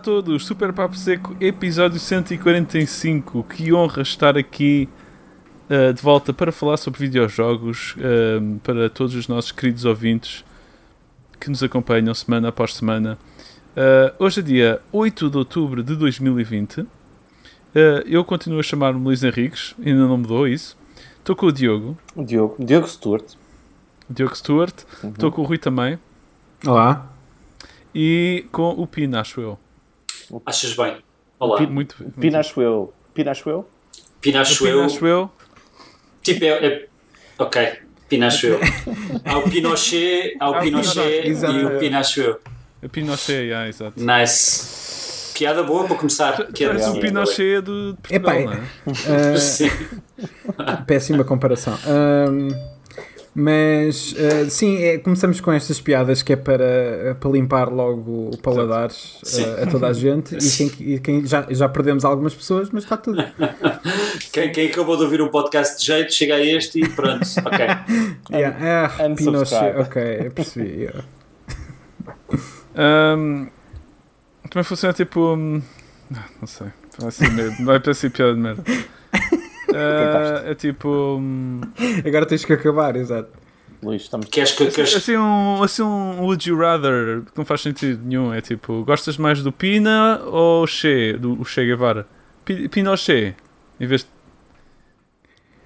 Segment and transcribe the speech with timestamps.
[0.00, 3.44] Olá a todos, Super Papo Seco, episódio 145.
[3.44, 4.88] Que honra estar aqui
[5.68, 10.42] uh, de volta para falar sobre videojogos uh, para todos os nossos queridos ouvintes
[11.38, 13.18] que nos acompanham semana após semana.
[13.76, 16.86] Uh, hoje é dia 8 de outubro de 2020.
[18.06, 20.78] eu continuo a chamar-me Luís Henriques, ainda não mudou isso.
[21.18, 21.98] Estou com o Diogo.
[22.16, 23.34] O Diogo, Diogo Stewart.
[24.08, 24.74] Diogo Stewart.
[25.04, 25.30] Estou uhum.
[25.30, 25.98] com o Rui também.
[26.66, 27.06] Olá
[27.94, 29.58] e com o Pino, acho eu.
[30.46, 30.98] Achas bem?
[31.38, 31.58] Olá.
[31.58, 32.92] Pino, muito, muito Pino, acho eu.
[33.14, 33.68] Pino, acho eu?
[34.20, 34.84] Pino, acho eu.
[34.84, 35.30] acho eu.
[36.22, 36.86] Tipo, é, é...
[37.38, 37.90] ok.
[38.12, 38.58] Eu.
[39.24, 41.46] Há o Pinochet, há o Pinochet e o
[42.20, 42.40] eu.
[42.82, 44.00] O Pinochet, yeah, exato.
[44.00, 45.32] Nice.
[45.34, 46.48] Piada boa para começar.
[46.58, 49.34] És o Pinochet Portugal, Epá, não é?
[49.34, 49.70] Uh, Sim.
[50.88, 51.78] Péssima comparação.
[51.86, 52.48] Um,
[53.34, 58.38] mas uh, sim, é, começamos com estas piadas que é para, para limpar logo o
[58.38, 62.70] paladar uh, a toda a gente e quem, e quem, já, já perdemos algumas pessoas,
[62.70, 63.22] mas está tudo.
[64.32, 67.66] quem, quem acabou de ouvir um podcast de jeito, chega a este e pronto, ok.
[68.32, 70.68] yeah, ah, Pinochet, ok, percebi.
[70.82, 71.04] Yeah.
[72.74, 73.48] Um,
[74.48, 75.34] também funciona tipo.
[75.34, 75.62] Um,
[76.40, 76.66] não sei,
[76.98, 78.64] vai, ser vai parecer piada de merda.
[79.70, 80.88] Uh, é tipo.
[80.88, 81.60] Um...
[82.04, 83.30] Agora tens que acabar, exato.
[83.82, 84.26] Luís, estamos.
[84.26, 84.94] Queres que, queres...
[84.94, 88.32] Assim, um, assim um Would You Rather que não faz sentido nenhum.
[88.32, 92.06] É tipo, gostas mais do Pina ou Che, do o Che Guevara?
[92.70, 93.34] Pina ou Che?
[93.80, 94.08] Em vez de.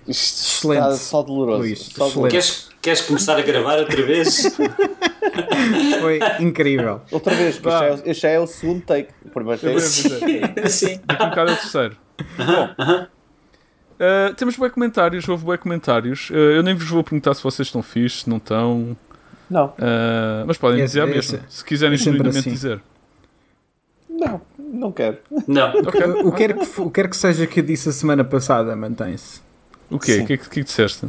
[0.07, 0.99] Excelente.
[0.99, 1.61] só doloroso.
[1.61, 2.29] Luís, só doloroso.
[2.29, 4.55] Queres, queres começar a gravar outra vez?
[6.01, 7.01] Foi incrível.
[7.11, 9.11] Outra vez, este, é, este já é o segundo take.
[9.25, 9.81] O primeiro take.
[9.81, 10.11] Sim,
[10.69, 11.01] sim.
[11.05, 11.97] Daqui um bocado é o terceiro.
[12.37, 12.65] Bom.
[12.79, 13.09] Uh -huh.
[13.95, 16.31] Uh, temos bem comentários, houve bem comentários.
[16.31, 18.97] Uh, eu nem vos vou perguntar se vocês estão fixos, se não estão.
[19.49, 19.67] Não.
[19.67, 22.51] Uh, mas podem dizer mesmo, se quiserem genuinamente assim.
[22.51, 22.81] dizer.
[24.09, 25.19] Não, não quero.
[25.47, 25.73] Não.
[25.85, 26.05] Okay.
[26.05, 28.75] O, que quer que, o que quer que seja que eu disse a semana passada,
[28.75, 29.41] mantém-se.
[29.91, 30.21] O quê?
[30.21, 31.07] O que, que, que disseste?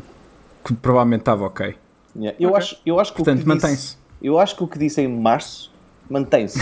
[0.63, 1.75] Que provavelmente estava ok.
[2.16, 2.38] Yeah.
[2.40, 2.59] Eu, okay.
[2.59, 3.97] acho, eu acho que Portanto, mantém-se.
[4.22, 5.72] Eu acho que o que disse em março
[6.09, 6.59] mantém-se.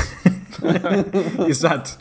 [1.47, 1.97] Exato.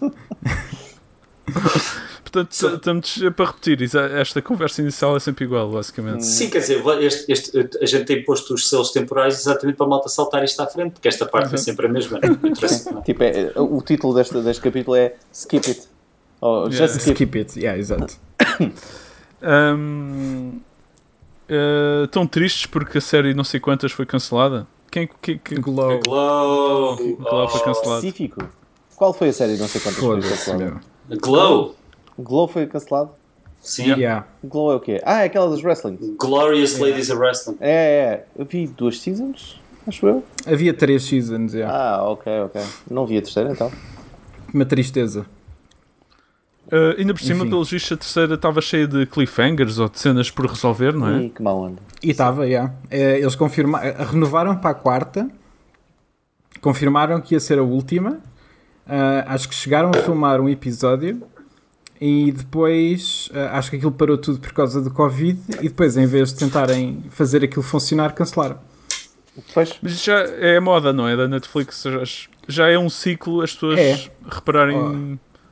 [2.33, 6.25] Portanto, estamos para repetir, esta conversa inicial é sempre igual, basicamente.
[6.25, 9.89] Sim, quer dizer, este, este, a gente tem posto os selos temporais exatamente para a
[9.91, 11.55] malta saltar isto à frente, porque esta parte uhum.
[11.57, 12.19] é sempre a mesma.
[13.05, 15.83] tipo, é, o título deste, deste capítulo é Skip It.
[16.41, 16.87] Ou yeah.
[16.87, 17.13] Just Skip.
[17.13, 18.17] skip It, yeah, exato.
[19.43, 20.59] um,
[21.51, 24.67] uh, tão tristes porque a série não sei quantas foi cancelada.
[24.91, 25.57] Quem, que, que...
[25.57, 26.01] Glow.
[26.01, 26.97] Glow.
[26.97, 28.07] Glow foi cancelado.
[28.07, 28.43] Específico.
[28.97, 30.81] Qual foi a série não sei quantas foi cancelada?
[31.21, 31.82] Glow.
[32.19, 33.11] Glow foi cancelado?
[33.61, 33.93] Sim.
[33.93, 34.27] Yeah.
[34.43, 35.01] Glow é o quê?
[35.05, 36.17] Ah, é aquela dos wrestling.
[36.19, 36.91] Glorious yeah.
[36.91, 37.57] Ladies of Wrestling.
[37.61, 38.25] É, é.
[38.37, 40.25] Eu vi duas seasons, acho eu.
[40.45, 41.73] Havia três seasons, yeah.
[41.73, 42.61] Ah, ok, ok.
[42.91, 43.71] Não vi a terceira então.
[44.53, 45.25] Uma tristeza.
[46.67, 50.31] Uh, ainda por cima, pelo visto, a terceira estava cheia de cliffhangers ou de cenas
[50.31, 51.23] por resolver, não é?
[51.25, 51.79] Ih, que mal onda.
[52.03, 52.73] E estava, yeah.
[52.91, 55.29] É, eles confirmaram, eh, renovaram para a quarta,
[56.61, 58.13] confirmaram que ia ser a última.
[58.87, 61.23] Uh, acho que chegaram a filmar um episódio
[62.05, 66.05] e depois uh, acho que aquilo parou tudo por causa do Covid e depois em
[66.05, 68.59] vez de tentarem fazer aquilo funcionar cancelaram
[69.55, 69.79] pois.
[69.81, 71.85] mas já é moda não é da Netflix
[72.49, 74.11] já é um ciclo as pessoas é.
[74.29, 74.77] repararem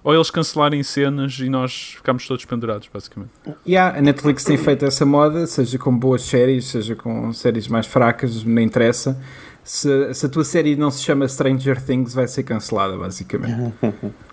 [0.02, 0.08] oh.
[0.08, 3.30] ou eles cancelarem cenas e nós ficamos todos pendurados basicamente
[3.64, 7.86] yeah, a Netflix tem feito essa moda seja com boas séries seja com séries mais
[7.86, 9.22] fracas não interessa
[9.62, 13.72] se, se a tua série não se chama Stranger Things vai ser cancelada basicamente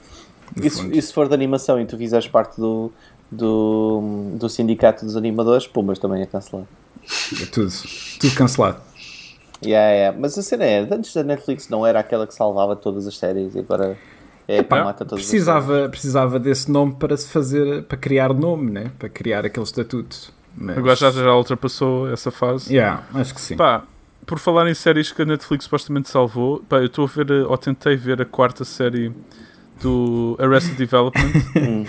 [0.61, 2.91] E se, e se, for de animação e tu fizeres parte do,
[3.31, 6.67] do, do sindicato dos animadores, pumas também é cancelado.
[7.41, 7.71] É tudo,
[8.19, 8.81] tudo cancelado.
[9.63, 10.17] Yeah, yeah.
[10.19, 13.55] Mas a cena é, antes da Netflix não era aquela que salvava todas as séries
[13.55, 13.97] e agora
[14.47, 15.91] é Epá, mata todas precisava, as séries.
[15.91, 18.91] Precisava desse nome para se fazer, para criar nome, né?
[18.97, 20.31] para criar aquele estatuto.
[20.55, 20.77] Mas...
[20.77, 22.73] Agora já, já ultrapassou essa fase.
[22.73, 23.55] Yeah, acho que sim.
[23.55, 23.83] Pá,
[24.25, 27.57] por falar em séries que a Netflix supostamente salvou, pá, eu estou a ver, ou
[27.57, 29.11] tentei ver a quarta série
[29.81, 31.31] do Arrested Development.
[31.57, 31.85] Hum.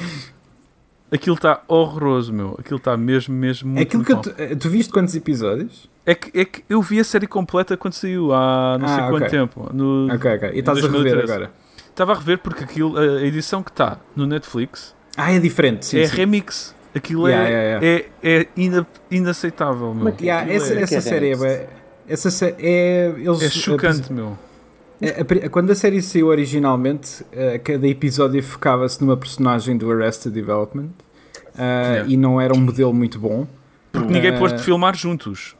[1.11, 2.55] Aquilo está horroroso, meu.
[2.59, 5.89] Aquilo está mesmo, mesmo muito, Aquilo muito que tu, tu, viste quantos episódios?
[6.05, 9.05] É que, é que eu vi a série completa quando saiu, há não ah, sei
[9.05, 9.11] okay.
[9.11, 9.71] quanto tempo.
[9.73, 10.51] No, ok, ok.
[10.53, 11.51] E estás a rever agora?
[11.89, 14.95] Estava a rever porque aquilo, a edição que está no Netflix...
[15.17, 16.17] Ah, é diferente, sim, É sim.
[16.17, 16.75] remix.
[16.95, 18.11] Aquilo yeah, é, yeah, yeah.
[18.23, 20.15] é, é ina, inaceitável, meu.
[20.21, 21.69] Yeah, essa, é, essa série é...
[22.07, 23.15] Essa série é...
[23.17, 24.39] Eles, é chocante, meu.
[25.01, 30.91] É, quando a série saiu originalmente, uh, cada episódio focava-se numa personagem do Arrested Development
[31.55, 32.09] uh, yeah.
[32.09, 33.47] e não era um modelo muito bom.
[33.93, 35.55] Porque ninguém uh, pôs de filmar juntos.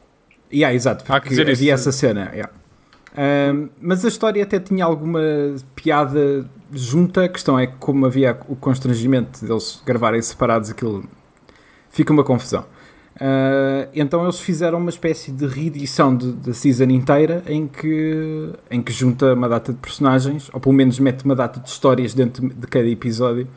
[0.51, 1.71] Yeah, exato, porque havia isso.
[1.71, 2.31] essa cena.
[2.33, 2.51] Yeah.
[3.17, 5.19] Um, mas a história até tinha alguma
[5.75, 7.25] piada junta.
[7.25, 11.03] A questão é que, como havia o constrangimento deles gravarem separados, aquilo
[11.89, 12.65] fica uma confusão.
[13.19, 18.93] Uh, então eles fizeram uma espécie de reedição da season inteira em que, em que
[18.93, 22.67] junta uma data de personagens, ou pelo menos mete uma data de histórias dentro de
[22.67, 23.47] cada episódio,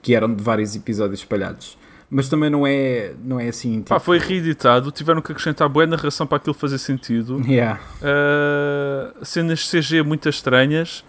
[0.00, 1.76] que eram de vários episódios espalhados.
[2.08, 3.78] Mas também não é, não é assim.
[3.78, 3.88] Tipo...
[3.88, 7.42] Pá, foi reeditado, tiveram que acrescentar boa narração para aquilo fazer sentido.
[7.44, 7.80] Yeah.
[8.00, 11.04] Uh, cenas CG muito estranhas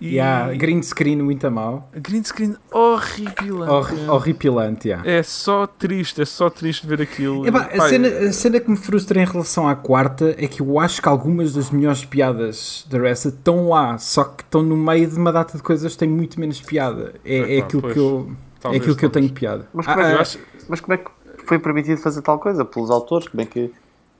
[0.00, 1.88] e yeah, green screen muito a mal.
[1.94, 3.70] Green screen horripilante.
[3.70, 5.08] Hor horripilante, yeah.
[5.08, 7.46] É só triste, é só triste ver aquilo.
[7.46, 10.78] Epá, a, cena, a cena que me frustra em relação à quarta é que eu
[10.78, 15.08] acho que algumas das melhores piadas da Ressa estão lá, só que estão no meio
[15.08, 17.14] de uma data de coisas que têm muito menos piada.
[17.24, 18.30] É, Epá, é aquilo pois, que eu.
[18.60, 19.68] Talvez, é aquilo que eu tenho piada.
[19.72, 20.38] Mas como, é, ah, acho...
[20.68, 21.10] mas como é que
[21.46, 22.64] foi permitido fazer tal coisa?
[22.64, 23.28] Pelos autores?
[23.28, 23.72] Como é que.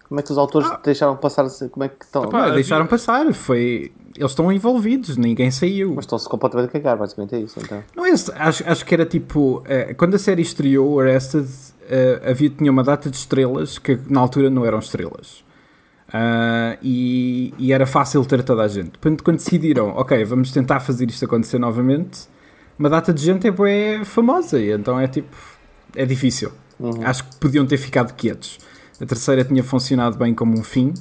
[0.08, 0.80] Como é que os autores ah.
[0.82, 1.46] deixaram passar?
[1.70, 2.24] Como é que estão?
[2.24, 5.94] Epá, deixaram passar, foi eles estão envolvidos, ninguém saiu.
[5.94, 7.58] Mas estão-se completamente a cagar, basicamente é isso.
[7.60, 7.82] Então.
[7.94, 9.58] Não é isso, acho, acho que era tipo.
[9.58, 14.20] Uh, quando a série estreou, Arrested, uh, havia, tinha uma data de estrelas que na
[14.20, 15.44] altura não eram estrelas.
[16.08, 18.92] Uh, e, e, era fácil ter toda a gente.
[19.00, 22.28] Quando, quando decidiram, ok, vamos tentar fazer isto acontecer novamente,
[22.78, 25.36] uma data de gente é, é famosa e então é tipo.
[25.94, 26.52] É difícil.
[26.78, 27.04] Uhum.
[27.04, 28.58] Acho que podiam ter ficado quietos.
[29.00, 30.94] A terceira tinha funcionado bem como um fim.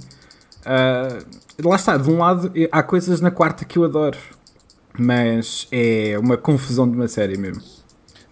[0.62, 4.18] Uh, lá está, de um lado há coisas na quarta que eu adoro,
[4.97, 7.63] mas é uma confusão de uma série mesmo.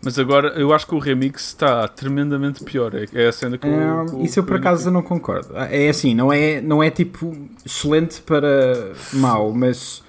[0.03, 2.91] Mas agora eu acho que o remix está tremendamente pior.
[3.13, 5.55] É a cena que o, Isso eu por acaso não concordo.
[5.55, 7.33] É assim, não é, não é tipo
[7.65, 10.03] excelente para mau, mas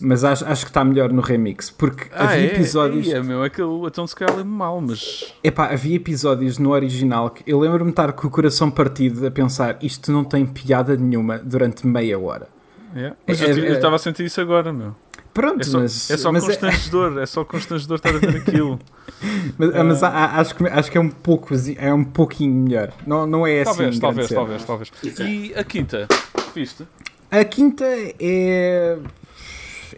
[0.00, 1.70] mas acho, acho que está melhor no remix.
[1.70, 2.54] Porque ah, havia é?
[2.54, 3.08] episódios.
[3.08, 5.32] É, meu, é que o então se calhar é mal, mas.
[5.42, 9.30] Epá, havia episódios no original que eu lembro-me de estar com o coração partido a
[9.30, 12.48] pensar isto não tem piada nenhuma durante meia hora.
[12.94, 13.16] Yeah.
[13.26, 14.94] Mas é, eu estava a sentir isso agora, meu.
[15.32, 16.10] Pronto, é só, mas.
[16.10, 17.22] É só mas é- constrangedor, é...
[17.22, 18.78] é só constrangedor estar a ver aquilo.
[19.58, 19.84] mas, uh...
[19.84, 22.92] mas acho, que, acho que é um pouco é um pouquinho melhor.
[23.06, 24.00] Não, não é talvez, assim.
[24.00, 25.18] Talvez, talvez, talvez, talvez.
[25.18, 26.06] E a quinta?
[26.54, 26.86] Viste?
[27.32, 28.96] A quinta é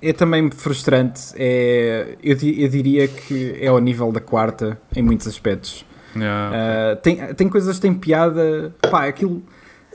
[0.09, 1.33] é também frustrante.
[1.35, 5.85] É, eu, eu diria que é ao nível da quarta em muitos aspectos.
[6.15, 6.57] Yeah.
[6.57, 8.75] Uh, tem, tem coisas que têm piada.
[8.91, 9.43] Pá, aquilo.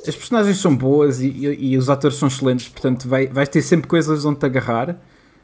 [0.08, 3.62] As personagens são boas e, e, e os atores são excelentes, portanto vai, vais ter
[3.62, 4.90] sempre coisas onde te agarrar.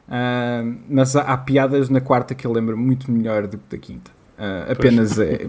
[0.08, 3.78] Uh, mas há, há, piadas na quarta que eu lembro muito melhor do que da
[3.78, 4.12] quinta.
[4.38, 5.48] Uh, apenas é,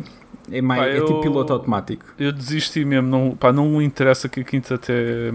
[0.51, 2.05] é, mais, pá, é tipo piloto automático.
[2.19, 5.33] Eu desisti mesmo, não, pá, não me interessa que a quinta até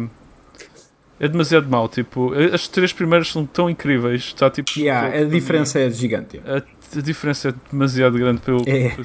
[1.19, 1.88] é demasiado mau.
[1.88, 4.24] Tipo, as três primeiras são tão incríveis.
[4.24, 6.42] Está, tipo, yeah, a diferença é gigante.
[6.45, 6.57] A,
[6.98, 8.63] a, diferença é demasiado grande para eu.
[8.65, 8.95] É,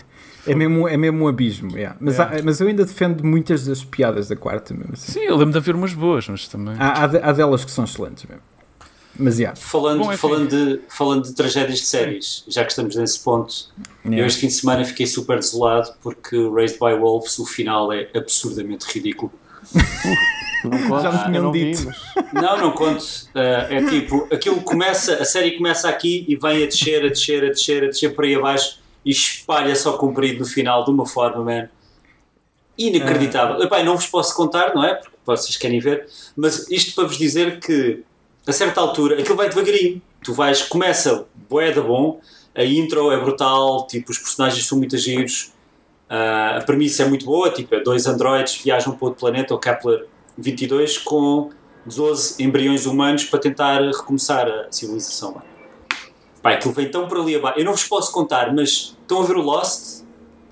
[0.46, 1.76] é, mesmo, é mesmo um abismo.
[1.76, 1.96] Yeah.
[2.00, 4.94] Mas, há, mas eu ainda defendo muitas das piadas da quarta mesmo.
[4.94, 5.12] Assim.
[5.12, 6.74] Sim, eu lembro de haver umas boas, mas também.
[6.78, 8.42] Há, há, há delas que são excelentes mesmo.
[9.18, 9.58] Mas yeah.
[9.58, 13.52] falando, Bom, falando, de, falando de tragédias de séries, já que estamos nesse ponto,
[14.04, 14.22] yeah.
[14.22, 18.08] eu este fim de semana fiquei super desolado porque Raised by Wolves, o final é
[18.14, 19.32] absurdamente ridículo.
[20.64, 21.78] Não conto, Já me tinham dito.
[21.78, 22.32] Vi, mas...
[22.32, 23.02] Não, não conto.
[23.34, 27.44] Uh, é tipo, aquilo começa, a série começa aqui e vem a descer, a descer,
[27.44, 31.06] a descer, a descer por aí abaixo e espalha só comprido no final de uma
[31.06, 31.68] forma, man.
[32.76, 33.56] Inacreditável.
[33.58, 33.62] Uh...
[33.62, 34.94] Epá, não vos posso contar, não é?
[34.94, 36.06] Porque vocês querem ver,
[36.36, 38.02] mas isto para vos dizer que
[38.46, 40.02] a certa altura aquilo vai devagarinho.
[40.24, 42.20] Tu vais, começa bué da bom,
[42.54, 45.52] a intro é brutal, tipo, os personagens são muito giros,
[46.10, 49.58] uh, a premissa é muito boa, tipo, é dois androides viajam para outro planeta, o
[49.58, 51.50] Kepler 22 com
[51.84, 55.42] 12 embriões humanos para tentar recomeçar a civilização.
[56.42, 57.58] Pai, aquilo vem tão por ali abaixo.
[57.58, 60.02] Eu não vos posso contar, mas estão a ver o Lost?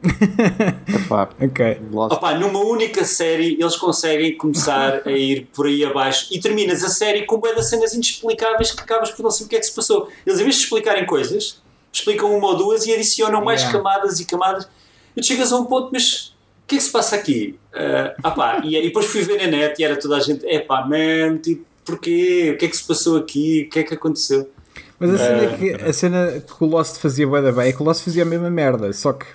[1.07, 1.81] Opa, ok.
[1.91, 2.15] Lost.
[2.15, 6.89] Opa, numa única série eles conseguem começar a ir por aí abaixo e terminas a
[6.89, 9.67] série com bué de cenas inexplicáveis que acabas por não saber o que é que
[9.67, 10.09] se passou.
[10.27, 13.79] Eles, em vez de explicarem coisas, explicam uma ou duas e adicionam mais yeah.
[13.79, 14.69] camadas e camadas.
[15.16, 17.58] E tu chegas a um ponto, mas o que é que se passa aqui?
[17.73, 20.44] Uh, ah pá, e, e, depois fui ver na net e era toda a gente,
[20.46, 22.52] é pá, man, tipo, porquê?
[22.54, 23.66] O que é que se passou aqui?
[23.66, 24.50] O que é que aconteceu?
[24.99, 27.80] Mas a cena, uh, que, a cena que o Lost fazia bem, bem é que
[27.80, 29.26] o Lost fazia a mesma merda, só que.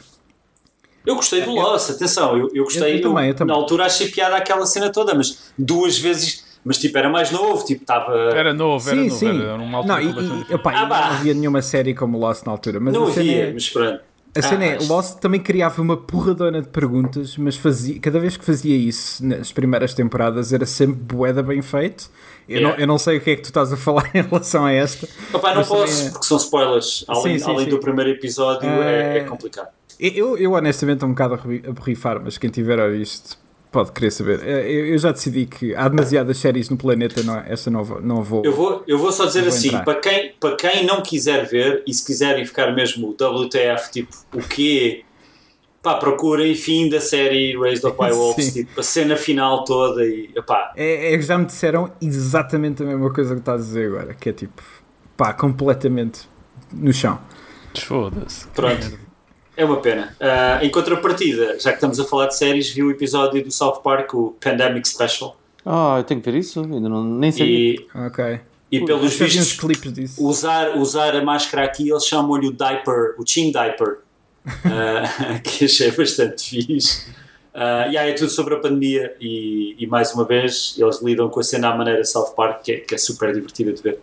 [1.05, 2.93] Eu gostei do Lost, atenção, eu, eu gostei.
[2.93, 3.55] Eu, eu, também, eu também.
[3.55, 6.51] Na altura achei piada aquela cena toda, mas duas vezes.
[6.63, 8.15] Mas tipo, era mais novo, tipo, estava.
[8.35, 9.41] Era novo, era sim, novo, sim.
[9.41, 9.83] era altura.
[9.83, 12.79] Não, e, e, opa, ah, não havia nenhuma série como Lost na altura.
[12.79, 13.53] Mas não havia, é...
[13.53, 14.10] mas pronto.
[14.33, 18.37] A cena ah, é, Lost também criava uma porradona de perguntas, mas fazia, cada vez
[18.37, 22.09] que fazia isso nas primeiras temporadas era sempre boeda bem feito.
[22.47, 22.75] Eu, yeah.
[22.75, 24.71] não, eu não sei o que é que tu estás a falar em relação a
[24.71, 25.07] esta.
[25.33, 26.09] Opa, não posso, é...
[26.11, 27.03] porque são spoilers.
[27.09, 27.71] Além, sim, sim, além sim.
[27.71, 29.67] do primeiro episódio, é, é, complicado.
[29.99, 33.37] Eu, eu honestamente estou um bocado a borrifar, mas quem tiver a isto
[33.71, 34.41] pode querer saber.
[34.43, 38.01] Eh, eu, eu, já decidi que há demasiadas séries no planeta, não, essa não vou,
[38.01, 38.43] não vou.
[38.43, 41.93] Eu vou, eu vou só dizer assim: para quem, para quem não quiser ver e
[41.93, 45.03] se quiserem ficar mesmo WTF, tipo, o quê?
[45.81, 50.29] Pá, procurem fim da série Raised Up by Wolves, tipo, a cena final toda e
[50.45, 50.73] pá.
[50.75, 54.13] É, é que já me disseram exatamente a mesma coisa que estás a dizer agora,
[54.13, 54.61] que é tipo,
[55.17, 56.29] pá, completamente
[56.71, 57.19] no chão.
[57.73, 58.47] Foda-se.
[58.49, 59.10] Pronto.
[59.61, 60.15] É uma pena.
[60.19, 63.81] Uh, em contrapartida, já que estamos a falar de séries, vi o episódio do South
[63.83, 65.37] Park, o Pandemic Special.
[65.63, 67.75] Ah, eu tenho que ver isso, ainda não, nem sabia.
[67.75, 68.39] E, ok.
[68.71, 70.25] E pelos vistos, clipes disso.
[70.25, 73.99] Usar, usar a máscara aqui, eles chamam-lhe o diaper, o chin diaper,
[74.47, 77.11] uh, que achei bastante fixe.
[77.53, 81.29] Uh, e aí é tudo sobre a pandemia e, e, mais uma vez eles lidam
[81.29, 83.99] com a cena à maneira South Park que é, que é super divertida de ver.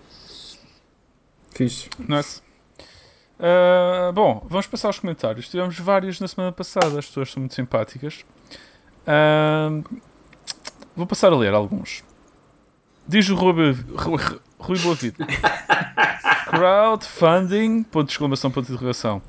[1.51, 1.89] Fixe.
[1.99, 2.47] Nice.
[3.39, 5.49] Uh, bom, vamos passar aos comentários.
[5.49, 8.25] Tivemos vários na semana passada, as pessoas são muito simpáticas.
[9.07, 9.85] Uh,
[10.97, 12.03] vou passar a ler alguns.
[13.07, 14.23] Diz o Rui, Rui,
[14.59, 15.27] Rui Boa Vida.
[16.51, 19.23] Crowdfunding, ponto de exclamação, ponto de interrogação.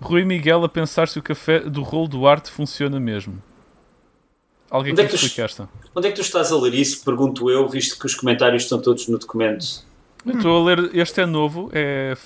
[0.00, 3.40] Rui Miguel a pensar se o café do rolo do arte funciona mesmo.
[4.68, 5.68] Alguém onde é que explica esta?
[5.94, 7.04] Onde é que tu estás a ler isso?
[7.04, 9.84] Pergunto eu, visto que os comentários estão todos no documento.
[10.26, 12.16] Eu estou a ler, este é novo, é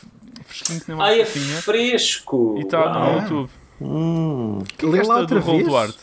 [0.45, 2.55] fresquinho que nem uma Ah, é fresco!
[2.59, 3.21] E está no ah.
[3.21, 3.51] YouTube.
[3.81, 4.59] Hum.
[4.77, 5.67] Que Lê lá outra do vez?
[5.67, 5.99] Duarte.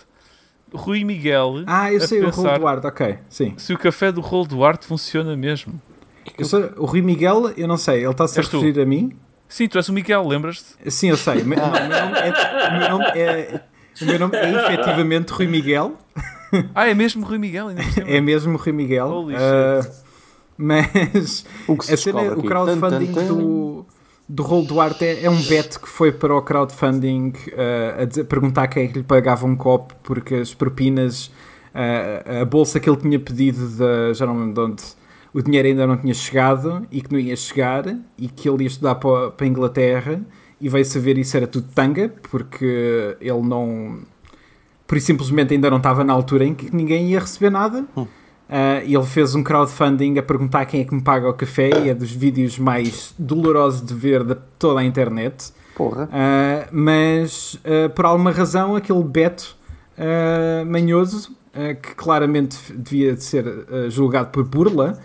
[0.74, 1.64] Rui Miguel.
[1.68, 3.18] Ah, eu sei o Rolo Duarte, ok.
[3.30, 3.54] Sim.
[3.58, 5.80] Se o café do Rolo Duarte funciona mesmo.
[6.38, 9.16] Eu sou, o Rui Miguel, eu não sei, ele está-se a referir a mim?
[9.48, 10.92] Sim, tu és o Miguel, lembras-te?
[10.92, 11.44] Sim, eu sei.
[11.44, 13.62] não, o, meu nome é, o, meu nome é,
[14.02, 15.98] o meu nome é efetivamente Rui Miguel.
[16.76, 17.72] Ah, é mesmo Rui Miguel?
[18.06, 19.08] é mesmo Rui Miguel.
[19.08, 20.04] Holy uh,
[20.56, 23.88] mas o, que se a cena, o crowdfunding do
[24.28, 28.24] do Rolo Duarte é, é, um bet que foi para o crowdfunding uh, a dizer,
[28.26, 31.28] perguntar quem é que lhe pagava um copo porque as propinas,
[31.76, 34.84] uh, a bolsa que ele tinha pedido, de, já não lembro de onde,
[35.34, 37.86] o dinheiro ainda não tinha chegado e que não ia chegar
[38.18, 40.22] e que ele ia estudar para, para a Inglaterra
[40.62, 44.00] e veio saber isso era tudo tanga porque ele não,
[44.88, 47.84] por simplesmente ainda não estava na altura em que ninguém ia receber nada.
[47.98, 48.06] Hum.
[48.50, 51.90] Uh, ele fez um crowdfunding a perguntar quem é que me paga o café e
[51.90, 55.52] é dos vídeos mais dolorosos de ver de toda a internet.
[55.76, 56.06] Porra.
[56.06, 59.56] Uh, mas uh, por alguma razão aquele Beto
[60.66, 63.46] manhoso, que claramente devia ser
[63.90, 65.00] julgado por burla,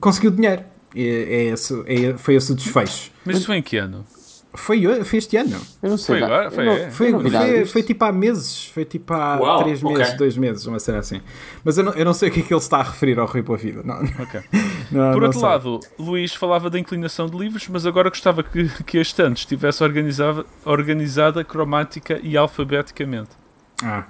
[0.00, 0.64] conseguiu dinheiro.
[0.94, 3.10] É, é esse, é, foi esse o desfecho.
[3.24, 4.04] Mas isso foi em que ano?
[4.54, 5.58] Foi, foi este ano.
[5.82, 6.18] Eu não sei.
[6.18, 6.50] Foi agora?
[6.50, 8.66] Foi, não, foi, foi, foi, foi, tipo há meses.
[8.66, 10.16] Foi tipo há Uau, três meses, okay.
[10.16, 11.22] dois meses, uma cena assim.
[11.64, 13.26] Mas eu não, eu não sei o que é que ele está a referir ao
[13.26, 13.82] Rui Boa Vida.
[13.82, 14.42] Não, okay.
[14.92, 15.48] não, Por outro sei.
[15.48, 19.82] lado, Luís falava da inclinação de livros, mas agora gostava que, que a estante estivesse
[19.82, 23.30] organizada, organizada cromática e alfabeticamente.
[23.82, 24.04] Ah.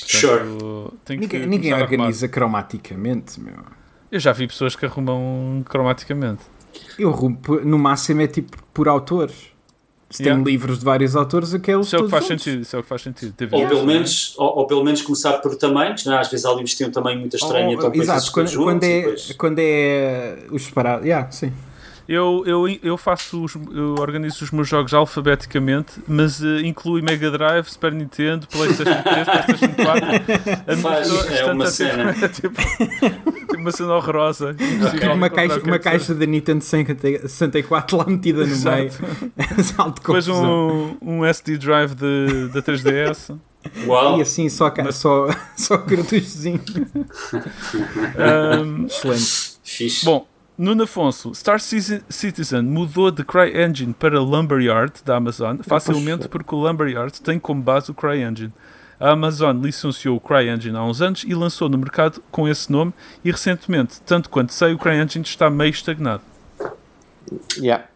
[0.00, 1.18] Portanto, sure.
[1.18, 3.54] Ninguém, ninguém organiza cromaticamente, meu.
[4.10, 6.42] Eu já vi pessoas que arrumam cromaticamente.
[6.98, 9.52] Eu no máximo é tipo por autores.
[10.10, 10.44] Se yeah.
[10.44, 12.44] tem livros de vários autores, aqueles isso é o que faz juntos.
[12.44, 13.34] sentido, isso é o que faz sentido.
[13.50, 16.12] Ou, pelo menos, ou, ou, pelo menos começar por tamanhos, não?
[16.12, 16.20] É?
[16.20, 18.84] às vezes há livros que têm um tamanho muito estranho, oh, então Exato, quando, quando,
[18.84, 19.32] é, depois...
[19.32, 21.50] quando é os separados, yeah, sim.
[22.12, 27.30] Eu, eu, eu faço os, eu organizo os meus jogos alfabeticamente, mas uh, inclui Mega
[27.30, 30.76] Drive, Super Nintendo, Playstation 3, Playstation 4.
[30.82, 32.12] Faz, é uma cena.
[32.12, 34.54] Tipo, tipo, uma cena horrorosa.
[35.14, 38.76] Uma caixa, uma caixa da Nintendo 64 lá metida no Exato.
[38.76, 39.92] meio.
[39.94, 43.34] Depois um, um SD drive de, da 3DS.
[43.86, 44.18] Uau.
[44.18, 44.96] E assim só, Mas...
[44.96, 46.60] só, só cartuchozinho.
[48.66, 49.52] um, Excelente.
[49.64, 50.04] Fixe.
[50.04, 56.58] Bom, Nuno Afonso, Star Citizen mudou de CryEngine para Lumberyard da Amazon, facilmente porque o
[56.58, 58.52] Lumberyard tem como base o CryEngine.
[59.00, 62.92] A Amazon licenciou o CryEngine há uns anos e lançou no mercado com esse nome
[63.24, 66.22] e recentemente, tanto quanto sei, o CryEngine está meio estagnado.
[67.56, 67.86] Yeah.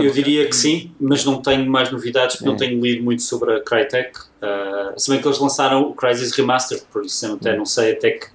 [0.00, 2.52] Eu diria que sim, mas não tenho mais novidades porque é.
[2.52, 4.18] não tenho lido muito sobre a Crytek.
[4.18, 7.92] Uh, se bem que eles lançaram o Crysis Remastered, por isso eu até não sei
[7.92, 8.26] até que,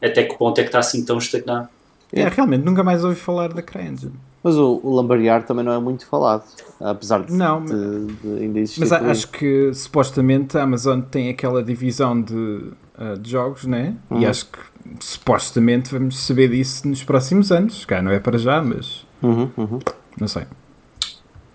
[0.00, 1.68] até que ponto é que está assim tão estagnado.
[2.12, 4.12] É, realmente, nunca mais ouvi falar da CryEngine.
[4.42, 6.44] Mas o, o Lumberyard também não é muito falado,
[6.80, 8.80] apesar de, não, de, de ainda existir.
[8.80, 13.94] Mas acho que supostamente a Amazon tem aquela divisão de, uh, de jogos, né?
[14.10, 14.20] Uhum.
[14.20, 14.58] E acho que
[14.98, 17.84] supostamente vamos saber disso nos próximos anos.
[17.84, 19.78] Cá não é para já, mas uhum, uhum.
[20.18, 20.44] não sei.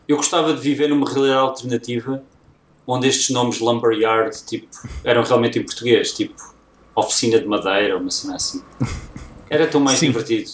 [0.07, 2.21] Eu gostava de viver numa realidade alternativa
[2.85, 4.67] onde estes nomes Lumberyard tipo,
[5.03, 6.35] eram realmente em português, tipo
[6.95, 8.61] oficina de madeira, uma cena assim.
[9.49, 10.07] Era tão mais Sim.
[10.07, 10.49] divertido.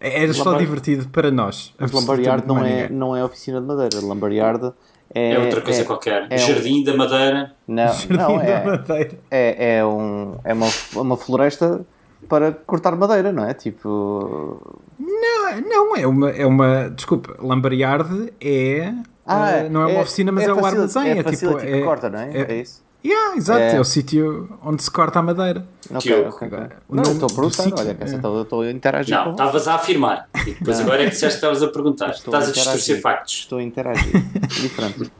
[0.00, 1.72] Era só divertido para nós.
[1.78, 4.04] Mas Lumberyard não é, não é oficina de madeira.
[4.04, 4.72] Lumberyard
[5.14, 6.26] É, outra coisa qualquer.
[6.36, 6.84] Jardim um...
[6.84, 7.52] da Madeira.
[7.68, 11.84] Não, não é, é, é, um, é uma, uma floresta
[12.28, 13.54] para cortar madeira, não é?
[13.54, 14.60] Tipo.
[14.98, 16.30] Não, não é uma.
[16.30, 18.92] É uma desculpa, Lambariard é.
[19.24, 21.10] Ah, uh, não é, uma é, oficina, mas é, é o armazém.
[21.10, 21.58] É, é tipo.
[21.58, 22.30] É, que corta, não é?
[22.32, 22.82] É, isso.
[23.04, 23.76] Yeah, exato, é...
[23.76, 25.66] é o sítio onde se corta a madeira.
[25.90, 26.58] Ok, ok.
[26.88, 28.42] Não, estou a perguntar, olha, é.
[28.42, 30.28] estou a interagir Não, estavas a afirmar.
[30.46, 30.86] E depois não.
[30.86, 32.10] agora é que disseste que estavas a perguntar.
[32.10, 33.34] Estou Estás a, a distorcer factos.
[33.34, 34.22] Estou a interagir.
[34.48, 35.10] Diferente.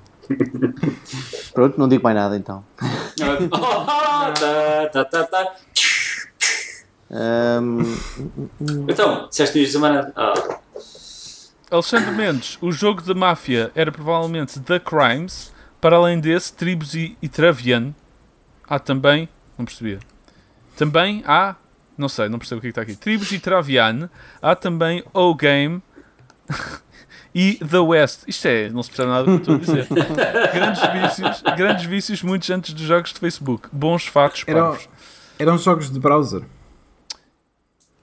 [1.52, 2.64] Pronto, não digo mais nada então.
[4.40, 5.52] tá, tá, tá, tá.
[7.10, 7.82] Um...
[8.88, 10.12] Então, disseste isto semana.
[10.16, 10.62] Oh.
[11.72, 15.51] Alexandre Mendes, o jogo de máfia era provavelmente The Crimes
[15.82, 17.92] para além desse, Tribos e, e Travian,
[18.68, 19.28] há também.
[19.58, 19.98] Não percebia.
[20.76, 21.56] Também há.
[21.98, 22.94] Não sei, não percebo o que, é que está aqui.
[22.94, 24.08] Tribos e Travian,
[24.40, 25.82] há também O Game
[27.34, 28.22] e The West.
[28.28, 29.88] Isto é, não se percebe nada do que estou a dizer.
[30.54, 33.68] grandes vícios, grandes vícios, muitos antes dos jogos de Facebook.
[33.72, 34.78] Bons fatos, eram,
[35.36, 36.42] eram jogos de browser.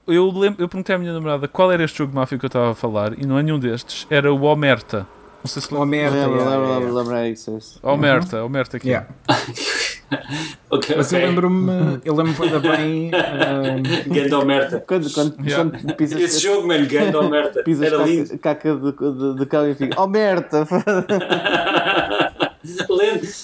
[0.05, 2.48] Eu, lembro, eu perguntei à minha namorada qual era este jogo de máfia que eu
[2.48, 4.05] estava a falar e não é nenhum destes.
[4.09, 5.07] Era o Omerta.
[5.43, 6.15] Não sei se Omerta.
[6.15, 7.79] Lembro, lembro, lembro, lembro, é isso.
[7.81, 8.89] Omerta, Omerta aqui.
[8.89, 9.08] Yeah.
[10.69, 11.24] okay, Mas okay.
[11.24, 13.12] eu lembro-me, eu lembro-me ainda bem.
[13.13, 14.13] Um...
[14.13, 14.84] Ganda Omerta.
[14.86, 15.69] Quando, quando, yeah.
[15.69, 16.22] quando pisas.
[16.22, 17.63] Esse jogo, mano, Ganda Omerta.
[17.63, 18.39] Pisas Era caca, lindo.
[18.39, 20.01] caca de, de, de cão e fica.
[20.01, 20.67] Omerta!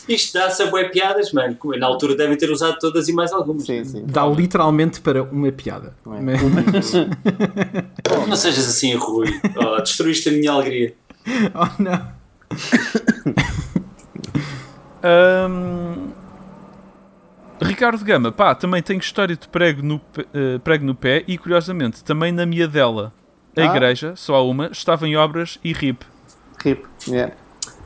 [0.10, 1.58] Isto dá-se a boé piadas, mano.
[1.78, 3.66] Na altura devem ter usado todas e mais algumas.
[3.66, 4.04] Sim, sim.
[4.06, 5.94] Dá literalmente para uma piada.
[6.06, 6.22] Não, é?
[6.22, 6.94] Mas...
[8.28, 9.28] não sejas assim, Rui.
[9.56, 10.94] Oh, destruíste a minha alegria.
[11.55, 12.15] Oh não.
[15.50, 16.13] um,
[17.62, 22.03] Ricardo Gama, pá, também tenho história de prego no, uh, prego no pé e curiosamente
[22.03, 23.12] também na minha dela.
[23.58, 23.65] A ah.
[23.65, 26.03] igreja, só há uma, estava em obras e RIP.
[26.64, 27.33] RIP, yeah.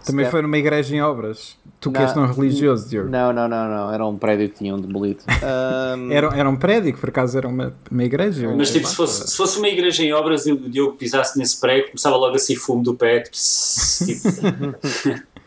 [0.06, 1.58] Também foi numa igreja em obras.
[1.80, 3.10] Tu que és tão religioso, Diogo.
[3.10, 3.94] Não, não, não, não.
[3.94, 5.20] Era um prédio que tinham demolido.
[5.40, 6.12] Um...
[6.12, 8.54] era, era um prédio que por acaso era uma, uma igreja.
[8.56, 11.60] Mas tipo, se fosse, se fosse uma igreja em obras e o Diogo pisasse nesse
[11.60, 13.22] prédio, começava logo a sair fumo do pé.
[13.22, 13.38] Tipo...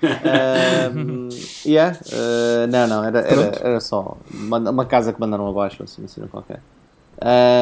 [0.97, 1.29] um,
[1.65, 1.99] yeah.
[2.07, 6.23] Uh, não, não, era, era, era só uma, uma, casa que mandaram abaixo, assim, assim
[6.27, 6.61] qualquer.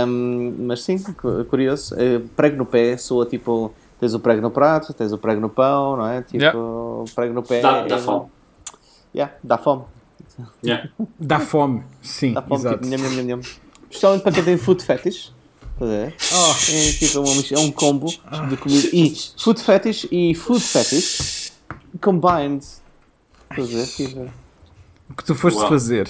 [0.07, 0.97] Um, mas sim,
[1.49, 1.95] curioso.
[1.95, 3.75] Uh, prego no pé soa tipo.
[4.01, 6.23] Tens o prego no prato, tens o prego no pão, não é?
[6.23, 6.59] Tipo, yeah.
[7.15, 7.61] prego no pé.
[7.61, 8.29] Dá, dá fome.
[9.15, 9.85] Yeah, dá fome.
[10.65, 10.91] Yeah.
[11.19, 12.33] Dá fome, sim.
[12.33, 12.79] Dá fome, exato.
[12.79, 13.41] tipo, nham, nham, nham.
[13.91, 15.33] Especialmente para quem tem food fetish.
[15.81, 15.85] Oh.
[15.85, 16.13] É,
[16.93, 18.07] tipo, é, um, é um combo
[18.49, 18.89] de comida.
[18.93, 21.53] E food fetish e food fetish
[22.01, 22.65] combined.
[23.97, 24.31] Tipo...
[25.11, 25.69] O que tu foste Uau.
[25.69, 26.09] fazer?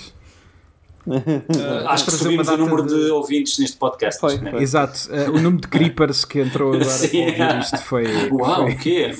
[1.06, 3.04] Uh, acho que subimos o número de...
[3.06, 3.10] de...
[3.10, 4.20] ouvintes neste podcast.
[4.20, 4.52] Foi, né?
[4.60, 5.08] Exato.
[5.10, 7.26] Uh, o número de creepers que entrou agora Sim,
[7.60, 8.06] isto foi.
[8.30, 8.72] Uau, foi...
[8.72, 9.14] o quê?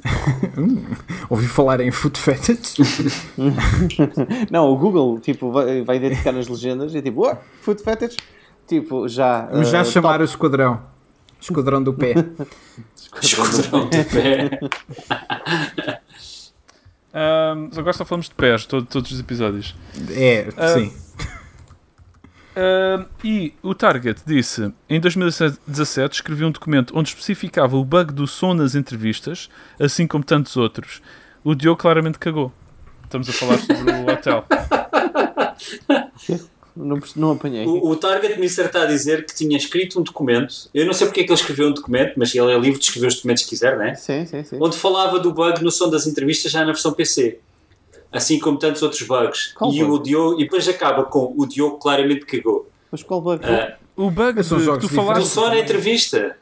[0.56, 0.82] hum,
[1.28, 2.76] ouvi falar em food fetish?
[4.50, 8.16] Não, o Google tipo, vai, vai identificar nas legendas e tipo, oh, food fetish?
[8.66, 9.46] Tipo, já.
[9.46, 10.22] Vamos já uh, chamar top.
[10.22, 10.82] o esquadrão.
[11.40, 12.14] Esquadrão do pé.
[13.20, 14.60] esquadrão do pé.
[17.14, 19.74] um, agora só falamos de pés, todo, todos os episódios.
[20.10, 20.92] É, sim.
[22.50, 28.26] Uh, e o Target disse em 2017 escreveu um documento onde especificava o bug do
[28.26, 31.00] som nas entrevistas, assim como tantos outros.
[31.44, 32.52] O Diogo claramente cagou.
[33.04, 34.44] Estamos a falar sobre o hotel.
[36.76, 37.66] Não, não apanhei.
[37.66, 40.70] O, o Target me está a dizer que tinha escrito um documento.
[40.72, 42.84] Eu não sei porque é que ele escreveu um documento, mas ele é livre de
[42.84, 43.94] escrever os documentos que quiser, né?
[43.96, 44.56] Sim, sim, sim.
[44.58, 47.40] Onde falava do bug no som das entrevistas já na versão PC
[48.12, 49.52] assim como tantos outros bugs.
[49.54, 49.92] Qual e, bug?
[49.92, 52.68] O Diogo, e depois acaba com o Diogo claramente cagou.
[52.90, 53.44] Mas qual bug?
[53.44, 55.22] Uh, o bug são jogos tu falaste.
[55.22, 56.36] Do só na entrevista.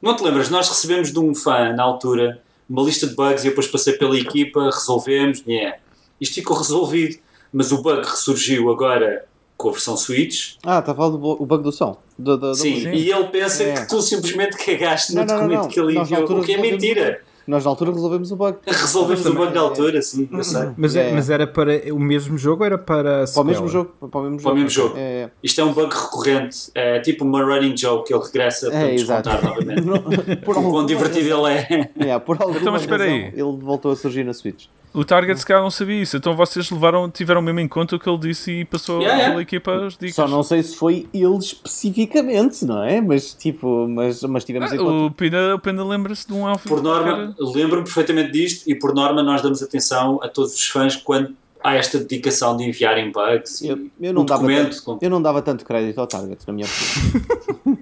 [0.00, 0.50] Não te lembras?
[0.50, 3.92] Nós recebemos de um fã na altura uma lista de bugs e eu depois passei
[3.94, 5.76] pela equipa, resolvemos, yeah.
[6.20, 7.18] isto ficou resolvido.
[7.52, 9.26] Mas o bug ressurgiu agora
[9.58, 10.54] com a versão Switch.
[10.64, 11.98] Ah, está a falar do bug do som.
[12.18, 13.74] Do, do, do sim, sim, e ele pensa é.
[13.74, 15.68] que tu simplesmente cagaste no não, documento não, não.
[15.68, 17.20] que ele enviou, o que é mentira.
[17.46, 18.58] Nós na altura resolvemos o bug.
[18.66, 20.68] Resolvemos o bug na altura, sim, eu sei.
[20.76, 23.92] Mas, é, mas era para o mesmo jogo ou era para Para o mesmo jogo.
[23.98, 24.42] Para o mesmo jogo.
[24.42, 24.94] Para o mesmo jogo.
[24.96, 26.70] É, Isto é um bug recorrente.
[26.74, 30.36] É tipo uma running joke que ele regressa para é, descontar novamente.
[30.44, 32.10] por o quão divertido ele é.
[32.10, 33.32] é por alguma então, mas espera aí.
[33.32, 34.66] Ele voltou a surgir na Switch.
[34.94, 37.98] O Target se calhar não sabia isso, então vocês levaram, tiveram mesmo em conta o
[37.98, 39.30] que ele disse e passou yeah, yeah.
[39.30, 40.14] pela equipa as dicas.
[40.14, 43.00] Só não sei se foi ele especificamente, não é?
[43.00, 44.92] Mas tipo, mas, mas tivemos ah, em conta.
[44.92, 46.68] O Pina, o Pina lembra-se de um elfo.
[46.68, 50.94] Por norma, lembro-me perfeitamente disto e por norma nós damos atenção a todos os fãs
[50.94, 54.70] quando há esta dedicação de enviarem bugs Eu, e eu, não um dava documento.
[54.70, 57.22] tanto, com- eu não dava tanto crédito ao Target, na minha opinião.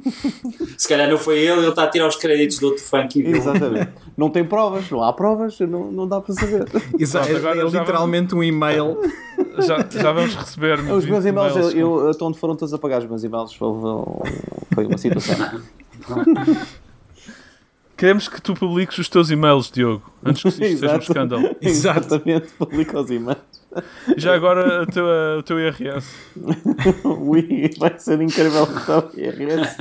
[0.76, 3.22] Se calhar não foi ele, ele está a tirar os créditos do outro funk e
[3.22, 3.36] viu.
[3.36, 3.90] Exatamente.
[4.16, 6.66] Não tem provas, não há provas, não, não dá para saber.
[6.98, 8.98] Exa- Pronto, agora é, já literalmente um e-mail.
[9.58, 10.78] Já, já vamos receber.
[10.78, 13.52] Os meus 20 e-mails, eu, com- eu, até onde foram todos apagados os meus e-mails,
[13.54, 15.36] foi uma situação.
[18.00, 21.42] Queremos que tu publiques os teus e-mails, Diogo, antes que isto seja um escândalo.
[21.60, 21.98] Exato.
[22.00, 23.38] Exatamente, publica os e-mails.
[24.16, 26.08] Já agora tua- o teu IRS.
[27.04, 29.76] Ui, vai ser incrível então, IRS.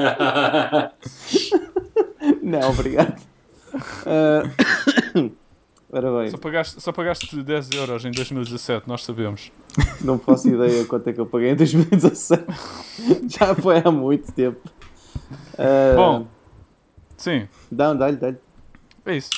[2.44, 3.16] Não, obrigado.
[4.06, 4.44] Ah,
[5.90, 9.50] ora bem, Só pagaste, só pagaste 10 euros em 2017, nós sabemos.
[10.02, 12.44] não faço ideia quanto é que eu paguei em 2017.
[13.30, 14.60] Já foi há muito tempo.
[15.58, 16.28] Ah, Bom,
[17.20, 18.38] sim, Dá, dá-lhe, dá-lhe.
[19.06, 19.30] é isso.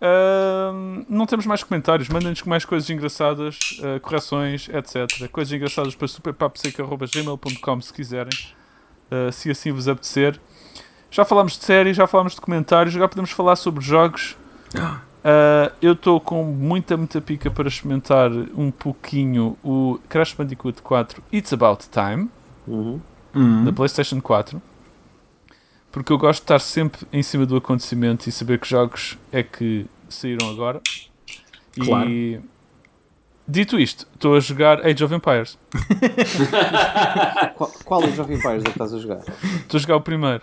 [0.00, 5.28] Ahm, não temos mais comentários, mandem-nos mais coisas engraçadas, ah, correções, etc.
[5.30, 8.32] Coisas engraçadas para superpaposeca.gmail.com se quiserem,
[9.10, 10.38] ah, se assim vos apetecer.
[11.10, 14.36] Já falámos de séries, já falámos de comentários, agora podemos falar sobre jogos.
[15.24, 21.22] Ah, eu estou com muita, muita pica para experimentar um pouquinho o Crash Bandicoot 4
[21.32, 22.28] It's About Time.
[22.68, 23.64] Uhum.
[23.64, 24.60] da PlayStation 4
[25.96, 29.42] porque eu gosto de estar sempre em cima do acontecimento e saber que jogos é
[29.42, 30.82] que saíram agora.
[31.74, 32.10] Claro.
[32.10, 32.38] E
[33.48, 35.56] dito isto, estou a jogar Age of Empires.
[37.56, 39.22] Qual, qual Age of Empires é que estás a jogar?
[39.56, 40.42] Estou a jogar o primeiro.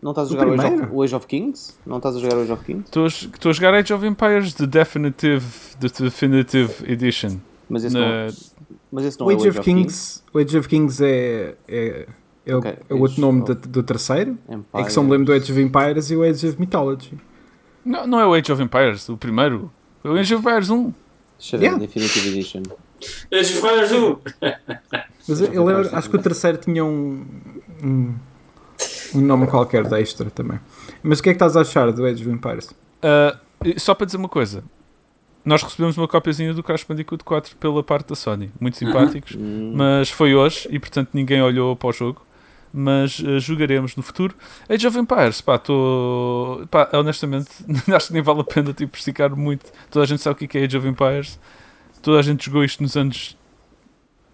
[0.00, 1.74] Não estás a O jogar o Age, of, o Age of Kings?
[1.84, 2.84] Não estás a jogar o Age of Kings?
[2.84, 5.44] Estou a, a jogar Age of Empires The Definitive,
[5.80, 7.38] the Definitive Edition.
[7.68, 8.34] Mas esse, Na- não,
[8.92, 12.06] mas esse não O é Age of Kings, o Age of Kings é, é,
[12.46, 14.32] é, o- Ok, é o outro Age nome of do, do terceiro.
[14.48, 14.66] Empires.
[14.74, 17.12] É que só me lembro do Age of Empires e o Age of Mythology.
[17.84, 19.70] Não, não é o Age of Empires, o primeiro.
[20.02, 20.92] É o Age of Empires 1.
[21.38, 21.78] Deixa Yeah.
[21.78, 22.62] ver, Definitive Edition.
[23.32, 24.16] As várias um.
[25.28, 27.24] Mas eu, eu lembro- acho que o terceiro tinha um,
[27.82, 28.14] um,
[29.14, 30.58] um nome qualquer de extra também.
[31.02, 32.66] Mas o que é que estás a achar do Age of Empires?
[33.02, 34.62] Uh, só para dizer uma coisa.
[35.44, 38.50] Nós recebemos uma copiazinha do Crash Bandicoot 4 pela parte da Sony.
[38.58, 39.36] Muito simpáticos.
[39.38, 42.22] Hum, mas foi hoje e portanto ninguém olhou para o jogo.
[42.76, 44.34] Mas eh, jogaremos no futuro.
[44.68, 46.66] Age of Empires, pá, estou.
[46.66, 47.48] pá, honestamente,
[47.94, 49.70] acho que nem vale a pena tipo, esticar muito.
[49.88, 51.38] Toda a gente sabe o que é é Age of Empires.
[52.02, 53.36] Toda a gente jogou isto nos anos.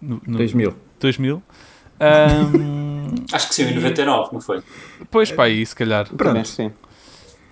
[0.01, 0.75] No, no 2000.
[0.99, 1.43] 2000.
[2.01, 4.63] Ahm, Acho que saiu em 99, não foi?
[5.11, 6.09] pois, pá, aí se calhar.
[6.09, 6.47] Pronto.
[6.47, 6.71] sim.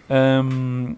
[0.10, 0.96] Ahm,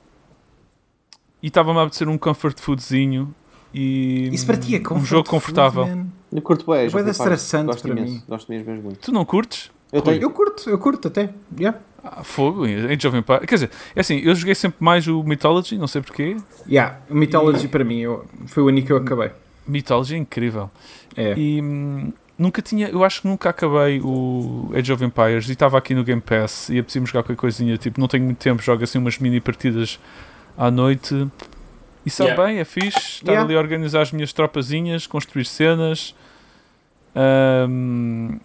[1.44, 3.36] e estava-me a apetecer um comfort foodzinho.
[3.74, 5.86] E Isso para ti é um jogo food, confortável.
[5.86, 6.08] man.
[6.32, 8.14] Eu curto bem É estressante Gosto para imenso.
[8.14, 8.24] mim.
[8.28, 9.00] Gosto mesmo, mesmo muito.
[9.00, 9.70] Tu não curtes?
[9.92, 11.30] Eu tenho, Eu curto, eu curto até.
[11.60, 11.78] Yeah.
[12.04, 13.46] Ah, fogo, Age of Empires.
[13.46, 16.36] Quer dizer, é assim, eu joguei sempre mais o Mythology, não sei porquê.
[16.68, 16.98] Yeah.
[17.10, 19.32] O Mythology para mim eu, foi o único que eu acabei.
[19.68, 20.70] Mythology é incrível.
[21.16, 21.34] É.
[21.38, 25.78] E hum, nunca tinha, eu acho que nunca acabei o Age of Empires e estava
[25.78, 27.78] aqui no Game Pass e apetecia-me jogar qualquer coisinha.
[27.78, 30.00] Tipo, não tenho muito tempo, jogo assim umas mini partidas
[30.58, 31.28] à noite.
[32.04, 32.48] E sabe Yeah.
[32.48, 32.98] bem, é fixe.
[32.98, 33.46] Estar Yeah.
[33.46, 36.16] ali a organizar as minhas tropazinhas, construir cenas.
[37.16, 38.40] Hum,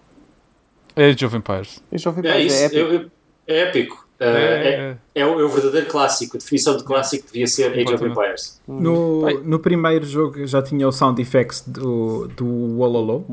[0.96, 1.82] Age of Empires.
[1.92, 2.62] Age of É Empires isso.
[2.76, 3.10] é épico.
[3.46, 4.06] é épico.
[4.18, 6.36] Uh, é, é o, é o verdadeiro clássico.
[6.36, 8.04] A definição de clássico devia ser Age of.
[8.04, 8.60] Empires.
[8.66, 9.40] No, Bem.
[9.44, 12.46] no primeiro jogo já tinha o sound effects do, do
[12.78, 13.26] Wololo.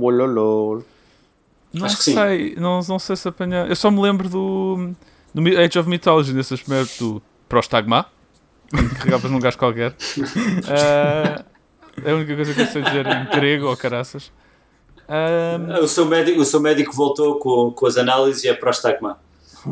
[1.74, 2.14] Não Acho que sim.
[2.14, 3.68] sei, não, não sei se apanhar.
[3.70, 4.92] Eu só me lembro do,
[5.34, 8.06] do Age of Mythology, desses primeiros do Prostagma,
[9.00, 9.96] carregavas num gajo qualquer.
[10.68, 11.44] Ah,
[12.04, 14.32] é a única coisa que eu sei dizer em grego ou caraças.
[15.08, 19.18] Ah, O seu médico, o seu médico voltou com, com as análises e é prostagma.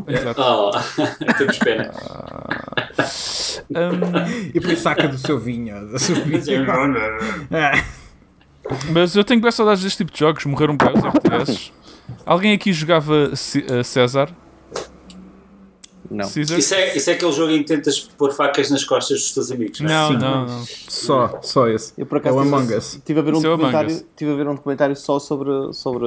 [0.08, 0.40] exato.
[0.40, 0.70] Oh,
[1.38, 1.90] temos pena.
[3.74, 5.90] Ah, E depois saca do seu vinho.
[5.92, 6.64] Da sua vinho.
[8.92, 11.72] Mas eu tenho bem saudades deste tipo de jogos, morreram bem os RTS.
[12.24, 14.28] Alguém aqui jogava C- ah, César?
[16.14, 16.28] Não.
[16.28, 16.58] Caesar?
[16.58, 19.50] Isso é, isso é aquele jogo em que tentas pôr facas nas costas dos teus
[19.50, 19.80] amigos.
[19.80, 19.92] não é?
[19.92, 20.16] Não, Sim.
[20.18, 20.64] não, não.
[20.66, 21.92] só, só esse.
[21.96, 23.00] Eu por É acaso o tive- Among Us.
[23.04, 24.04] Tive a ver um Isso é o documentário, Us.
[24.16, 26.06] tive a ver um documentário só sobre, sobre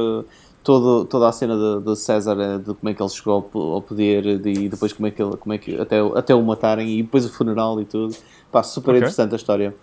[0.64, 3.42] todo, toda a cena de, de César, eh, de como é que ele chegou ao,
[3.42, 6.18] po- ao poder de- e depois como é que ele, como é que até, o-
[6.18, 8.16] até o matarem e depois o funeral e tudo.
[8.52, 8.98] Pá, super Ok.
[9.00, 9.76] interessante a história.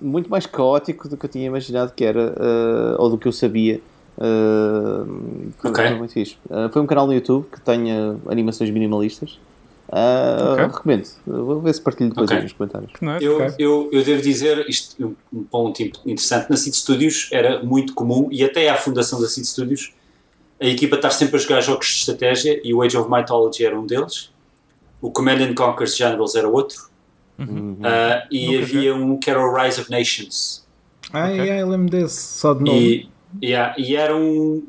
[0.00, 3.32] Muito mais caótico do que eu tinha imaginado que era, ah, ou do que eu
[3.32, 3.80] sabia.
[4.20, 5.86] Ahm, foi, Ok.
[5.88, 6.36] foi muito fixe.
[6.50, 9.38] Ah, foi um canal no YouTube que tem ah, animações minimalistas.
[9.90, 10.64] Ah, Ok.
[10.66, 11.08] Recomendo.
[11.26, 12.36] Vou ver se partilho depois Ok.
[12.36, 12.92] aí nos comentários.
[13.20, 18.28] Eu, eu, eu devo dizer, isto um ponto interessante, na Seed Studios era muito comum,
[18.30, 19.92] e até à fundação da Seed Studios,
[20.60, 23.78] a equipa estar sempre a jogar jogos de estratégia, e o Age of Mythology era
[23.78, 24.30] um deles,
[25.00, 26.88] o Command and Conquer Generals era outro,
[27.38, 27.78] Uhum.
[28.30, 30.62] e Nunca havia um que era o Rise of Nations.
[31.10, 31.36] Ah, Ok.
[31.40, 32.76] yeah, eu lembro desse, só de novo.
[32.78, 33.08] E,
[33.42, 34.62] yeah, e era um.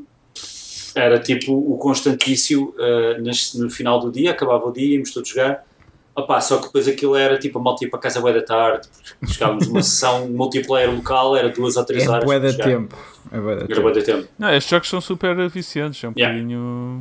[0.93, 5.29] Era tipo o constantício uh, nas- no final do dia, acabava o dia, íamos todos
[5.29, 5.63] jogar.
[6.13, 8.89] Opa, só que depois aquilo era tipo a malta ia para casa bué da tarde,
[9.21, 12.25] jogávamos uma sessão multiplayer local, era duas ou três É horas.
[12.41, 12.63] de jogar.
[12.65, 12.97] tempo.
[13.31, 14.01] É de Era tempo.
[14.03, 14.27] tempo.
[14.37, 16.35] Não, estes jogos são super viciantes, é um Yeah.
[16.37, 16.99] bocadinho.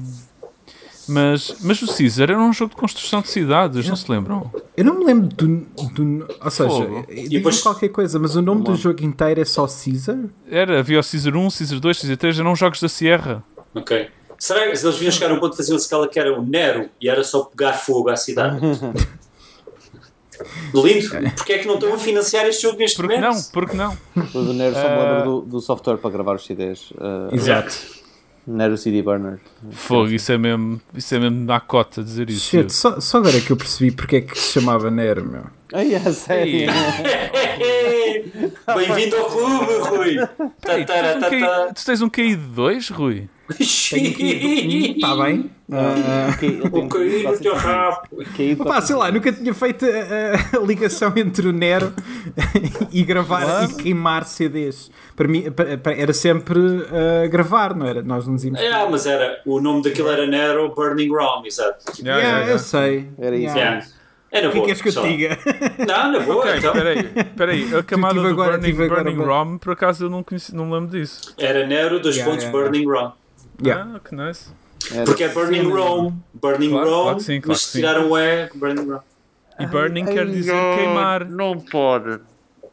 [1.11, 4.51] Mas, mas o Caesar era um jogo de construção de cidades, não se lembram?
[4.77, 5.46] Eu não me lembro do.
[5.92, 7.07] do ou seja, Fogo.
[7.29, 10.18] depois- qualquer coisa, mas o nome do jogo inteiro é só Caesar?
[10.51, 13.42] Era, havia o Caesar 1, Caesar 2, Caesar 3, eram jogos da Sierra.
[13.75, 14.09] Ok.
[14.38, 16.42] Será que eles vinham chegar a um ponto de fazer uma escala que era o
[16.46, 18.59] Nero e era só pegar fogo à cidade?
[20.73, 21.09] Lindo!
[21.37, 23.35] Porquê é que não estão a financiar este jogo neste Porque momento?
[23.35, 23.42] não?
[23.53, 23.99] Porque não?
[24.16, 25.12] O do Nero só me Ah.
[25.18, 26.90] lembro do, do software para gravar os CDs.
[26.92, 28.00] Uh, Exato.
[28.46, 29.38] Nero CD Burner.
[29.72, 32.50] Fogo, isso é mesmo, isso é mesmo na cota dizer isso.
[32.50, 35.44] Shit, só, só agora é que eu percebi porque é que se chamava Nero, meu.
[35.72, 36.68] Ai, é sério.
[38.74, 40.16] Bem-vindo ao clube, Rui!
[40.61, 41.29] Peraí, tu, tens um.
[41.29, 43.29] KI tu tens um KI de 2, Rui?
[43.51, 44.95] Aqui.
[44.97, 45.51] Está bem?
[46.39, 48.01] Tem- O caí no teu rabo!
[48.61, 51.93] Opá, sei lá, nunca tinha feito a, a ligação entre o Nero
[52.93, 53.71] e gravar Claro.
[53.71, 54.91] e queimar CDs.
[55.17, 56.59] Para mim para- para- era sempre
[56.91, 58.03] ah, gravar, não era?
[58.03, 58.61] Nós não nos íamos.
[58.61, 61.85] É, mas era, o nome daquilo era Nero Burning Rome, exato.
[62.03, 62.59] Yeah, Yeah, yeah, eu yeah.
[62.59, 63.09] sei.
[63.19, 63.57] Era isso.
[63.57, 63.71] Yeah.
[63.71, 63.87] Yeah.
[64.33, 64.65] É na O que é boa.
[64.67, 65.39] que és que eu te diga?
[65.89, 66.73] Não, na boa, Ok, então.
[66.73, 67.03] peraí,
[67.37, 70.97] peraí, a camada do agora- Burning, Burning ROM, por acaso eu não, conheci, não lembro
[70.97, 71.35] disso.
[71.37, 73.13] Era Nero, dois Yeah, pontos, yeah, Burning Rome.
[73.62, 73.92] Yeah.
[73.96, 74.49] Ah, que nice.
[74.92, 77.79] Era- Porque é Burning Rome, Burning Claro, Rome, claro sim, claro mas sim.
[77.79, 79.01] tiraram o E, Burning Rome.
[79.59, 81.25] E burning Ai, quer dizer não, queimar.
[81.29, 82.18] Não pode.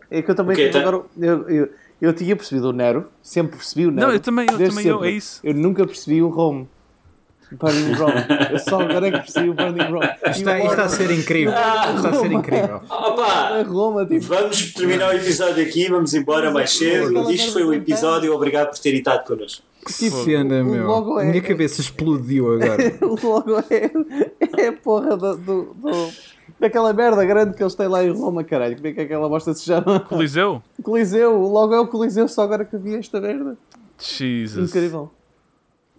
[0.10, 0.67] É que eu também O quê?
[0.69, 1.04] tive Tá- agora.
[1.19, 1.69] Eu, eu,
[2.02, 4.08] eu tinha percebido o Nero, sempre percebi o Nero.
[4.08, 5.41] Não, eu também, eu também, eu, é isso.
[5.43, 6.67] Eu nunca percebi o Rome.
[7.52, 8.13] Burning Rome.
[8.52, 10.06] Eu só agora é que percebi o Burning Rome.
[10.32, 11.54] Isto está, a ser incrível.
[11.54, 12.82] Isto está a ser incrível.
[12.89, 13.23] Opa!
[13.26, 14.26] A Roma, tipo.
[14.26, 17.30] Vamos terminar o episódio aqui, vamos embora mais cedo.
[17.32, 19.63] Isto foi o episódio, obrigado por terem estado connosco.
[19.88, 20.86] Que cena, o meu.
[20.88, 22.78] logo A é- minha cabeça explodiu agora.
[23.02, 23.91] Logo é,
[24.62, 26.12] é a porra do, do, do-
[26.60, 28.76] daquela merda grande que eles têm lá em Roma, caralho.
[28.76, 30.00] Como é que aquela bosta se chama?
[30.02, 30.62] Coliseu?
[30.84, 31.34] Coliseu.
[31.39, 33.58] O logo é o Coliseu, só agora que vi esta merda.
[34.00, 34.69] Jesus.
[34.69, 35.12] Incrível.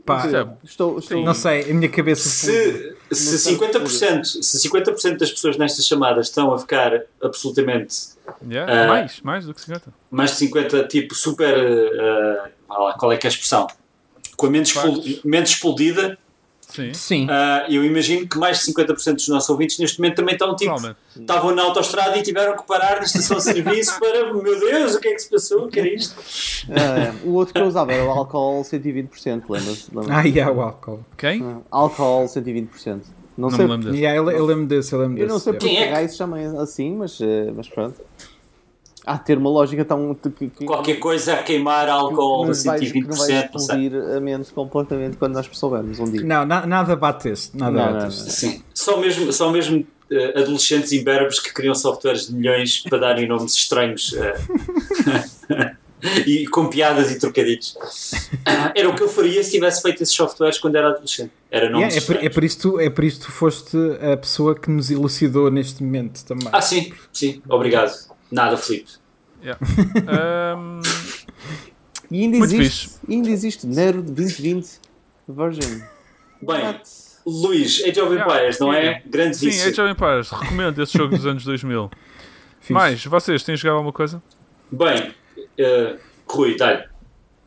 [0.07, 0.51] Pá, Incrível.
[0.65, 1.23] Estou, estou...
[1.23, 2.27] não sei, a minha cabeça.
[2.29, 8.89] Se, se 50%, se 50% das pessoas nestas chamadas estão a ficar absolutamente Yeah, Ah.
[8.89, 9.93] mais, mais do que 50.
[10.11, 11.55] mais de 50, tipo super.
[11.57, 13.67] vá lá, qual é que é a expressão?
[14.37, 15.21] Com a mente, Factos.
[15.25, 16.19] mente explodida,
[16.69, 17.27] Sim, Sim.
[17.31, 20.75] ah, eu imagino que mais de 50% dos nossos ouvintes neste momento também estão tipo.
[21.19, 24.33] Estavam na autostrada e tiveram que parar na estação de serviço para.
[24.35, 25.65] Meu Deus, o que é que se passou?
[25.65, 26.15] O que era isto?
[26.71, 29.09] Ah, o outro que eu usava era o álcool 120%,
[29.49, 29.89] lembras?
[29.91, 30.11] lembras?
[30.11, 31.01] Ah, yeah, o álcool.
[31.17, 31.43] Quem?
[31.43, 32.69] Ah, Álcool 120%.
[32.87, 34.03] Não, Não sei, me lembro desse.
[34.03, 35.33] Yeah, eu, eu lembro desse, eu lembro eu desse.
[35.33, 37.99] não sei porque Quem é se chama assim, mas, eh, mas pronto.
[39.09, 40.15] Há de ter uma lógica tão.
[40.15, 43.87] que- que- Qualquer coisa a queimar álcool que a vai, que vai 120%, não sei.
[43.87, 46.23] explodir a mente completamente quando nós soubermos um dia.
[46.23, 47.57] Não, na- nada bate este.
[47.57, 48.15] Nada Não, bate.
[48.31, 48.63] Sim.
[48.75, 53.55] Só mesmo, só mesmo eh, adolescentes imberbes que criam softwares de milhões para darem nomes
[53.55, 55.75] estranhos eh,
[56.27, 57.77] e com piadas e trocadilhos.
[58.47, 61.33] Ah, Era o que eu faria se tivesse feito esses softwares quando era adolescente.
[61.51, 63.77] Era nomes Yeah, é, por, é, por isso tu, é por isso que tu foste
[64.13, 66.49] a pessoa que nos elucidou neste momento também.
[66.53, 67.93] Ah, sim, sim, obrigado.
[68.31, 68.91] Nada, Filipe.
[69.43, 69.59] Yeah.
[70.55, 70.81] Ahm,
[72.11, 74.81] E ainda Muito existe, ainda existe Nero de 2020
[75.29, 75.83] Virgin.
[76.41, 76.83] Bem, What?
[77.27, 78.95] Luís, Age of Yeah, Empires, não é?
[78.95, 79.11] sim.
[79.11, 79.69] Grande sim, vício.
[79.69, 81.91] Age of Empires, recomendo esse jogo dos anos 2000.
[82.61, 82.73] Fixe.
[82.73, 84.23] Mais, vocês têm jogado alguma coisa?
[84.73, 85.13] Bem,
[85.59, 85.97] eh,
[86.29, 86.85] Rui, dá-lhe.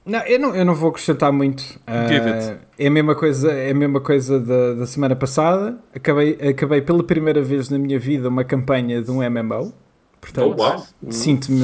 [0.05, 1.61] Não, eu não, eu não vou acrescentar muito.
[2.07, 2.59] Give it.
[2.79, 5.77] é a mesma coisa, é a mesma coisa da, da semana passada.
[5.93, 9.73] Acabei, acabei pela primeira vez na minha vida uma campanha de um MMO.
[10.21, 10.87] Portanto, Oh, uau.
[11.09, 11.63] sinto-me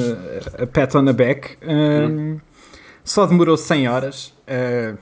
[0.57, 1.57] a pat on the back.
[1.63, 2.39] Um,
[3.05, 4.33] Só demorou 100 horas.
[4.47, 4.97] uh,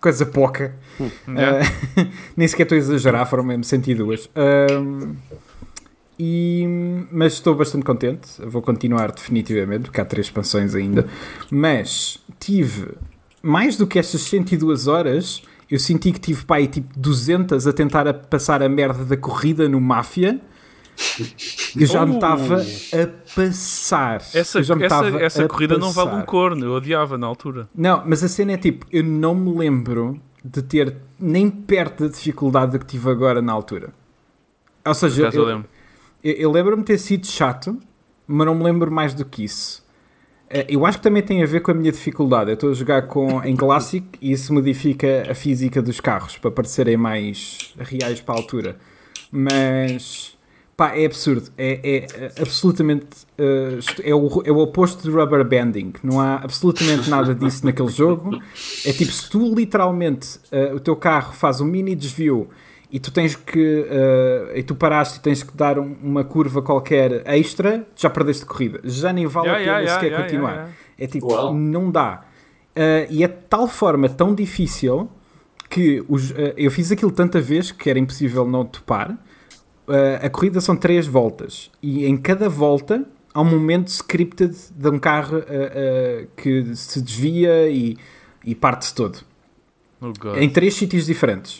[0.00, 0.74] coisa pouca.
[1.28, 1.66] Yeah.
[1.98, 4.30] Uh, nem sequer estou a exagerar, foram mesmo 102.
[4.34, 5.14] Um,
[6.18, 8.28] e, mas estou bastante contente.
[8.46, 11.06] Vou continuar definitivamente, porque há três expansões ainda.
[11.50, 12.88] Mas tive
[13.42, 15.42] mais do que estas 102 horas.
[15.70, 19.16] Eu senti que tive pá, aí, tipo 200 a tentar a passar a merda da
[19.16, 20.40] corrida no Máfia.
[21.78, 24.16] Eu já me estava a passar.
[24.34, 24.72] Essa, essa,
[25.20, 26.26] essa corrida não vale um passar.
[26.26, 27.68] corno, eu odiava na altura.
[27.74, 32.10] Não, mas a cena é tipo, eu não me lembro de ter nem perto da
[32.10, 33.90] dificuldade que tive agora na altura.
[34.86, 35.68] Ou seja, eu eu, lembro.
[36.24, 37.78] eu, lembro-me de ter sido chato,
[38.26, 39.84] mas não me lembro mais do que isso.
[40.48, 42.50] Eh, Eu acho que também tem a ver com a minha dificuldade.
[42.50, 46.50] Eu estou a jogar com, em Classic e isso modifica a física dos carros para
[46.50, 48.76] parecerem mais reais para a altura.
[49.30, 50.36] Mas
[50.80, 51.50] Pá, é absurdo.
[51.58, 53.04] É, é absolutamente.
[53.38, 55.92] Uh, é, o, é o oposto de rubber banding.
[56.02, 58.40] Não há absolutamente nada disso naquele jogo.
[58.86, 60.38] É tipo, se tu literalmente.
[60.50, 62.48] Uh, o teu carro faz um mini desvio
[62.90, 63.58] e tu tens que.
[63.60, 68.46] Uh, e tu paraste e tens que dar um, uma curva qualquer extra, já perdeste
[68.46, 68.80] corrida.
[68.82, 70.52] Já nem vale Yeah, a pena yeah, sequer yeah, continuar.
[70.52, 72.24] yeah, É tipo, não dá.
[72.74, 75.10] Uh, e é de tal forma tão difícil
[75.68, 79.14] que os, uh, eu fiz aquilo tanta vez que era impossível não topar.
[79.88, 84.88] Uh, a corrida são três voltas e em cada volta há um momento scripted de
[84.88, 87.96] um carro uh, uh, que se desvia e,
[88.44, 89.18] e parte-se todo
[90.02, 91.58] Oh, em três sítios diferentes.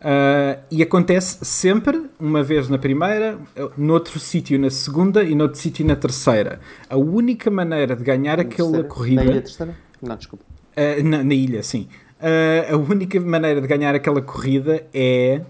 [0.00, 3.38] Uh, e acontece sempre, uma vez na primeira,
[3.78, 6.60] noutro sítio na segunda e noutro sítio na terceira.
[6.90, 8.88] A única maneira de ganhar aquela Terceira?
[8.88, 9.24] corrida.
[9.24, 9.74] Na ilha terceira?
[10.02, 10.44] Não, desculpa.
[10.76, 11.88] Uh, na, na ilha, sim.
[12.20, 15.40] Uh, a única maneira de ganhar aquela corrida é.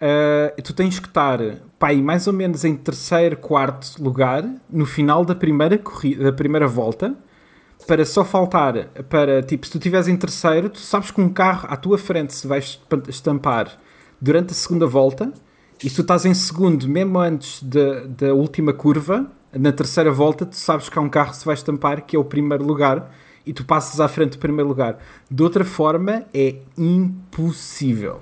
[0.00, 1.38] Uh, tu tens que estar,
[1.78, 6.32] pá, aí mais ou menos em terceiro, quarto lugar no final da primeira, corrida, da
[6.32, 7.14] primeira volta.
[7.86, 11.68] Para só faltar, para tipo, se tu estiveres em terceiro, tu sabes que um carro
[11.70, 13.78] à tua frente se vai estamp- estampar
[14.20, 15.32] durante a segunda volta.
[15.84, 20.46] E se tu estás em segundo, mesmo antes da, da última curva, na terceira volta,
[20.46, 23.12] tu sabes que há um carro que se vai estampar, que é o primeiro lugar,
[23.44, 24.98] e tu passas à frente do primeiro lugar.
[25.30, 28.20] De outra forma, é impossível.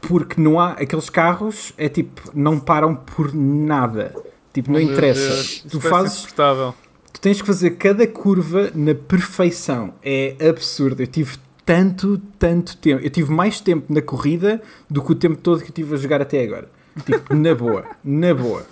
[0.00, 0.72] Porque não há.
[0.72, 4.14] Aqueles carros é tipo, não param por nada.
[4.52, 5.20] Tipo, não Meu interessa.
[5.20, 6.26] Deus, isso Tu fazes.
[7.12, 9.94] Tu tens que fazer cada curva na perfeição.
[10.02, 11.02] É absurdo.
[11.02, 13.04] Eu tive tanto, tanto tempo.
[13.04, 15.98] Eu tive mais tempo na corrida do que o tempo todo que eu tive a
[15.98, 16.68] jogar até agora.
[17.04, 17.84] Tipo, na boa.
[18.02, 18.66] Na boa.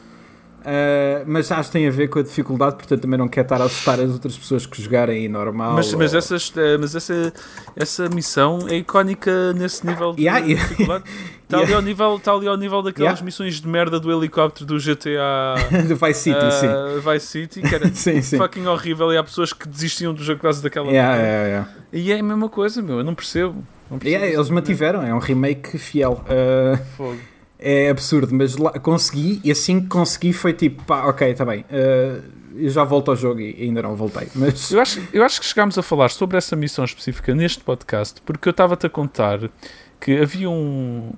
[0.64, 3.61] Ah, mas acho que tem a ver com a dificuldade, portanto também não quero estar
[3.61, 5.73] a assustar as outras pessoas que jogarem aí normal.
[5.75, 7.33] Mas, mas, ou- essas, eh, mas essa,
[7.77, 11.05] essa missão é icónica nesse nível de Yeah, dificuldade.
[11.44, 11.77] Está ali, Yeah.
[11.77, 13.25] ao nível, está ali ao nível daquelas Yeah.
[13.25, 15.55] missões de merda do helicóptero do GTA
[15.88, 16.66] do Vice City, eh, sim.
[17.12, 18.37] Vice City, que era Sim, sim.
[18.37, 21.68] fucking horrível e há pessoas que desistiam do jogo causa daquela Yeah.
[21.92, 23.64] E é a mesma coisa, meu, eu não percebo.
[23.90, 26.23] Não percebo eles mantiveram, é um remake fiel.
[26.29, 27.16] Ah, Fogo.
[27.59, 31.64] É absurdo, mas lá, consegui e assim que consegui foi tipo, pá, ok, está bem.
[31.71, 32.21] ah,
[32.57, 34.29] eu já volto ao jogo e ainda não voltei.
[34.35, 38.21] Mas Eu acho, eu acho que chegámos a falar sobre essa missão específica neste podcast
[38.23, 39.38] porque eu estava-te a contar
[40.01, 41.12] que havia um.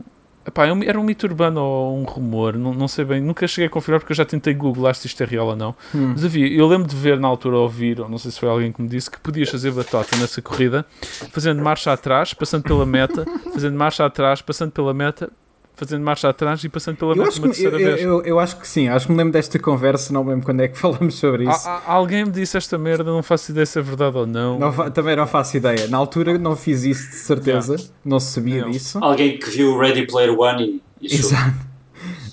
[0.46, 3.66] Epá, é era um mito urbano ou um rumor, não, não sei bem, nunca cheguei
[3.66, 5.74] a confirmar porque eu já tentei googlar se isto é real ou não.
[5.94, 6.12] Hum.
[6.12, 8.48] Mas havia, eu lembro de ver na altura ou ouvir, ou não sei se foi
[8.48, 10.84] alguém que me disse, que podias fazer batota nessa corrida,
[11.30, 15.30] fazendo marcha atrás, passando pela meta, fazendo marcha atrás, passando pela meta,
[15.80, 18.00] fazendo marcha atrás e passando pela eu uma que, eu, terceira vez.
[18.02, 20.44] eu, eu- eu acho que sim, acho que me lembro desta conversa, não me lembro
[20.44, 21.68] quando é que falamos sobre isso.
[21.68, 24.58] Há- há- alguém me disse esta merda, não faço ideia se é verdade ou não.
[24.58, 25.88] Não também não faço ideia.
[25.88, 28.70] Na altura não fiz isso de certeza, não se sabia Não.
[28.70, 28.98] disso.
[29.02, 31.14] Alguém que viu Ready Player One e, e.
[31.14, 31.54] Exato.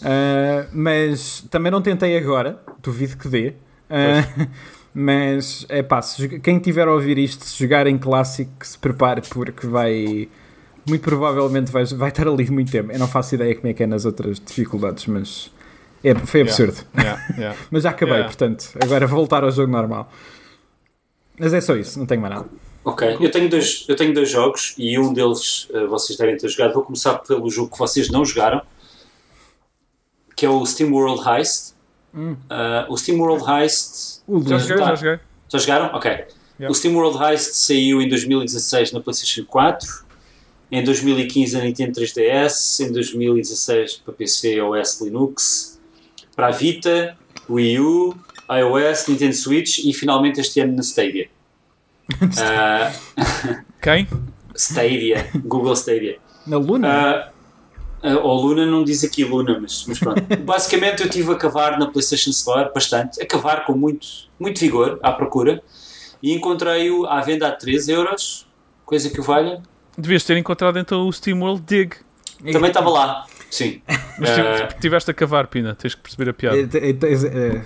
[0.04, 3.54] Ah, mas também não tentei agora, duvido que dê.
[3.90, 4.24] Ah,
[4.94, 6.00] mas é pá,
[6.44, 10.30] quem tiver a ouvir isto, se jogar em clássico, que se prepare porque vai.
[10.88, 12.92] Muito provavelmente vai, vai estar ali muito tempo.
[12.92, 15.52] Eu não faço ideia como é que é nas outras dificuldades, mas
[16.04, 16.52] é, foi Yeah.
[16.64, 16.88] absurdo.
[16.98, 17.60] Yeah, yeah.
[17.72, 18.30] Mas já acabei, Yeah.
[18.30, 20.10] portanto, agora voltar ao jogo normal.
[21.40, 22.48] Mas é só isso, não tenho mais nada.
[22.86, 26.48] Ok, eu tenho, dois, eu tenho dois jogos e um deles eh, vocês devem ter
[26.48, 26.74] jogado.
[26.74, 28.62] Vou começar pelo jogo que vocês não jogaram,
[30.36, 31.76] que é o Steam World Heist.
[32.50, 34.22] Ah, o Steam World Heist.
[34.26, 35.20] O Já joguei, já joguei.
[35.50, 35.86] Já jogaram?
[35.96, 36.12] Ok.
[36.12, 36.72] Yeah.
[36.72, 40.06] O Steam World Heist saiu em 2016 na PlayStation 4,
[40.72, 45.80] em 2015 na Nintendo 3DS, em 2016 para PC, OS, Linux,
[46.36, 47.18] para a Vita,
[47.50, 48.16] Wii U,
[48.50, 51.30] iOS, Nintendo Switch e finalmente este ano na Stadia.
[52.40, 52.94] Ah,
[53.82, 54.08] Quem?
[54.56, 56.18] Stadia, Google Stadia.
[56.46, 56.90] Na Luna?
[56.90, 57.32] Ah,
[58.24, 60.22] ou Luna não diz aqui Luna, mas, mas pronto.
[60.44, 64.08] Basicamente eu estive a cavar na PlayStation Store bastante, a cavar com muito,
[64.40, 65.62] muito vigor à procura
[66.22, 68.48] e encontrei-o à venda a 3 euros,
[68.86, 69.62] coisa que o valha.
[69.98, 71.96] Devias ter encontrado então o Steam World Dig.
[72.52, 73.82] Também estava lá, sim.
[74.20, 75.74] Mas tive- tiveste a cavar, Pina.
[75.76, 76.58] Tens que perceber a piada.
[76.58, 77.66] É, é,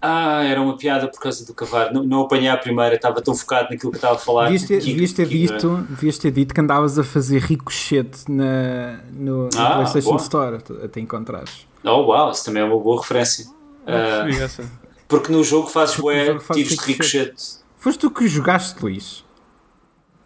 [0.00, 1.92] ah, era uma piada por causa do cavar.
[1.92, 4.44] Não, não apanhei a primeira, estava tão focado naquilo que estava a falar.
[4.44, 8.30] Devias ter, que- devias ter que- dito, devias ter dito que andavas a fazer ricochete
[8.30, 10.20] na, no, no Ah, PlayStation boa.
[10.20, 11.66] Store até encontrares.
[11.84, 13.46] Oh, uau, isso também é uma boa referência.
[13.84, 14.64] Essa.
[15.08, 16.86] porque no jogo fazes bué tiros de ricochete.
[16.92, 17.42] ricochete.
[17.76, 19.24] Foste tu que jogaste, Luís?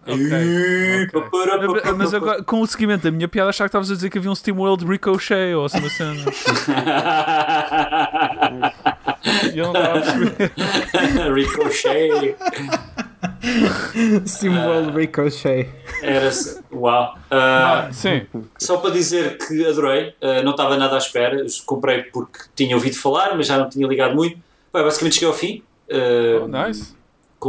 [0.06, 1.20] Ok, Ih, ok.
[1.20, 4.18] papara, Mas- agora, com o seguimento da minha piada, achava que estavas a dizer que
[4.18, 5.78] havia um Steam World Ricochet ou assim.
[9.52, 10.52] E eu não estava a perceber.
[11.34, 12.36] Ricochet.
[14.26, 15.68] Steamworld Ricochet.
[16.02, 16.30] Era.
[16.72, 17.18] Uau!
[17.30, 18.26] Ah, Sim.
[18.58, 22.74] Só para dizer que adorei, uh, não estava nada à espera, eu comprei porque tinha
[22.76, 24.36] ouvido falar, mas já não tinha ligado muito.
[24.72, 25.62] Bem, basicamente cheguei ao fim.
[25.90, 26.95] Uh, Oh, nice.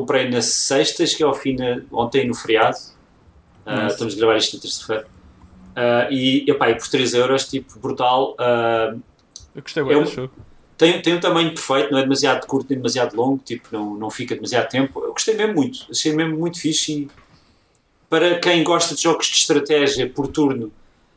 [0.02, 2.78] Comprei na sexta, cheguei ao fim na- ontem no feriado.
[3.66, 3.88] Uh.
[3.88, 5.08] Estamos a gravar isto na terça-feira.
[5.76, 8.36] Uh, e, epá, e por 3 euros, tipo, brutal.
[8.40, 9.00] Uh,
[9.56, 10.34] Eu gostei bem do jogo.
[10.78, 14.10] tem, tem um tamanho perfeito, não é demasiado curto nem demasiado longo, tipo, não, não
[14.10, 15.00] fica demasiado tempo.
[15.04, 16.92] Eu gostei mesmo muito, achei mesmo muito fixe.
[16.94, 17.08] E
[18.10, 20.72] para quem gosta de jogos de estratégia por turno,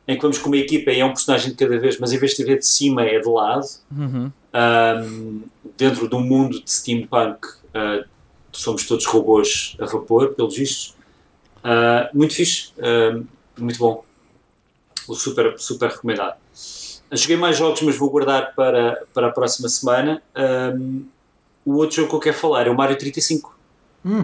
[0.08, 2.18] em que vamos com uma equipa e é um personagem de cada vez, mas em
[2.18, 3.64] vez de ver de cima é de lado,
[3.96, 4.32] Uhum.
[4.52, 5.42] um,
[5.76, 8.04] dentro de um mundo de steampunk, uh,
[8.52, 10.94] somos todos robôs a vapor, pelos vistos.
[11.58, 13.26] Uh, muito fixe, uh,
[13.58, 14.04] muito bom.
[15.08, 16.36] O super, super recomendado.
[17.12, 20.22] Joguei mais jogos, mas vou guardar para, para a próxima semana.
[20.76, 21.04] Um,
[21.64, 23.58] o outro jogo que eu quero falar é o Mario 35.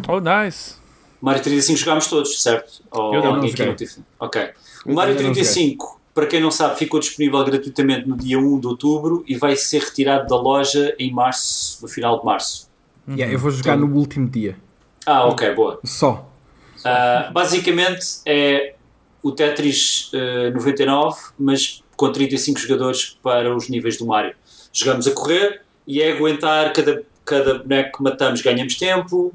[0.08, 0.76] Oh, nice.
[1.20, 2.82] Mario 35 jogámos todos, certo?
[2.90, 3.66] Ou Eu não joguei.
[3.66, 3.76] não?
[4.20, 4.42] Ok.
[4.84, 8.38] O Eu Mario ainda não 35, para quem não sabe, ficou disponível gratuitamente no dia
[8.38, 12.65] 1 de outubro e vai ser retirado da loja em março, no final de março.
[13.08, 14.56] Yeah, eu vou jogar no último dia.
[15.04, 15.78] Ah, ok, boa.
[15.84, 16.28] Só.
[16.84, 18.74] Ah, basicamente é
[19.22, 24.34] o Tetris eh, 99, mas com 35 jogadores para os níveis do Mario.
[24.72, 29.32] Jogamos a correr e é aguentar cada, cada boneco que matamos ganhamos tempo.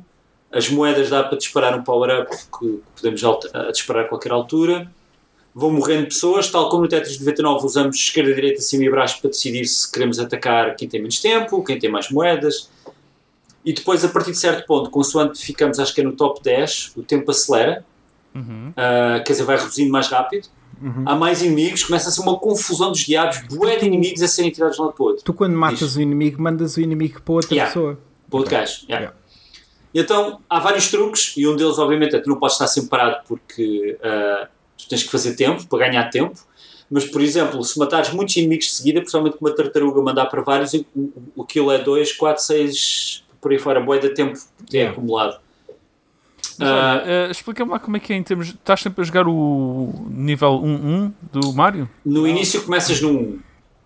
[0.51, 4.91] As moedas dá para disparar um power-up que podemos alta- a disparar a qualquer altura.
[5.55, 9.29] Vão morrendo pessoas, tal como no Tetris 99 usamos esquerda, direita, cima e baixo para
[9.29, 12.69] decidir se queremos atacar quem tem menos tempo, quem tem mais moedas.
[13.63, 16.93] E depois, a partir de certo ponto, consoante ficamos, acho que é no top 10,
[16.97, 17.85] o tempo acelera,
[18.33, 18.71] Uhum.
[18.77, 20.47] ah, quer dizer, vai reduzindo mais rápido.
[21.05, 24.49] Há mais inimigos, começa a ser uma confusão dos diabos, bué de inimigos a serem
[24.49, 25.23] tirados de um lado para o outro.
[25.23, 25.95] Tu quando matas Diz.
[25.95, 27.71] o inimigo, mandas o inimigo para outra Yeah.
[27.71, 27.99] pessoa.
[28.27, 28.85] Para outro gajo.
[28.89, 28.99] yeah.
[29.05, 29.15] Yeah.
[29.93, 32.89] Então, há vários truques, e um deles, obviamente, é que tu não podes estar sempre
[32.89, 36.33] parado porque ah, tu tens que fazer tempo, para ganhar tempo.
[36.89, 40.41] Mas, por exemplo, se matares muitos inimigos de seguida, principalmente com uma tartaruga mandar para
[40.41, 44.37] vários, o, o, o kill é 2, 4, 6, por aí fora, bué de tempo
[44.71, 44.91] é Yeah.
[44.91, 45.39] acumulado.
[46.59, 48.49] Olha, eh, explica-me lá como é que é em termos.
[48.49, 51.89] Estás sempre a jogar o nível 1-1 do Mario?
[52.05, 53.39] no início começas num 1.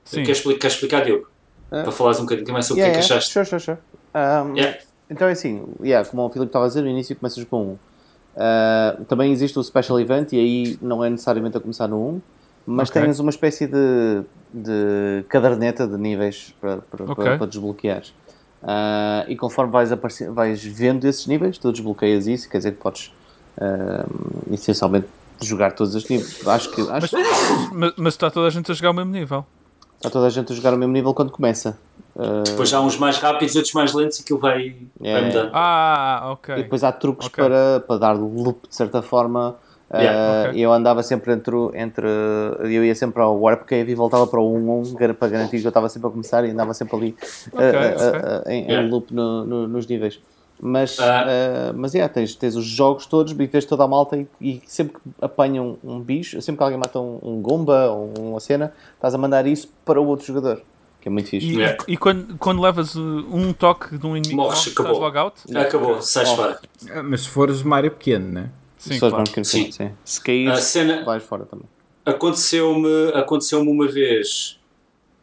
[0.03, 0.23] Sim.
[0.23, 1.27] Queres explicar, queres explicar, Diogo?
[1.71, 1.83] Ah.
[1.83, 3.15] Para falares um bocadinho também sobre o Yeah, que é que yeah.
[3.25, 3.33] achaste.
[3.33, 3.77] Sure, sure, sure.
[4.13, 4.77] Um, Yeah.
[5.09, 7.73] Então é assim, yeah, como o Filipe estava a dizer, no início começas com 1.
[7.73, 12.21] Uh, também existe o Special Event e aí não é necessariamente a começar no 1,
[12.67, 13.01] mas Ok.
[13.01, 14.21] tens uma espécie de,
[14.53, 17.15] de caderneta de níveis para, para, Ok.
[17.23, 18.03] para, para desbloquear.
[18.65, 22.79] Uh, e conforme vais, aparecer, vais vendo esses níveis, tu desbloqueias isso, quer dizer que
[22.81, 23.13] podes
[23.59, 25.05] uh, essencialmente
[25.39, 26.47] jogar todos os níveis.
[26.47, 29.45] Acho que, acho Mas, mas, mas está toda a gente a jogar o mesmo nível.
[29.97, 31.77] está toda a gente a jogar o mesmo nível quando começa.
[32.15, 35.21] Uh, Depois há uns mais rápidos, outros mais lentos e aquilo vai, Yeah.
[35.21, 35.51] vai mudando.
[35.53, 36.55] Ah, E ok.
[36.55, 37.43] depois há truques Ok.
[37.43, 39.55] para, para dar loop de certa forma.
[39.93, 40.65] Yeah, Uh, ok.
[40.65, 42.07] Eu andava sempre entre, o- entre.
[42.59, 45.65] Eu ia sempre ao Warp Cave e voltava para o 1-1 gar- para garantir que
[45.65, 47.15] eu estava sempre a começar e andava sempre ali
[47.53, 48.19] uh, Ok, uh, ok.
[48.19, 48.89] uh, em, em Yeah.
[48.89, 50.19] loop no- no- nos níveis.
[50.59, 51.25] Mas, Ah.
[51.73, 54.61] uh, mas yeah, tens, tens os jogos todos e vês toda a malta e, e
[54.65, 58.73] sempre que apanham um bicho, sempre que alguém mata um, um Gomba ou uma cena,
[58.95, 60.61] estás a mandar isso para o outro jogador.
[61.01, 61.45] Que é muito fixe.
[61.47, 61.77] E, Yeah.
[61.87, 64.93] e- e quando, quando levas um toque de um inimigo, Morres, acabou.
[64.93, 65.57] estás logo out?
[65.57, 66.35] Acabou, sais Oh.
[66.37, 66.59] fora.
[66.89, 68.49] Ah, Mas se fores Mario pequeno, né?
[68.93, 69.15] Sim, claro.
[69.15, 69.71] vão querer- Sim.
[69.71, 69.91] sim.
[70.03, 71.65] Se cair, A cena vais fora também.
[72.05, 74.59] aconteceu-me aconteceu uma vez.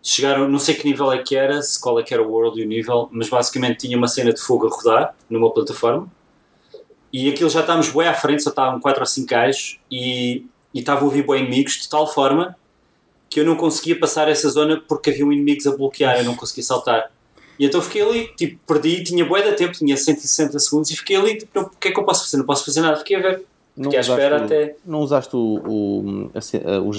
[0.04, 2.60] Chegaram, não sei que nível é que era, se qual é que era o world
[2.60, 6.10] e o nível, mas basicamente tinha uma cena de fogo a rodar numa plataforma
[7.12, 10.44] e aquilo já estávamos bem à frente, só estavam 4 ou 5 gajos e,
[10.74, 12.56] e estavam a ouvir bem inimigos de tal forma
[13.30, 16.64] que eu não conseguia passar essa zona porque havia inimigos a bloquear, eu não conseguia
[16.64, 17.10] saltar.
[17.58, 21.14] E então fiquei ali, tipo, perdi, tinha bué de tempo, tinha 160 segundos e fiquei
[21.16, 22.38] ali, tipo, não, o que é que eu posso fazer?
[22.38, 23.44] Não posso fazer nada, fiquei a ver.
[23.76, 24.76] Não Fiquei à usaste, espera o- até.
[24.84, 26.30] não usaste o, o,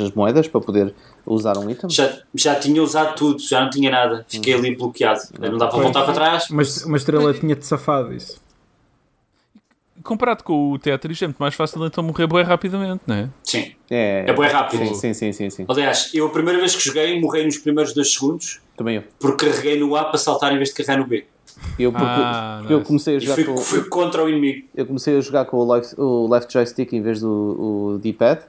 [0.01, 0.93] as moedas para poder
[1.25, 1.87] usar um item?
[1.89, 4.25] Já, já tinha usado tudo, já não tinha nada.
[4.27, 5.19] Fiquei ali bloqueado.
[5.39, 5.83] Não dá para Pois.
[5.83, 6.47] voltar para trás.
[6.49, 8.41] Mas uma estrela tinha-te safado isso.
[10.03, 13.29] Comparado com o Tetris, é muito mais fácil então morrer bem rapidamente, não é?
[13.43, 13.71] Sim.
[13.89, 14.85] É, É bué rápido.
[14.87, 15.65] Sim, sim, sim, sim, sim.
[15.67, 19.03] Aliás, eu a primeira vez que joguei morri nos primeiros dois segundos Também eu.
[19.19, 21.25] porque carreguei no A para saltar em vez de carregar no B.
[21.79, 24.67] Eu, porque, Ah, porque eu comecei a jogar fui, com, fui contra o inimigo.
[24.75, 28.41] eu comecei a jogar com o left, o left joystick em vez do D-pad.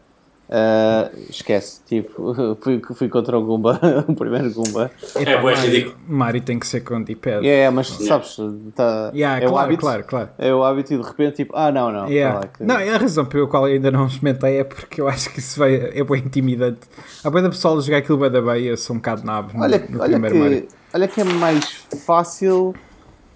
[0.49, 4.91] Ah, esquece, tipo, fui, fui contra o Goomba, o primeiro Goomba.
[5.17, 5.97] É bué Mario, ridículo.
[6.07, 7.47] Mario tem que ser com D-pad.
[7.49, 8.37] É, mas sabes,
[8.75, 9.81] tá, Yeah, é o claro, hábito.
[9.81, 10.29] claro, claro.
[10.39, 12.09] É o hábito e de repente, tipo, ah, não, não.
[12.09, 12.41] Yeah.
[12.41, 15.09] tá que- Não, é a razão pela qual eu ainda não experimentei é porque eu
[15.09, 16.81] acho que isso vai, é bem intimidante.
[17.25, 19.57] Há bem da pessoal a jogar aquilo bem da bem eu sou um bocado nabo
[19.57, 20.63] no, Olha, no olha, primeiro Mario.
[20.63, 22.75] que, olha que é mais fácil.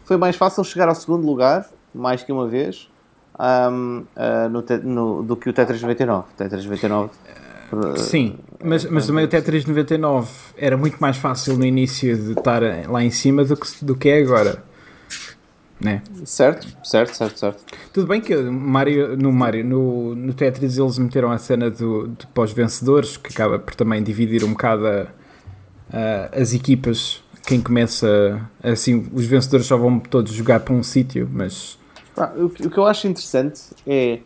[0.05, 2.89] Foi mais fácil chegar ao segundo lugar, mais que uma vez,
[3.41, 6.27] um, uh, no, te- no- do que o Tetris 99.
[6.37, 7.11] Tetris 99.
[7.73, 12.33] uh, Sim, mas, mas também o Tetris 99 era muito mais fácil no início de
[12.33, 14.63] estar lá em cima do que, do que é agora.
[15.81, 16.03] Né?
[16.25, 17.65] Certo, certo, certo, certo.
[17.93, 22.27] Tudo bem que Mario, no Mario, no, no Tetris eles meteram a cena do, de
[22.29, 25.07] pós-vencedores, que acaba por também dividir um bocado a-
[25.93, 27.23] a- as equipas.
[27.47, 31.79] Quem começa assim, os vencedores só vão todos jogar para um sítio, mas
[32.19, 34.21] Pá, o, que, eu acho interessante é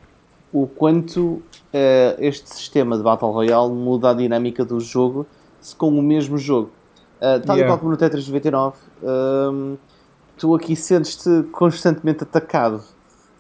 [0.53, 5.26] o quanto eh, este sistema de Battle Royale muda a dinâmica do jogo
[5.61, 6.70] se com o mesmo jogo.
[7.18, 7.66] Uh, tal e Yeah.
[7.66, 9.76] qual como no Tetris 99, um,
[10.36, 12.82] tu aqui sentes-te constantemente atacado.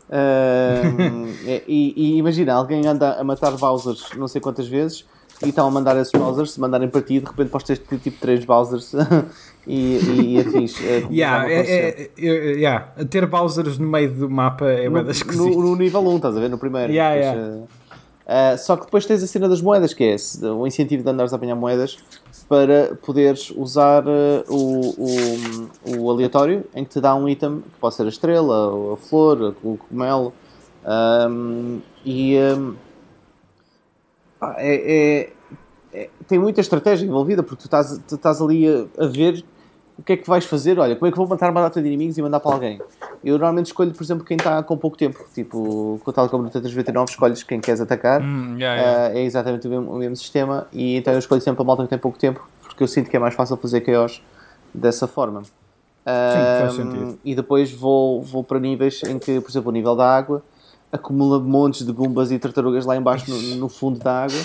[0.08, 1.26] Um,
[1.66, 5.04] e, e imagina, alguém anda a matar Bowsers não sei quantas vezes
[5.42, 8.20] e estão a mandar esses Bowsers, se mandarem para ti, de repente podes ter tipo
[8.20, 8.92] 3 Bowsers
[9.66, 11.76] e, e, e eh, como yeah, é, aconteceu.
[11.78, 15.44] é, é, yeah, ter Bowsers no meio do mapa é no, bué da esquisito.
[15.56, 16.48] no, no nível 1, estás a ver?
[16.50, 16.92] No primeiro.
[16.92, 17.66] Yeah, Depois, yeah.
[18.26, 20.16] eh, só que depois tens a cena das moedas, que é
[20.48, 21.96] o incentivo de andares a apanhar moedas
[22.48, 27.78] para poderes usar eh, o, o, o aleatório em que te dá um item que
[27.80, 30.32] pode ser a estrela, ou a flor, o cogumelo.
[30.84, 32.34] ahm, e
[34.40, 35.32] pá, é, é-
[35.94, 39.44] é- tem muita estratégia envolvida porque tu estás, tu estás ali a, a ver
[39.98, 40.78] o que é que vais fazer.
[40.78, 42.80] Olha, como é que vou matar uma data de inimigos e mandar para alguém?
[43.22, 45.24] Eu normalmente escolho, por exemplo, quem está com pouco tempo.
[45.34, 48.20] Tipo, com tal como no Tetris 99, escolhes quem queres atacar.
[48.22, 49.06] Hum, yeah, yeah.
[49.14, 50.66] Ah, é exatamente o mesmo, o mesmo sistema.
[50.72, 53.16] E então eu escolho sempre a malta que tem pouco tempo, porque eu sinto que
[53.16, 54.22] é mais fácil fazer chaos
[54.74, 55.42] dessa forma.
[55.42, 55.52] faz
[56.06, 57.18] Ah, sentido.
[57.24, 60.42] E depois vou, vou para níveis em que, por exemplo, o nível da água
[60.92, 64.36] acumula montes de gumbas e tartarugas lá embaixo no, no fundo da água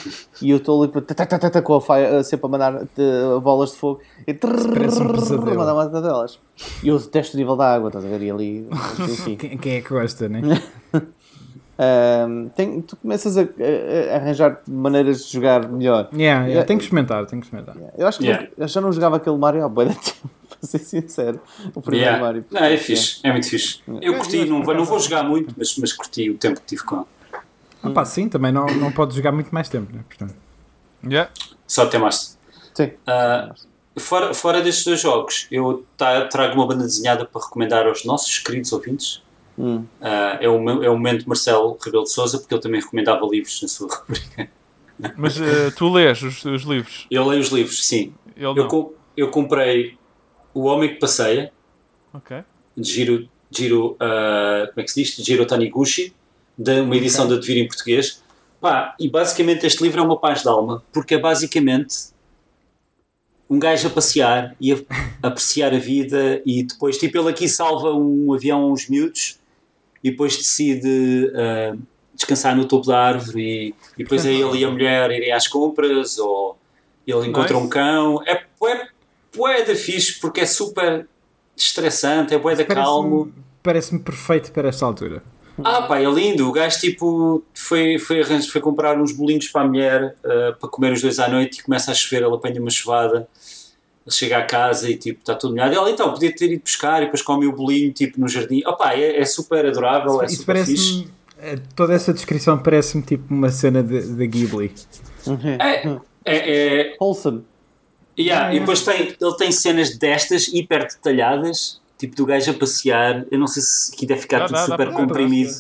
[0.42, 3.72] e eu estou ali tá, tá, tá, com a faia, sempre a mandar de- bolas
[3.72, 4.72] de fogo e parece um
[5.12, 5.56] pesadelo.
[5.58, 6.40] mandar uma delas.
[6.82, 8.22] E eu detesto o nível da água, estás a ver?
[8.22, 8.68] E ali,
[9.00, 9.36] enfim.
[9.36, 10.42] Quem, quem é que gosta, né?
[11.80, 16.06] Ahm, tem- tu começas a, a- a arranjar maneiras de jogar melhor.
[16.12, 16.66] Yeah, yeah, Yeah.
[16.68, 17.76] tem que experimentar, tem que experimentar.
[17.98, 18.48] Eu acho que Yeah.
[18.58, 20.30] eu já não jogava aquele Mario há de tempo,
[20.80, 21.40] ser sincero.
[21.74, 22.24] O primeiro Yeah.
[22.26, 22.46] Mario.
[22.52, 23.80] Não, é fixe, é muito fixe.
[24.02, 26.66] Eu É, curti, não, vou- não vou jogar muito, mas, mas curti o tempo que
[26.68, 27.06] tive com ele.
[27.84, 30.04] Ah, pá, sim, também não, não pode jogar muito mais tempo, né?
[30.08, 30.36] Portanto,
[31.04, 31.32] Yeah.
[31.68, 32.38] Só até mais.
[32.74, 32.92] Sim.
[33.06, 33.54] Ah,
[34.00, 38.72] fora, fora destes dois jogos, eu trago uma banda desenhada para recomendar aos nossos queridos
[38.74, 39.22] ouvintes.
[39.60, 39.86] Hum.
[40.02, 42.82] Ah, é, o, meu- é o momento de Marcelo Rebelo de Souza, porque ele também
[42.82, 44.50] recomendava livros na sua rubrica.
[45.16, 47.06] Mas eh, tu lês os, os livros?
[47.12, 48.14] Eu leio os livros, sim.
[48.36, 48.56] Eu,
[49.16, 49.96] eu comprei
[50.58, 51.52] O Homem que Passeia,
[52.12, 52.38] Ok.
[52.76, 55.16] de Giro, Giro ah, como é que se diz?
[55.24, 56.14] Giro Taniguchi,
[56.58, 58.24] de uma edição da Devir em português.
[58.60, 61.96] Pá, e basicamente este livro é uma paz de alma, porque é basicamente
[63.48, 64.78] um gajo a passear e a
[65.22, 69.40] apreciar a vida e depois, tipo, ele aqui salva um avião a uns miúdos
[70.04, 71.76] e depois decide ah,
[72.16, 75.48] descansar no topo da árvore e, e depois é ele e a mulher irem às
[75.48, 76.58] compras ou
[77.06, 77.66] ele encontra Nice.
[77.66, 78.24] um cão.
[78.26, 78.90] É bué,
[79.36, 81.08] bué da fixe porque é super
[81.56, 83.32] estressante, é bué da calmo.
[83.64, 85.22] Parece-me perfeito para esta altura.
[85.64, 86.48] Ah, pá, é lindo.
[86.48, 90.70] O gajo tipo foi, foi, arranjar, foi comprar uns bolinhos para a mulher ah, para
[90.70, 92.24] comer os dois à noite e começa a chover.
[92.24, 93.28] Ele apanha uma chuvada,
[94.06, 95.74] ele chega à casa e tipo está tudo molhado.
[95.76, 98.62] Ele então podia ter ido buscar e depois come o bolinho tipo no jardim.
[98.66, 101.08] Ah, pá, é, é super adorável, é Isso super fixe.
[101.08, 101.12] parece-me.
[101.40, 104.72] eh, Toda essa descrição parece-me tipo uma cena de, de Ghibli.
[105.60, 106.00] É, é,
[106.84, 107.44] é, Wholesome.
[108.18, 113.26] Yeah, E depois tem, ele tem cenas destas hiper detalhadas, tipo do gajo a passear.
[113.32, 115.54] Eu não sei se aqui deve ficar Dá, tudo dá, super comprimido.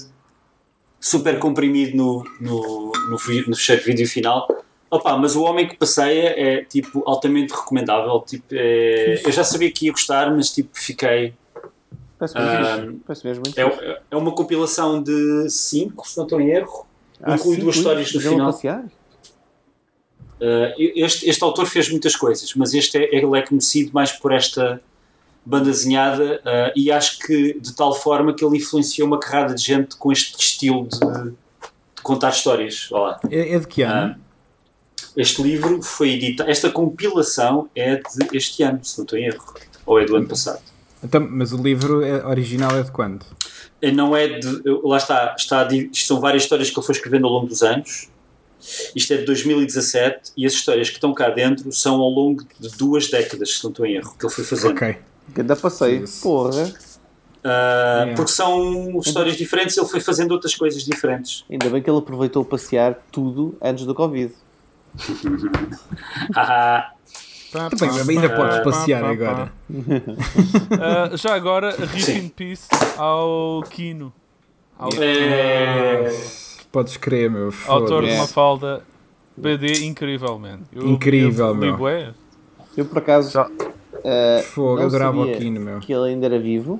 [1.00, 3.18] super comprimido no, no, no, no
[3.56, 4.48] fecheiro de vídeo final.
[4.90, 8.22] Opa, mas o Homem que Passeia é tipo altamente recomendável.
[8.22, 11.34] Tipo, é- eu já sabia que ia gostar, mas tipo, fiquei.
[12.18, 16.50] Parece muito Ah, mesmo muito É, é uma compilação de 5, se não estou em
[16.50, 16.86] erro.
[17.22, 18.52] Há inclui duas histórias no final.
[18.52, 18.84] passear?
[20.40, 24.32] Uh, este, este autor fez muitas coisas, mas este é, ele é conhecido mais por
[24.32, 24.80] esta
[25.44, 29.64] banda desenhada uh, e acho que de tal forma que ele influenciou uma carrada de
[29.64, 32.92] gente com este estilo de, de contar histórias.
[32.92, 33.20] Olá.
[33.32, 34.16] É, é de que ano?
[34.16, 34.28] Ah,
[35.16, 39.56] este livro foi editado, esta compilação é de este ano, se não estou em erro,
[39.86, 40.62] ou é do ano passado.
[41.04, 43.26] Então, mas o livro é- original é de quando?
[43.82, 44.62] Eh, Não é de.
[44.84, 48.10] Lá está, está isto são várias histórias que ele foi escrevendo ao longo dos anos.
[48.96, 52.70] Isto é de 2017 e as histórias que estão cá dentro são ao longo de
[52.78, 54.72] duas décadas, se não estou em erro, que ele foi fazendo.
[54.72, 54.98] Ok.
[55.30, 56.04] Ganda passeio.
[56.04, 56.22] Isso.
[56.22, 56.74] Porra.
[57.44, 58.16] Ah, Yeah.
[58.16, 61.46] Porque são histórias diferentes e ele foi fazendo outras coisas diferentes.
[61.50, 64.34] Ainda bem que ele aproveitou passear tudo antes do Covid.
[66.36, 66.92] Ah,
[67.52, 69.52] Pá, Também, pá, ainda pá, podes passear agora.
[70.82, 74.12] Ah, já agora, rip in peace ao Kino.
[75.00, 76.12] É...
[76.72, 77.52] Podes crer, meu.
[77.68, 78.82] Autor de uma falda
[79.36, 80.60] BD incrível, man.
[80.74, 81.78] Eu- Incrível, eu meu.
[82.76, 83.50] Eu por acaso Já-
[84.04, 85.80] eh, Fogo, não eu adorava o sabia Kino, meu.
[85.80, 86.80] que ele ainda era vivo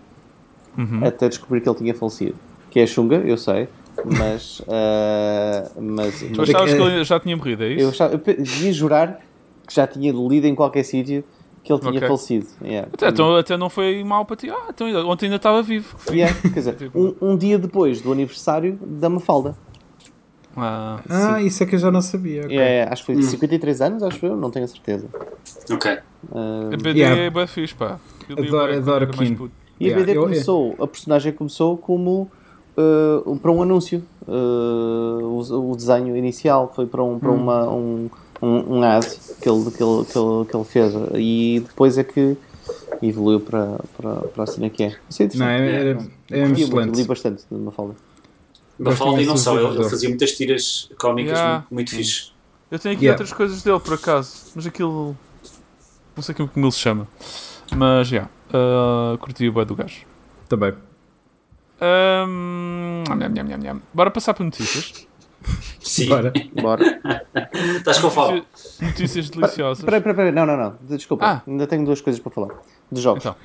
[0.78, 1.06] Uhum.
[1.06, 2.36] até descobrir que ele tinha falecido.
[2.70, 3.68] Que é chunga, eu sei,
[4.06, 4.62] mas.
[4.68, 7.90] eh, mas, Tu mas achavas é- que ele já tinha morrido, é eu, isso?
[7.90, 9.20] achava, eu devia jurar
[9.68, 11.24] que já tinha lido em qualquer sítio
[11.64, 12.08] que ele tinha Ok.
[12.08, 12.48] falecido.
[12.64, 12.88] Yeah.
[12.94, 14.50] Até, então, até não foi mal para ti.
[14.50, 15.98] Ah, então, ontem ainda estava vivo.
[16.10, 19.56] Yeah, quer dizer, um, um dia depois do aniversário da Mafalda.
[20.58, 22.46] Ah, Ah, isso é que eu já não sabia.
[22.46, 22.58] ok.
[22.58, 25.06] É, acho que foi 53 anos, acho eu, não tenho a certeza.
[25.72, 25.92] Ok.
[26.34, 27.22] Ah, a BD Yeah.
[27.22, 28.00] é bem fixe, pá.
[28.30, 29.52] Li Adoro- adoro era puto.
[29.80, 32.30] E a Yeah, BD eu- começou, a personagem começou como
[32.76, 34.04] uh, para um anúncio.
[34.28, 38.10] Uh, o, o desenho inicial foi para, um, para uma, um,
[38.42, 39.08] um, um ad
[39.42, 42.36] que ele, que, ele, que, ele, que ele fez e depois é que
[43.02, 44.96] evoluiu para, para, para a cena que é.
[45.10, 45.58] Isso é Não, é,
[45.94, 46.12] interessante.
[46.32, 46.96] é, é Curtia muito, excelente.
[46.98, 47.58] li bastante de.
[47.58, 47.94] Mafalda
[48.80, 51.58] e não só, dos ele, fazia muitas tiras cómicas Yeah.
[51.72, 52.32] muito, muito fixe.
[52.70, 53.16] Eu tenho aqui Yeah.
[53.22, 54.52] outras coisas dele, por acaso.
[54.56, 55.16] Mas aquilo.
[56.16, 57.08] Não sei como, ele se chama.
[57.76, 58.28] Mas, já.
[58.54, 60.06] Yeah, curti o bué do gajo.
[60.48, 60.74] Também.
[61.80, 63.82] Ahm, nham, nham, nham, nham.
[63.94, 65.06] Bora passar para notícias.
[65.80, 66.10] Sim.
[66.10, 66.34] Bora.
[66.62, 66.84] Bora.
[67.78, 68.38] Estás com fome?
[68.40, 69.80] Notícias, notícias deliciosas.
[69.80, 71.42] Espera, espera, espera, não, não, não, desculpa, Ah.
[71.48, 72.50] ainda tenho duas coisas para falar.
[72.92, 73.24] De jogos.
[73.24, 73.36] Então,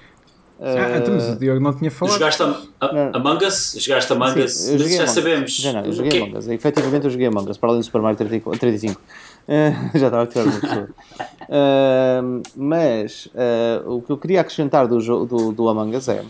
[0.64, 2.14] Ah, então, mas o Diogo não tinha falado.
[2.14, 2.46] Jogaste a,
[2.80, 3.16] a.
[3.16, 3.74] Among Us?
[3.80, 4.52] Jogaste Among Us?
[4.52, 5.56] Sim, eu Mas joguei já Among sabemos.
[5.56, 6.22] Já não, eu joguei?
[6.22, 6.48] Among Us.
[6.48, 9.00] Efetivamente eu joguei Among Us, para além do Super Mario 34 35.
[9.48, 10.88] Eh, já estava a tirar uma pessoa.
[11.42, 16.20] Uh, mas uh, o que eu queria acrescentar do, do, do Among Us é.
[16.20, 16.26] uh,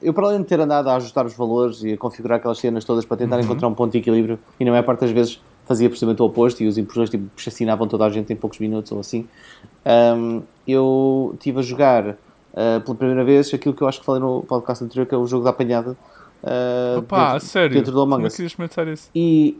[0.00, 2.82] eu, para além de ter andado a ajustar os valores e a configurar aquelas cenas
[2.84, 5.88] todas para tentar encontrar um ponto de equilíbrio, e na maior parte das vezes fazia
[5.88, 8.98] precisamente o oposto e os impressores tipo, chacinavam toda a gente em poucos minutos ou
[8.98, 9.28] assim,
[10.16, 12.16] um, eu estive a jogar
[12.52, 15.18] uh, pela primeira vez aquilo que eu acho que falei no podcast anterior, que é
[15.18, 15.96] o jogo da apanhada.
[16.42, 17.74] uh, opa, dentro- sério.
[17.76, 18.42] Dentro do Among é Us isso?
[19.14, 19.58] e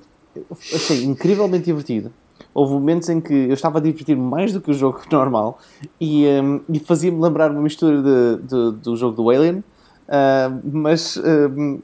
[0.50, 2.10] achei incrivelmente divertido.
[2.54, 5.58] Houve momentos em que eu estava a divertir mais do que o jogo normal
[6.00, 11.16] e, um, e fazia-me lembrar uma mistura de, de- do jogo do Alien, uh, mas,
[11.16, 11.22] uh,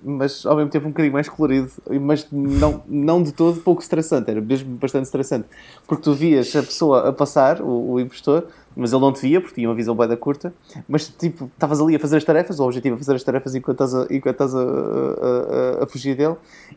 [0.05, 4.31] mas ao mesmo tempo um bocadinho mais colorido, mas não, não de todo pouco estressante,
[4.31, 5.47] era mesmo bastante estressante,
[5.87, 8.45] porque tu vias a pessoa a passar, o, o impostor,
[8.77, 10.53] mas ele não te via porque tinha uma visão bem da curta,
[10.89, 13.83] mas tipo, estavas ali a fazer as tarefas, o objetivo é fazer as tarefas enquanto
[13.85, 16.37] estás a, enquanto estás a, a- a- a fugir dele,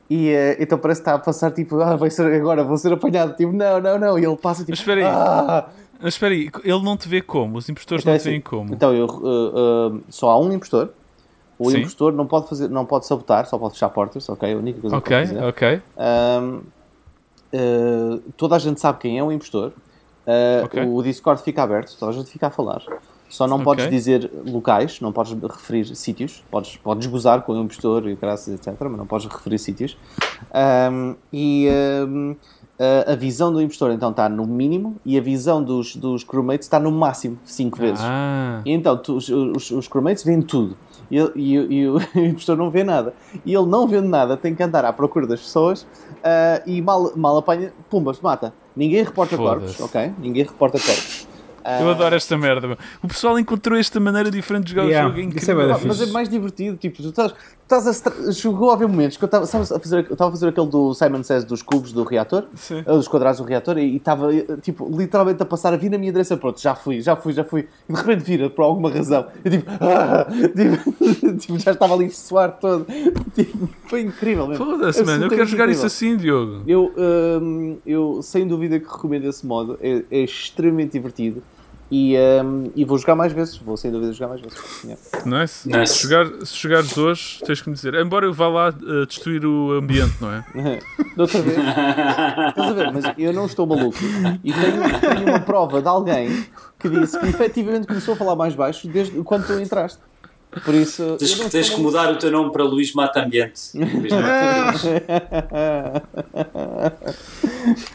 [0.09, 2.91] e eh, então parece que está a passar tipo, ah, vai ser agora, vou ser
[2.93, 5.05] apanhado, tipo, não, não, não, e ele passa tipo, Mas espera aí.
[5.07, 5.69] ah!
[6.03, 7.57] Mas espera aí, ele não te vê como?
[7.59, 8.73] Os impostores Então, não é te veem assim, como?
[8.73, 10.89] Então, eu, uh, uh, só há um impostor.
[11.59, 11.77] O Sim.
[11.77, 14.51] impostor não pode, fazer, não pode sabotar, só pode fechar portas, ok?
[14.51, 15.47] A única coisa Ok, que pode fazer.
[15.47, 15.81] ok.
[16.41, 16.61] Um,
[17.53, 19.73] uh, toda a gente sabe quem é o impostor.
[20.25, 20.83] Uh, Ok.
[20.85, 22.81] O Discord fica aberto, toda a gente fica a falar.
[23.29, 23.65] Só não Ok.
[23.65, 26.43] podes dizer locais, não podes referir sítios.
[26.51, 28.75] Podes, podes gozar com o impostor e graças, etc.
[28.81, 29.97] Mas não podes referir sítios.
[30.91, 31.67] Um, e
[32.07, 32.35] um,
[33.07, 36.65] a, a visão do impostor então está no mínimo e a visão dos, dos crewmates
[36.65, 38.01] está no máximo, 5 vezes.
[38.03, 40.75] Ah, E então tu- os, os, os crewmates veem tudo
[41.11, 41.53] e, e,
[41.83, 43.13] e o impostor não vê nada.
[43.45, 45.85] E ele não vendo nada tem que andar à procura das pessoas
[46.23, 48.53] ah, e mal, mal apanha, pumbas, mata.
[48.75, 50.13] Ninguém reporta corpos, ok?
[50.17, 51.27] Ninguém reporta corpos.
[51.81, 52.67] eu adoro esta merda.
[52.67, 52.77] meu.
[53.03, 55.19] O pessoal encontrou esta maneira diferente de jogar Yeah, o jogo.
[55.19, 55.75] É isso é incrível.
[55.75, 57.33] Ah, mas é mais divertido, tipo, tu estás,
[57.73, 59.47] estás a chegou a haver momentos que eu estava a
[59.79, 62.81] fazer, eu estava a fazer aquele do Simon Says dos cubos do reator, Sim.
[62.83, 66.11] dos quadrados do reator, e estava, eh, tipo, literalmente a passar a vir na minha
[66.11, 69.27] direção, pronto, já fui, já fui, já fui, e de repente vira, por alguma razão,
[69.43, 72.85] eu tipo, ah, tipo, tipo, já estava ali a suar todo,
[73.33, 74.65] tipo, foi incrível mesmo.
[74.65, 75.25] Foda-se, mano.
[75.25, 76.63] Eu quero jogar isso assim, Diogo.
[76.67, 76.91] Eu,
[77.41, 81.41] hum, eu sem dúvida que recomendo esse modo, é, é extremamente divertido.
[81.91, 84.57] E, hum, e vou jogar mais vezes, vou sem dúvida jogar mais vezes.
[84.83, 85.01] Yeah.
[85.25, 85.67] Nice.
[85.67, 85.93] Nice.
[85.95, 87.93] Se, jogar, se jogares hoje, tens que me dizer.
[87.95, 90.45] Embora eu vá lá eh, destruir o ambiente, não é?
[91.17, 93.97] Da outra vez, estás a ver, mas eu não estou maluco.
[94.41, 96.45] E tenho, tenho uma prova de alguém
[96.79, 99.99] que disse que efetivamente começou a falar mais baixo desde quando tu entraste.
[100.65, 101.15] Por isso.
[101.17, 103.71] Tens, que- tens que mudar o teu nome para Luís Mata Ambiente.
[103.73, 106.03] Luís Mata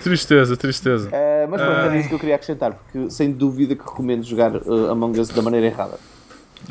[0.02, 1.08] Tristeza, tristeza.
[1.12, 1.98] Eh, mas pronto, era Ai.
[2.00, 5.42] isso que eu queria acrescentar, porque sem dúvida que recomendo jogar eh, Among Us da
[5.42, 5.98] maneira errada.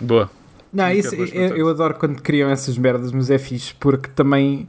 [0.01, 0.29] Boa.
[0.73, 4.67] Não, Não isso, eu, eu adoro quando criam essas merdas, mas é fixe porque também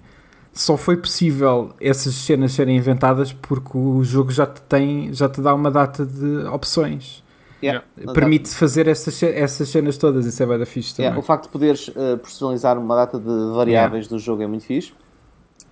[0.53, 5.41] só foi possível essas cenas serem inventadas porque o jogo já te tem, já te
[5.41, 7.23] dá uma data de opções.
[7.67, 7.85] Yeah.
[8.15, 11.07] Permite fazer essas, essas cenas todas, isso é bem da fixe também.
[11.07, 14.65] Yeah, o facto de poderes eh, personalizar uma data de variáveis do jogo é muito
[14.65, 14.93] fixe.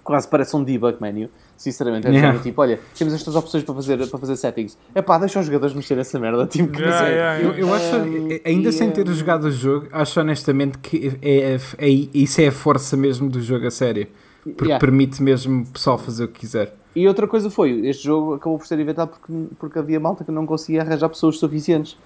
[0.03, 1.28] quase parece um debug menu.
[1.57, 2.28] Sinceramente, é Yeah.
[2.28, 2.42] yeah.
[2.42, 4.76] tipo, olha, temos estas opções para fazer, para fazer settings.
[4.95, 6.47] É pá, deixa os jogadores mexer essa merda.
[6.51, 9.51] Tipo, que Yeah, yeah, Eu, eu acho, Um, ainda e, sem ter um, jogado o
[9.53, 14.09] jogo, acho honestamente que é, é- isso é a força mesmo do jogo a sério.
[14.42, 14.78] Porque Yeah.
[14.78, 16.74] permite mesmo o pessoal fazer o que quiser.
[16.95, 20.30] E outra coisa foi, este jogo acabou por ser inventado porque, porque havia malta que
[20.30, 21.97] não conseguia arranjar pessoas suficientes.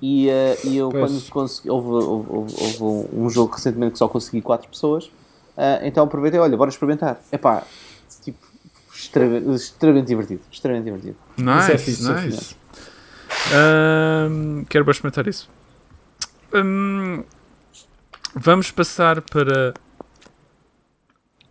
[0.00, 1.10] E, eh, e eu, Pois.
[1.10, 5.10] quando consegui, houve, houve, houve- houve um jogo recentemente que só consegui 4 pessoas,
[5.56, 7.20] eh, então aproveitei, olha, bora experimentar.
[7.32, 7.64] Epá,
[8.22, 8.38] tipo,
[8.94, 10.40] extrema- extremamente divertido.
[10.50, 11.16] Extremamente divertido.
[11.36, 12.56] Isso é Nice, fixe, é nice.
[13.52, 15.48] Ahm, quero experimentar isso.
[16.54, 17.22] Ahm,
[18.34, 19.74] vamos passar para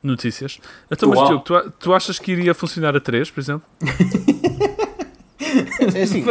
[0.05, 0.59] notícias.
[0.91, 1.19] Então, mas.
[1.27, 3.63] Diogo, tu, tu achas que iria funcionar a 3, por exemplo?
[5.95, 6.23] É assim,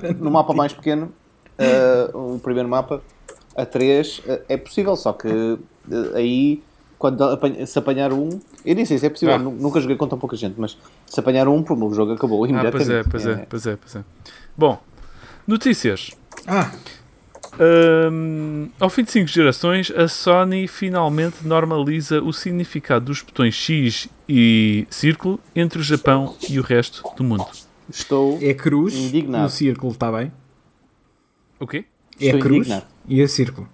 [0.00, 1.12] tem- no mapa mais pequeno,
[1.58, 3.00] eh, o primeiro mapa,
[3.56, 5.58] a 3, eh, é possível, só que eh,
[6.16, 6.62] aí,
[6.98, 8.28] quando apanha- se apanhar um,
[8.64, 9.38] eu nem sei se é possível, Ah.
[9.38, 12.42] nu- nunca joguei com tão pouca gente, mas se apanhar um, pô, o jogo acabou
[12.44, 12.86] Ah, imediatamente.
[12.86, 14.04] pois é, pois é, pois é, pois é.
[14.56, 14.80] Bom,
[15.46, 16.10] notícias.
[16.46, 16.72] Ah,
[17.58, 24.08] Ahm, ao fim de 5 gerações, a Sony finalmente normaliza o significado dos botões X
[24.28, 27.46] e círculo entre o Japão e o resto do mundo.
[27.88, 28.38] Estou.
[28.42, 29.44] é cruz Indignado.
[29.44, 30.32] e o círculo, está bem?
[31.60, 31.84] O quê?
[32.20, 32.86] É Estou cruz indignado.
[33.08, 33.68] e é círculo.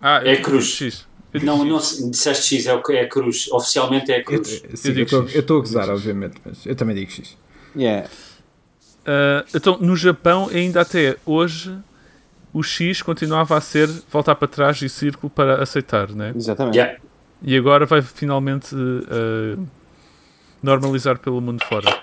[0.00, 0.66] Ah, É eu- cruz.
[0.66, 1.06] X.
[1.42, 3.48] Não, não se- disseste X, é, é a cruz.
[3.50, 4.62] Oficialmente é Eu, cruz.
[4.74, 7.36] sim, eu estou- eu estou a gozar, obviamente, mas eu também digo X.
[7.74, 8.08] Yeah.
[9.06, 11.76] Ah, então, no Japão, ainda até hoje,
[12.54, 16.32] o X continuava a ser voltar para trás e círculo para aceitar, né?
[16.34, 16.76] Exatamente.
[16.78, 16.98] Yeah.
[17.42, 19.60] E agora vai finalmente ah,
[20.62, 22.00] normalizar pelo mundo fora.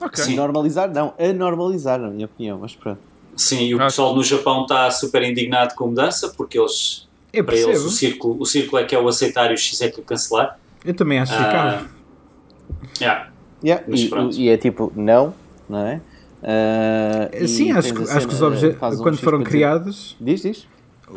[0.00, 0.24] Ok.
[0.24, 0.36] Sim.
[0.36, 3.00] Normalizar, não, anormalizar, na minha opinião, mas pronto.
[3.36, 7.06] Sim, e o Ah, pessoal no Japão está super indignado com a mudança porque eles,
[7.32, 7.86] Eu para eles, percebo.
[7.88, 10.02] o círculo, o círculo é que é o aceitar e o X é que é
[10.02, 10.58] o cancelar.
[10.84, 11.86] Eu também acho que fica.
[13.00, 13.28] yeah.
[13.62, 15.34] Yeah, e, e é tipo, não,
[15.68, 16.00] não é?
[17.32, 20.16] E Sim, acho, que- acho que os cena, obje- faz um quando X foram criados,
[20.20, 20.66] Diz, diz.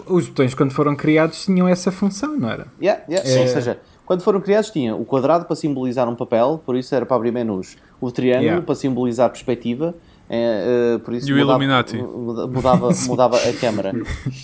[0.07, 2.67] os botões quando foram criados tinham essa função, não era?
[2.82, 3.30] Yeah, yeah.
[3.30, 3.41] É.
[3.41, 7.05] Ou seja, quando foram criados tinha o quadrado para simbolizar um papel, por isso era
[7.05, 7.78] para abrir menus.
[7.99, 8.65] O triângulo Yeah.
[8.65, 9.93] para simbolizar perspectiva,
[10.30, 11.97] eh, eh, por isso E o mudava, Illuminati.
[11.97, 13.93] muda- mudava, mudava a câmara.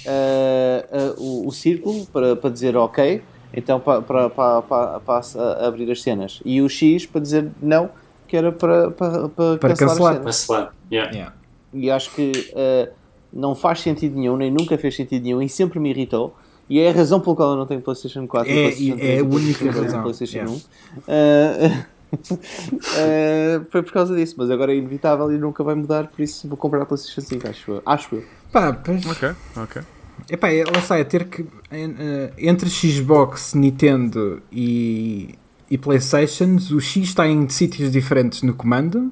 [0.06, 3.22] Eh, eh, o, o círculo para, para dizer ok,
[3.54, 4.62] então para, para, para,
[5.00, 6.40] para, abrir as cenas.
[6.46, 7.90] E o X para dizer não,
[8.28, 10.74] que era para, para, para, Para cancelar, cancelar.
[10.92, 11.12] Yeah.
[11.12, 11.34] Yeah.
[11.74, 12.90] E acho que eh,
[13.32, 16.36] não faz sentido nenhum, nem nunca fez sentido nenhum, e sempre me irritou.
[16.70, 18.98] E é a razão pela qual eu não tenho PlayStation 4 É- e PlayStation é
[18.98, 20.52] 3 a e única PlayStation 2 razão, PlayStation yeah.
[20.52, 20.62] 1.
[21.08, 21.86] Eh,
[22.98, 26.48] eh, foi por causa disso, mas agora é inevitável e nunca vai mudar, por isso
[26.48, 27.82] vou comprar a PlayStation 5, acho eu.
[27.86, 28.24] Acho eu.
[28.52, 29.82] Pá, pois, Ok, ok.
[30.30, 35.36] epá, é- lá está, é ter que eh, entre Xbox, Nintendo e,
[35.70, 39.12] e Playstations, o X está em sítios diferentes no comando.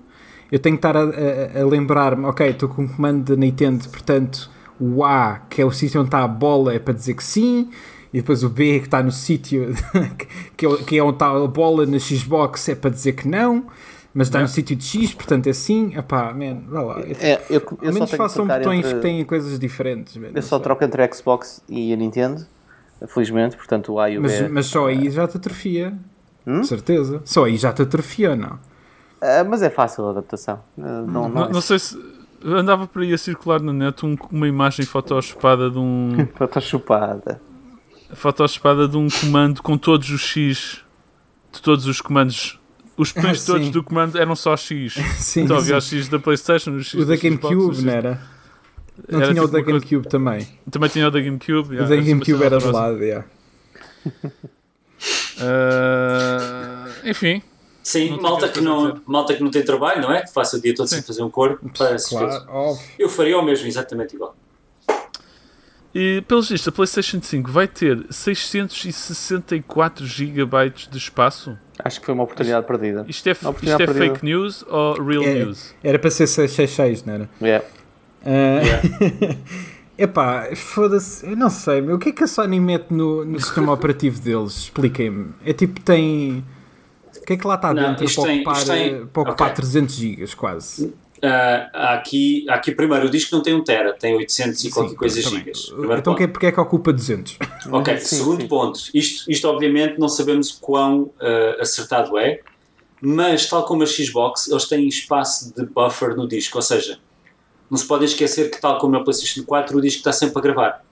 [0.51, 3.87] Eu tenho que estar a, a- a lembrar-me, ok, estou com um comando da Nintendo,
[3.89, 4.49] portanto
[4.79, 7.69] o A, que é o sítio onde está a bola, é para dizer que sim,
[8.13, 9.73] e depois o B, que está no sítio
[10.55, 13.65] que, é, que é onde está a bola na Xbox, é para dizer que não,
[14.13, 15.93] mas está no sítio de X, portanto é sim.
[15.97, 16.99] Epá, man, vá lá.
[17.01, 20.15] Eu, É, eu, eu ao menos façam botões entre- que têm coisas diferentes.
[20.15, 20.63] man, Eu não só sei.
[20.63, 22.45] troco entre a Xbox e a Nintendo,
[23.07, 24.47] felizmente, portanto o A e o Mas, B.
[24.49, 25.93] mas só aí já te atrofia.
[26.47, 26.63] Hum?
[26.63, 27.21] Certeza.
[27.25, 28.59] Só aí já te atrofia não?
[29.21, 30.59] Ah, mas é fácil a adaptação.
[30.77, 32.15] Ah, não, não, Não, é não sei se.
[32.43, 36.27] Andava por aí a circular na net um- uma imagem photoshopada de um.
[36.39, 37.41] Está chupada.
[38.13, 40.81] photoshopada de um comando com todos os X.
[41.51, 42.59] De todos os comandos.
[42.97, 44.93] Os botões Ah, todos do comando eram só X.
[45.17, 45.63] Sim, Então sim.
[45.63, 48.21] havia o X da Playstation, o X O da o GameCube, não era?
[49.09, 50.47] Não Era tinha o tipo da uma coisa- GameCube também.
[50.71, 51.69] Também tinha o da GameCube.
[51.69, 53.25] o yeah, da era GameCube era de lado, yeah.
[55.39, 57.41] Ah, enfim,
[57.83, 60.21] Sim, malta, que não, malta que não tem trabalho, não é?
[60.23, 61.69] Que passa o dia todo sem fazer um corpo.
[61.77, 62.77] Parece Claro.
[62.97, 64.35] Eu faria o mesmo, exatamente igual.
[65.93, 71.57] E, pelos vistos, a PlayStation 5 vai ter 664 GB de espaço.
[71.79, 73.05] Acho que foi uma oportunidade perdida.
[73.07, 73.97] Isto é, isto é perdida.
[74.13, 75.73] fake news ou real É, news?
[75.83, 77.29] era para ser 666, não era?
[77.41, 77.65] Yeah.
[78.25, 79.37] Ah, Yeah.
[79.97, 83.39] Epá, foda-se, eu não sei, meu, o que é que a Sony mete no, no
[83.39, 84.57] sistema operativo deles?
[84.57, 85.29] Expliquem-me.
[85.45, 86.43] É tipo, tem.
[87.17, 89.21] O que é que lá está Não, dentro para tem- ocupar, isto tem- eh, para
[89.23, 89.55] ocupar ok.
[89.55, 90.93] 300 gigas quase?
[91.73, 94.95] Há aqui, aqui, primeiro, o disco não tem um tera, tem 800 e qualquer Sim,
[94.97, 95.39] coisa também.
[95.39, 95.61] gigas.
[95.69, 96.17] Primeiro Então ponto.
[96.17, 97.39] que é, porque é que ocupa 200?
[97.71, 98.47] Ok, Sim, segundo sim.
[98.47, 98.79] ponto.
[98.93, 102.41] Isto, isto, obviamente, não sabemos quão ah, acertado é,
[103.01, 106.57] mas, tal como a Xbox, eles têm espaço de buffer no disco.
[106.57, 106.99] Ou seja,
[107.69, 110.41] não se podem esquecer que, tal como na PlayStation 4, o disco está sempre a
[110.41, 110.85] gravar.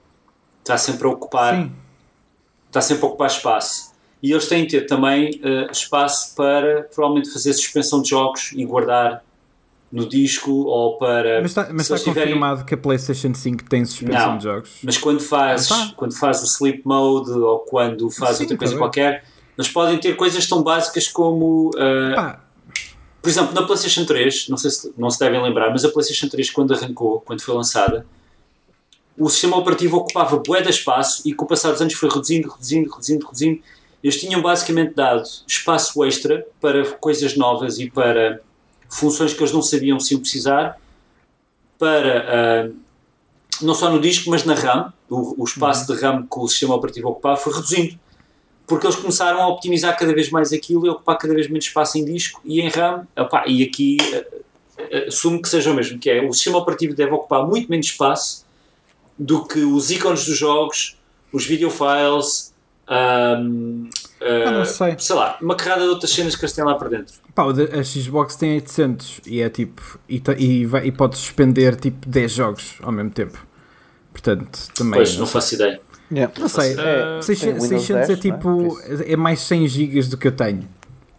[0.60, 1.72] Está sempre a ocupar Sim.
[2.68, 3.92] está sempre a ocupar espaço.
[4.22, 8.66] e eles têm de ter também uh, espaço para provavelmente fazer suspensão de jogos e
[8.66, 9.24] guardar
[9.92, 11.42] no disco ou para.
[11.42, 12.34] Mas está, mas está tiverem...
[12.34, 14.72] confirmado que a PlayStation 5 tem suspensão não, de jogos?
[14.82, 19.24] Mas quando faz, quando faz o sleep mode ou quando faz outra coisa qualquer,
[19.56, 21.70] eles podem ter coisas tão básicas como.
[21.76, 22.43] Uh,
[23.24, 26.28] por exemplo, na PlayStation 3, não sei se não se devem lembrar, mas a PlayStation
[26.28, 28.06] 3, quando arrancou, quando foi lançada,
[29.18, 32.50] o sistema operativo ocupava bué de espaço e com o passar dos anos foi reduzindo,
[32.50, 33.62] reduzindo, reduzindo, reduzindo.
[34.04, 38.42] Eles tinham basicamente dado espaço extra para coisas novas e para
[38.90, 40.78] funções que eles não sabiam se iam precisar,
[41.80, 42.76] para uh,
[43.62, 44.92] não só no disco, mas na RAM.
[45.10, 45.96] O, o espaço uhum.
[45.96, 47.98] de RAM que o sistema operativo ocupava foi reduzindo
[48.66, 51.98] porque eles começaram a optimizar cada vez mais aquilo e ocupar cada vez menos espaço
[51.98, 53.08] em disco e em RAM.
[53.18, 53.98] Opa, e aqui
[54.78, 57.88] uh, assumo que seja o mesmo, que é o sistema operativo deve ocupar muito menos
[57.88, 58.46] espaço
[59.18, 60.98] do que os ícones dos jogos,
[61.32, 62.54] os video files,
[62.90, 63.90] um,
[64.22, 64.96] uh, não sei.
[64.98, 67.16] sei lá, uma carrada de outras cenas que eles têm lá para dentro.
[67.34, 72.08] Pá, a Xbox tem 800 e é tipo, e, e, vai, e pode suspender tipo
[72.08, 73.38] 10 jogos ao mesmo tempo.
[74.12, 74.94] Portanto, também.
[74.94, 75.82] Pois, não, não faço ideia.
[76.14, 76.34] Yeah.
[76.40, 79.14] Não sei, é, 600, 600 é tipo, é?
[79.14, 80.68] é mais 100 GB do que eu tenho.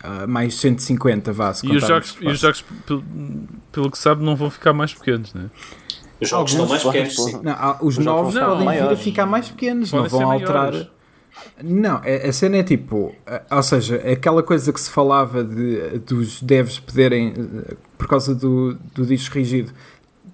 [0.04, 3.02] Uh, mais 150 vá -se e os jogos, e os jogos pelo,
[3.72, 5.48] pelo que sabe não vão ficar mais pequenos né?
[6.20, 7.40] os jogos estão mais pequenos sim.
[7.42, 10.88] Não, os, os novos podem vir a ficar mais pequenos podem não vão alterar maiores.
[11.62, 13.14] não, a cena é tipo
[13.50, 17.32] ou seja, aquela coisa que se falava de, dos devs poderem
[17.96, 19.72] por causa do, do disco rígido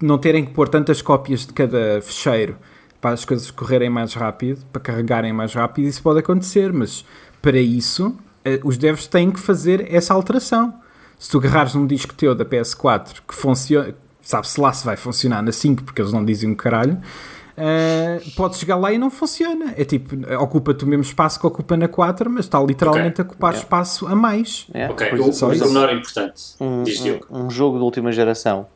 [0.03, 2.57] não terem que pôr tantas cópias de cada fecheiro
[3.01, 7.05] para as coisas correrem mais rápido, para carregarem mais rápido, isso pode acontecer, mas
[7.41, 10.75] para isso eh, os devs têm que fazer essa alteração.
[11.19, 15.43] Se tu agarrares num disco teu da PS4 que funciona, sabe-se lá se vai funcionar
[15.43, 19.75] na 5, porque eles não dizem um caralho, uh, podes chegar lá e não funciona.
[19.77, 23.25] É tipo, ocupa-te o mesmo espaço que ocupa na 4, mas está literalmente okay.
[23.25, 23.65] a ocupar yeah.
[23.65, 24.67] espaço a mais.
[24.75, 24.93] Yeah.
[24.93, 26.43] Ok, o, o menor importante.
[26.61, 26.85] Um,
[27.31, 28.67] um, um jogo de última geração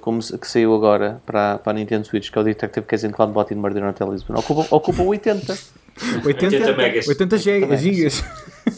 [0.00, 3.12] como que saiu agora para, para a Nintendo Switch, que é o Detective Case in
[3.12, 5.56] Cloudbot in Murder Hotel Lisbon, ocupa, ocupa 80.
[6.24, 7.08] 80, 80 megas.
[7.08, 8.24] 80 gigas.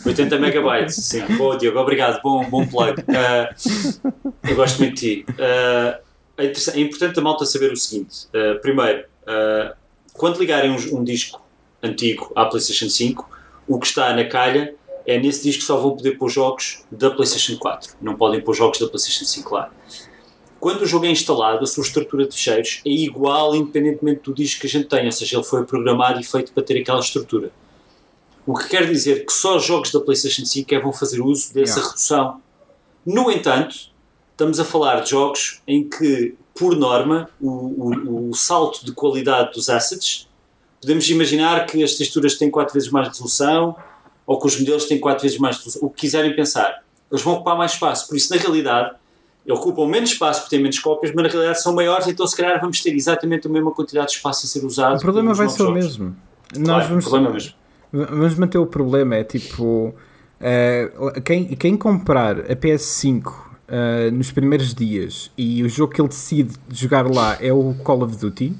[0.06, 1.24] 80 megabytes, sim.
[1.36, 2.20] Boa, Diogo, obrigado.
[2.22, 3.02] Bom, bom plug.
[3.08, 4.12] Uh,
[4.48, 5.26] eu gosto muito de ti.
[5.30, 5.98] Uh,
[6.36, 8.26] é, é, importante a malta saber o seguinte.
[8.28, 9.04] Uh, primeiro,
[10.12, 11.42] quando ligarem um, um, disco
[11.82, 13.28] antigo à PlayStation 5,
[13.66, 14.74] o que está na calha
[15.06, 17.94] é nesse disco só vão poder pôr jogos da PlayStation 4.
[18.00, 19.70] Não podem pôr jogos da PlayStation 5 lá
[20.60, 24.60] quando o jogo é instalado, a sua estrutura de fecheiros é igual independentemente do disco
[24.60, 27.52] que a gente tem, ou seja, ele foi programado e feito para ter aquela estrutura.
[28.44, 31.52] O que quer dizer que só os jogos da PlayStation 5 é vão fazer uso
[31.52, 31.88] dessa yeah.
[31.88, 32.42] redução.
[33.04, 33.76] No entanto,
[34.32, 39.52] estamos a falar de jogos em que, por norma, o, o, o salto de qualidade
[39.52, 40.28] dos assets,
[40.80, 43.76] podemos imaginar que as texturas têm 4 vezes mais resolução
[44.26, 46.82] ou que os modelos têm 4 vezes mais resolução, o que quiserem pensar.
[47.10, 48.08] Eles vão ocupar mais espaço.
[48.08, 48.96] Por isso, na realidade,
[49.52, 52.60] ocupam menos espaço por ter menos cópias, mas na realidade são maiores, então se calhar
[52.60, 54.96] vamos ter exatamente a mesma quantidade de espaço a ser usado.
[54.96, 56.14] O problema vai ser o mesmo.
[56.56, 57.54] Nós claro, vamos, o problema é mesmo.
[57.92, 59.94] vamos manter o problema, é tipo,
[60.40, 63.32] uh, quem, quem comprar a PS5 uh,
[63.68, 68.02] eh, nos primeiros dias e o jogo que ele decide jogar lá é o Call
[68.02, 68.54] of Duty,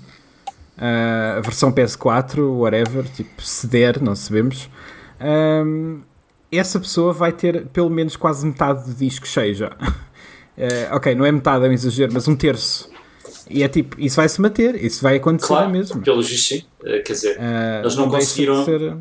[0.78, 4.68] uh, a versão PS4, whatever, tipo, se der, não sabemos.
[5.20, 6.00] Um,
[6.50, 9.76] essa pessoa vai ter pelo menos quase metade do disco cheio já.
[10.58, 12.90] Uh, ok, não é metade, é um exagero, mas um terço.
[13.48, 16.02] E é tipo, isso vai se manter, isso vai acontecer claro, mesmo.
[16.02, 16.64] Pelo sim.
[16.80, 18.64] Uh, quer dizer, uh, eles não, não conseguiram.
[18.64, 18.96] Ser...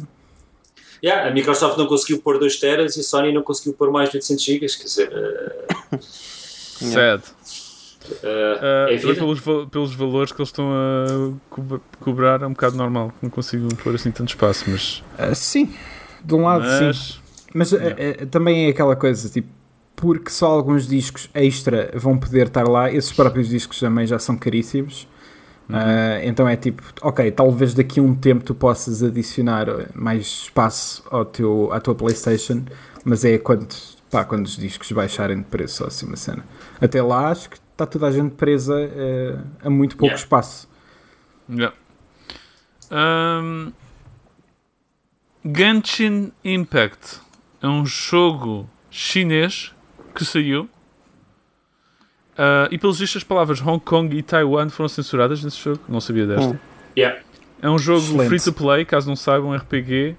[1.03, 4.10] Yeah, a Microsoft não conseguiu pôr 2 teras e a Sony não conseguiu pôr mais
[4.10, 5.12] de 800 GB, quer dizer.
[6.80, 6.91] Uh...
[6.93, 7.24] Sad.
[8.24, 9.41] Uh, é pelos,
[9.72, 13.12] pelos valores que eles estão a co cobrar é um bocado normal.
[13.20, 14.99] Não consigo pôr assim tanto espaço, mas.
[15.18, 15.74] Uh, sim,
[16.24, 16.97] de um lado mas...
[16.97, 17.20] sim.
[17.51, 17.74] Mas
[18.30, 19.49] também é aquela coisa, tipo,
[19.97, 22.89] porque só alguns discos extra vão poder estar lá.
[22.91, 25.07] Esses próprios discos também já são caríssimos.
[25.67, 25.75] Uhum.
[25.75, 31.03] Uh, então é tipo, ok, talvez daqui a um tempo tu possas adicionar mais espaço
[31.09, 32.63] ao teu, à tua PlayStation,
[33.03, 33.67] mas é quando,
[34.09, 36.45] pá, quando os discos baixarem de preço, assim uma cena.
[36.79, 40.23] Até lá acho que está toda a gente presa uh, a muito pouco yeah.
[40.23, 40.69] espaço.
[41.49, 41.75] Yeah.
[42.91, 43.73] Um,
[45.43, 47.19] Genshin Impact
[47.63, 49.73] é um jogo chinês
[50.18, 50.70] que saiu.
[52.38, 55.82] Uh, e pelos vistos as palavras Hong Kong e Taiwan foram censuradas nesse jogo.
[55.89, 56.51] Não sabia desta.
[56.51, 56.57] Hum.
[56.95, 57.20] Yeah.
[57.61, 58.28] É um jogo Excelente.
[58.28, 60.15] free to play, caso não saibam, RPG.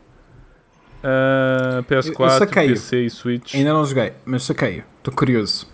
[0.99, 3.55] Uh, PS4, PC e Switch.
[3.55, 4.83] Ainda não joguei, mas saquei.
[4.99, 5.69] Estou curioso.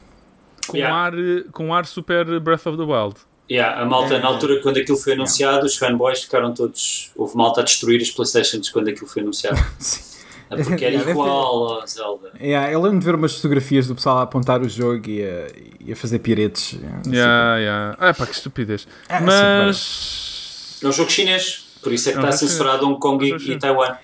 [0.66, 0.94] Com, yeah.
[0.94, 1.12] ar,
[1.52, 3.16] com ar super Breath of the Wild.
[3.50, 5.66] Yeah, a malta, na altura, quando aquilo foi anunciado, yeah.
[5.66, 7.10] os fanboys ficaram todos.
[7.16, 9.58] Houve malta a destruir as Playstations quando aquilo foi anunciado.
[9.78, 10.13] Sim.
[10.50, 12.32] É porque era igual ao Zelda.
[12.40, 15.46] Yeah, eu lembro de ver umas fotografias do pessoal a apontar o jogo e a,
[15.80, 16.78] e a fazer piretes.
[17.06, 17.96] Yeah, yeah.
[17.98, 18.86] Ah, pá, que estupidez.
[19.08, 20.80] Ah, sim, Mas.
[20.82, 23.50] É um jogo chinês, por isso é que É está censurado Hong Kong É e,
[23.52, 23.58] e.
[23.58, 23.96] Taiwan.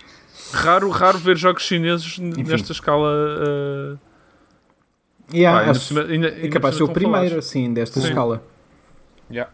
[0.53, 2.43] Raro, raro ver jogos chineses Enfim.
[2.43, 3.09] nesta escala.
[3.09, 3.99] uh,
[5.33, 7.47] Yeah, pá, ainda acho- cima- ainda- é ainda capaz de ser o primeiro, falados.
[7.47, 8.09] assim, desta Sim.
[8.09, 8.43] escala.
[9.31, 9.53] Yeah.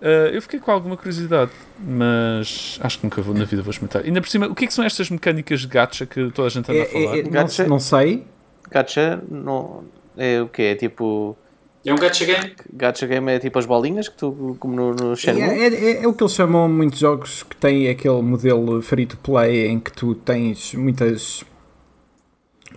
[0.00, 4.04] Uh, eu fiquei com alguma curiosidade, mas acho que nunca vou na vida vou experimentar.
[4.04, 6.50] Ainda por cima, o que é que são estas mecânicas de gacha que toda a
[6.50, 7.16] gente anda É- a falar?
[7.16, 7.66] é- é- não, Gacha?
[7.66, 8.24] não sei.
[8.70, 9.82] Gacha não,
[10.16, 10.62] é o quê?
[10.62, 11.36] É tipo.
[11.84, 12.52] É um gacha game?
[12.72, 15.40] Gacha game é tipo as bolinhas que tu, como no, no É, Shenmue?
[15.42, 19.16] é- é- é o que eles chamam muitos jogos que têm aquele modelo free to
[19.16, 21.42] play em que tu tens muitas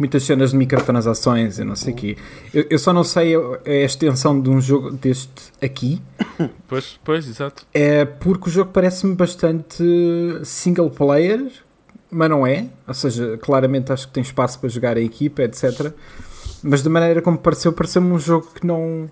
[0.02, 2.18] muitas cenas de microtransações e não sei o quê.
[2.54, 5.30] Eu, eu só não sei a, a extensão de um jogo deste
[5.62, 6.02] aqui,
[6.68, 7.66] Pois, pois, exato.
[7.74, 9.84] é porque o jogo parece-me bastante
[10.44, 11.46] single player,
[12.10, 12.66] mas não é.
[12.88, 15.94] Ou seja, claramente acho que tem espaço para jogar a equipa, etc.
[16.64, 19.10] Mas da maneira como pareceu, pareceu-me um jogo que não.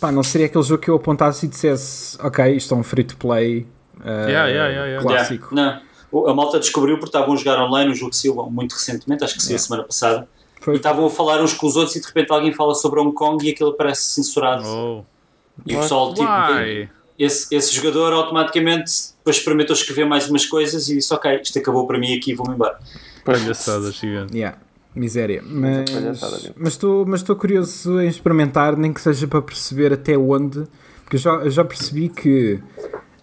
[0.00, 3.04] Pá, não seria aquele jogo que eu apontasse e dissesse, ok, isto é um free
[3.04, 3.66] to play.
[4.00, 5.02] uh, Yeah, yeah, yeah, yeah.
[5.02, 5.54] Clássico.
[5.54, 5.80] Yeah.
[5.80, 5.91] Não.
[6.26, 9.34] A malta descobriu porque estavam a jogar online um jogo que saiu muito recentemente, acho
[9.34, 10.28] que saiu a semana passada,
[10.60, 13.00] Foi- e estavam a falar uns com os outros e de repente alguém fala sobre
[13.00, 14.62] Hong Kong e aquilo parece censurado.
[14.66, 15.02] Oh.
[15.66, 16.88] E o pessoal, tipo, Why?
[17.18, 21.86] esse, esse jogador automaticamente depois experimentou escrever mais umas coisas e disse: Ok, isto acabou
[21.86, 22.78] para mim aqui, vou-me embora.
[23.24, 24.36] Palhaçada gigante.
[24.36, 24.58] Yeah,
[24.94, 25.42] miséria.
[25.44, 25.90] Mas
[26.56, 30.66] mas estou mas estou curioso em experimentar, nem que seja para perceber até onde,
[31.04, 32.60] porque eu já, eu já percebi que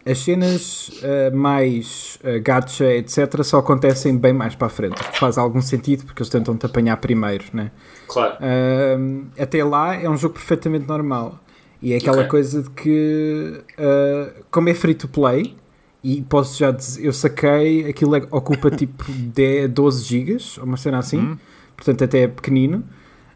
[0.10, 5.02] as cenas ah, mais ah, gacha, etc., só acontecem bem mais para a frente.
[5.20, 7.72] Faz algum sentido porque eles tentam te apanhar primeiro, né?
[8.08, 8.38] Claro.
[8.42, 11.40] Ahm, até lá é um jogo perfeitamente normal.
[11.82, 12.30] E é aquela Ok.
[12.30, 15.56] coisa de que, ah, como é free to play,
[16.04, 20.78] e posso já dizer, eu saquei, aquilo é- ocupa tipo 10, 12 gigas, ou uma
[20.78, 21.38] cena assim,
[21.76, 22.84] portanto até é pequenino.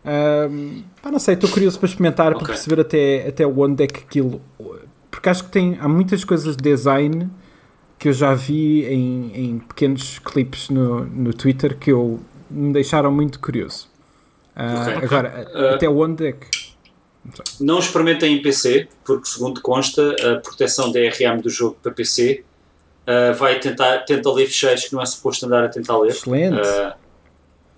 [0.06, 2.40] Ahm, pá, não sei, estou curioso para experimentar, Ok.
[2.40, 4.42] para perceber até, até onde é que aquilo.
[5.14, 7.30] Porque acho que tem, há muitas coisas de design
[8.00, 13.12] que eu já vi em, em pequenos clipes no, no Twitter que eu, me deixaram
[13.12, 13.88] muito curioso.
[14.56, 15.04] Ah, Ok.
[15.06, 15.76] Agora, Ah.
[15.76, 16.48] até onde é que.
[17.60, 22.44] Não experimentem em PC, porque, segundo consta, a proteção DRM do jogo para PC
[23.08, 26.10] uh, vai tentar tenta ler fecheiros que não é suposto andar a tentar ler.
[26.10, 26.60] Excelente.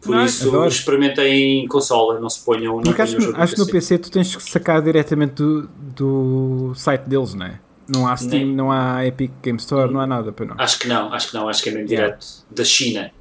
[0.05, 0.35] Por Nice.
[0.37, 0.67] isso, Adoro.
[0.69, 2.75] experimentem em consola, não se ponham.
[2.75, 3.97] Não ponham acho, acho que no PC.
[3.97, 7.59] PC tu tens que sacar diretamente do, do site deles, não é?
[7.87, 10.55] Não há Steam, Nem- não há Epic Game Store, não há nada para não.
[10.57, 12.07] Acho que não, acho que não, acho que é mesmo Yeah.
[12.15, 13.11] direto da China.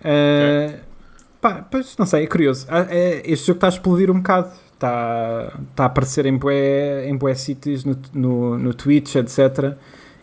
[0.00, 0.78] Uh,
[1.40, 2.66] pá, pois não sei, é curioso.
[2.68, 4.50] Ah, é- este jogo está a explodir um bocado.
[4.74, 9.74] Está, está a aparecer em bué, em bué sítios no, no, no Twitch, etc.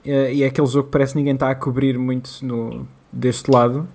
[0.05, 3.51] Eh, E é aquele jogo que parece que ninguém está a cobrir muito no, deste
[3.51, 3.85] lado.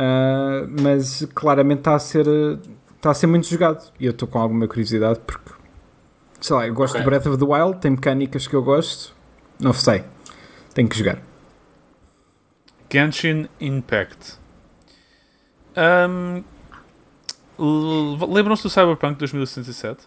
[0.00, 2.24] Ah, mas claramente está a ser
[2.96, 3.90] está a ser muito jogado.
[3.98, 5.50] E eu estou com alguma curiosidade porque
[6.40, 7.00] sei lá, eu gosto Ok.
[7.00, 9.12] de Breath of the Wild, tem mecânicas que eu gosto.
[9.58, 10.04] Não sei.
[10.72, 11.18] Tenho que jogar.
[12.92, 14.36] Genshin Impact.
[15.76, 16.42] Um,
[18.32, 20.04] Lembram-se do Cyberpunk 2077?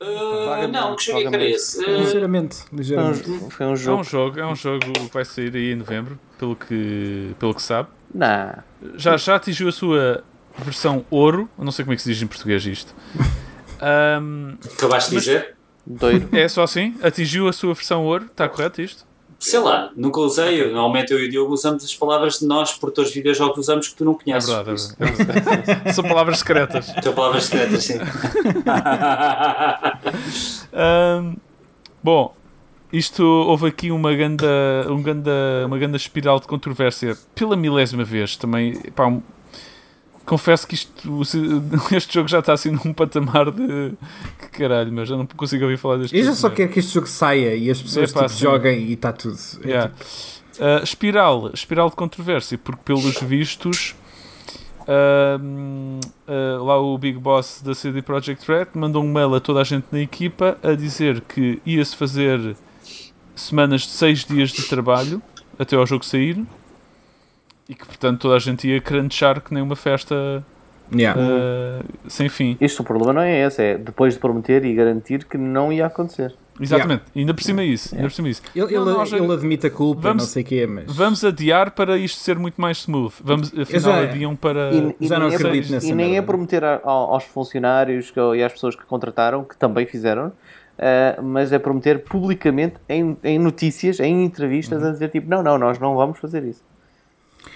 [0.00, 1.84] Uh, Vagamente, não, que jogo é que era esse?
[1.84, 3.30] Uh, Ligeiramente, Foi ligeiramente.
[3.30, 4.04] um, foi um É um jogo.
[4.04, 7.88] jogo, é um jogo que vai sair aí em novembro, pelo que, pelo que sabe.
[8.14, 8.52] Não.
[8.96, 10.22] Já, já atingiu a sua
[10.58, 12.94] versão ouro, eu não sei como é que se diz em português isto.
[14.20, 15.54] Um, acabaste de dizer?
[15.84, 16.28] Doido.
[16.36, 16.94] é só assim?
[17.02, 18.26] Atingiu a sua versão ouro?
[18.26, 19.04] Está correto isto?
[19.38, 20.62] Sei lá, nunca usei.
[20.62, 23.88] Eu, normalmente eu e o Diogo usamos as palavras de nós, produtores de videojogos, usamos
[23.88, 24.48] que tu não É conheces.
[24.48, 25.92] verdade, é verdade.
[25.94, 26.86] São palavras secretas.
[27.02, 27.98] São palavras secretas, sim.
[30.72, 31.34] Ahm,
[32.02, 32.34] bom,
[32.92, 34.46] isto houve aqui uma ganda,
[34.88, 35.32] um ganda,
[35.66, 38.74] uma ganda espiral de controvérsia pela milésima vez também.
[38.94, 39.12] Pá,
[40.26, 41.22] confesso que isto,
[41.94, 43.92] este jogo já está assim num patamar de
[44.38, 46.94] que caralho, mas já não consigo ouvir falar deste Eu já só quero que este
[46.94, 48.44] jogo saia e as pessoas Epá, tipo, sim.
[48.44, 49.38] joguem e está tudo.
[49.64, 49.88] É Yeah.
[49.90, 53.96] tipo, Uh, espiral, espiral de controvérsia, porque pelos vistos
[54.86, 59.62] ahm, uh, lá o Big Boss da CD Projekt Red mandou um mail a toda
[59.62, 62.54] a gente na equipa a dizer que ia-se fazer
[63.34, 65.22] semanas de 6 dias de trabalho
[65.58, 66.44] até ao jogo sair
[67.68, 70.44] e que portanto toda a gente ia crunchar que nem uma festa
[70.94, 71.18] yeah.
[71.20, 72.56] uh, sem fim.
[72.60, 75.86] Isto o problema não é esse, é depois de prometer e garantir que não ia
[75.86, 76.34] acontecer.
[76.60, 78.42] Exatamente, ainda por cima isso, ainda por cima isso.
[78.54, 80.84] Ele, Não, ele, nós- ele admite a culpa, vamos- não sei o quê, mas.
[80.94, 83.14] Vamos adiar para isto ser muito mais smooth.
[83.24, 84.70] Vamos, afinal, já- adiam para.
[84.70, 87.24] E, e já não nem é- acredito nessa E nem é prometer a- ao- aos
[87.24, 90.30] funcionários que- e às pessoas que contrataram, que também fizeram,
[90.78, 94.88] eh, mas é prometer publicamente em, em notícias, em entrevistas, Uhum.
[94.88, 96.62] a dizer tipo, não, não, nós não vamos fazer isso.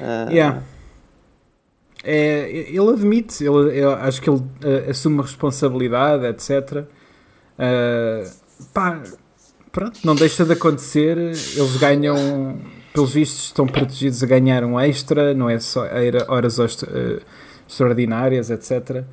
[0.00, 0.62] Eh, Yeah.
[2.04, 6.84] É, ele admite, ele, eu acho que ele uh, assume responsabilidade, etc.
[7.58, 8.30] Uh,
[8.72, 9.02] pá,
[9.72, 11.16] pronto, não deixa de acontecer.
[11.18, 12.60] Eles ganham,
[12.92, 15.84] pelos vistos, estão protegidos a ganhar um extra, não é só
[16.28, 17.20] horas uh,
[17.68, 19.04] extraordinárias, etc.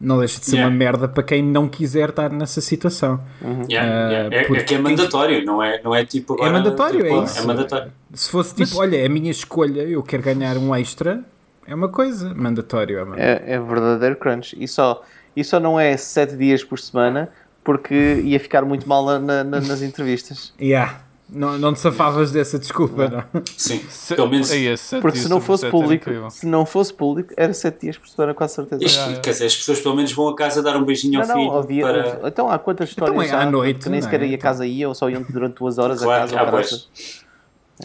[0.00, 0.70] Não deixa de ser yeah.
[0.70, 3.20] uma merda para quem não quiser estar nessa situação.
[3.40, 3.64] Uhum.
[3.70, 4.36] Yeah, yeah.
[4.36, 6.34] É, é, que é mandatório, não é, não é tipo.
[6.34, 7.38] Agora, é mandatório, tipo, é isso.
[7.38, 7.92] É mandatório.
[8.12, 8.78] Se fosse tipo, Mas...
[8.78, 11.22] olha, é a minha escolha, eu quero ganhar um extra,
[11.66, 12.98] é uma coisa, mandatório.
[12.98, 13.44] É, mandatório.
[13.46, 14.56] é, é verdadeiro crunch.
[14.58, 15.02] E só,
[15.34, 17.30] e só não é 7 dias por semana
[17.64, 20.52] porque ia ficar muito mal na, na, nas entrevistas.
[20.60, 21.00] Yeah.
[21.28, 23.42] Não, não te safavas dessa desculpa, não?
[23.56, 23.80] Sim,
[24.14, 24.52] pelo menos.
[24.52, 28.08] É esse, porque se não fosse público, se não fosse público, era 7 dias por
[28.08, 28.84] semana, com a certeza.
[28.84, 31.20] Isto, yeah, Quer dizer, as pessoas pelo menos vão a casa dar um beijinho não,
[31.20, 31.50] ao filho.
[31.50, 32.28] Não, havia, para...
[32.28, 34.26] Então há quantas então histórias então, é à noite, que nem sequer é?
[34.26, 36.84] ia a casa ia ou só iam durante duas horas claro, a casa.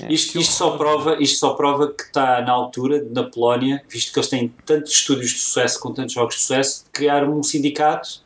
[0.02, 0.14] É.
[0.14, 4.20] Isto, isto, só prova, isto só prova que está na altura, na Polónia, visto que
[4.20, 8.22] eles têm tantos estúdios de sucesso, com tantos jogos de sucesso, de criar um sindicato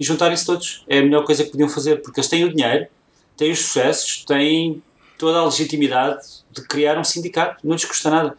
[0.00, 0.84] e juntarem-se todos.
[0.88, 2.88] É a melhor coisa que podiam fazer, porque eles têm o dinheiro,
[3.36, 4.82] têm os sucessos, têm
[5.18, 8.36] toda a legitimidade de criar um sindicato, não lhes custa nada.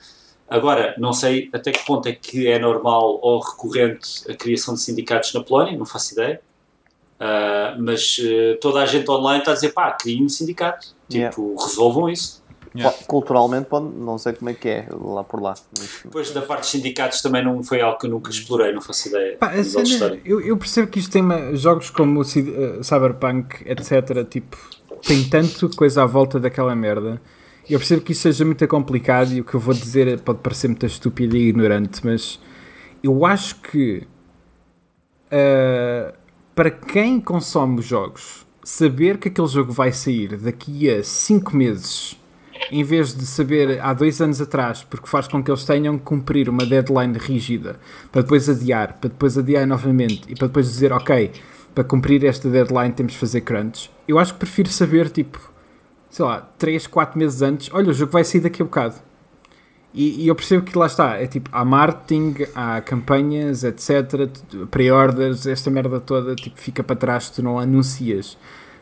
[0.49, 4.81] Agora, não sei até que ponto é que é normal ou recorrente a criação de
[4.81, 6.41] sindicatos na Polónia, não faço ideia.
[7.19, 11.41] Uh, mas uh, toda a gente online está a dizer pá, criem um sindicato, tipo,
[11.41, 11.65] yeah.
[11.65, 12.45] resolvam isso.
[12.75, 12.95] Yeah.
[13.07, 15.55] Culturalmente, não sei como é que é lá por lá.
[16.05, 19.07] Depois da parte dos sindicatos também não foi algo que eu nunca explorei, não faço
[19.07, 19.35] ideia.
[19.37, 24.23] Pá, cena, eu, eu, percebo que isto tem uma, jogos como o uh, Cyberpunk, etc.
[24.29, 24.57] Tipo,
[25.03, 27.21] tem tanto coisa à volta daquela merda.
[27.69, 30.67] Eu percebo que isso seja muito complicado e o que eu vou dizer pode parecer
[30.67, 32.39] muito estúpido e ignorante, mas
[33.03, 34.07] eu acho que
[35.27, 36.13] uh,
[36.55, 42.17] para quem consome jogos, saber que aquele jogo vai sair daqui a 5 meses
[42.71, 46.03] em vez de saber há dois anos atrás, porque faz com que eles tenham que
[46.03, 47.79] cumprir uma deadline rígida
[48.11, 51.31] para depois adiar, para depois adiar novamente e para depois dizer ok,
[51.77, 53.91] para cumprir esta deadline temos de fazer crunch.
[54.07, 55.39] Eu acho que prefiro saber, tipo,
[56.09, 58.95] sei lá, 3, 4 meses antes, olha, o jogo vai sair daqui a bocado.
[59.93, 64.27] E, e eu percebo que lá está, é tipo, há marketing, há campanhas, etc,
[64.71, 68.33] pre-orders, esta merda toda, tipo, fica para trás, tu não anuncias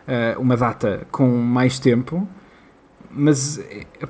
[0.07, 2.25] uh, uma data com mais tempo
[3.17, 3.59] mas,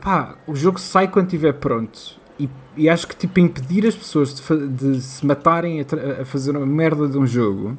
[0.02, 2.20] pá, o jogo sai quando estiver pronto.
[2.40, 6.58] E, e, acho que, tipo, impedir as pessoas de, de se matarem a, a, fazer
[6.58, 7.78] uma merda de um jogo,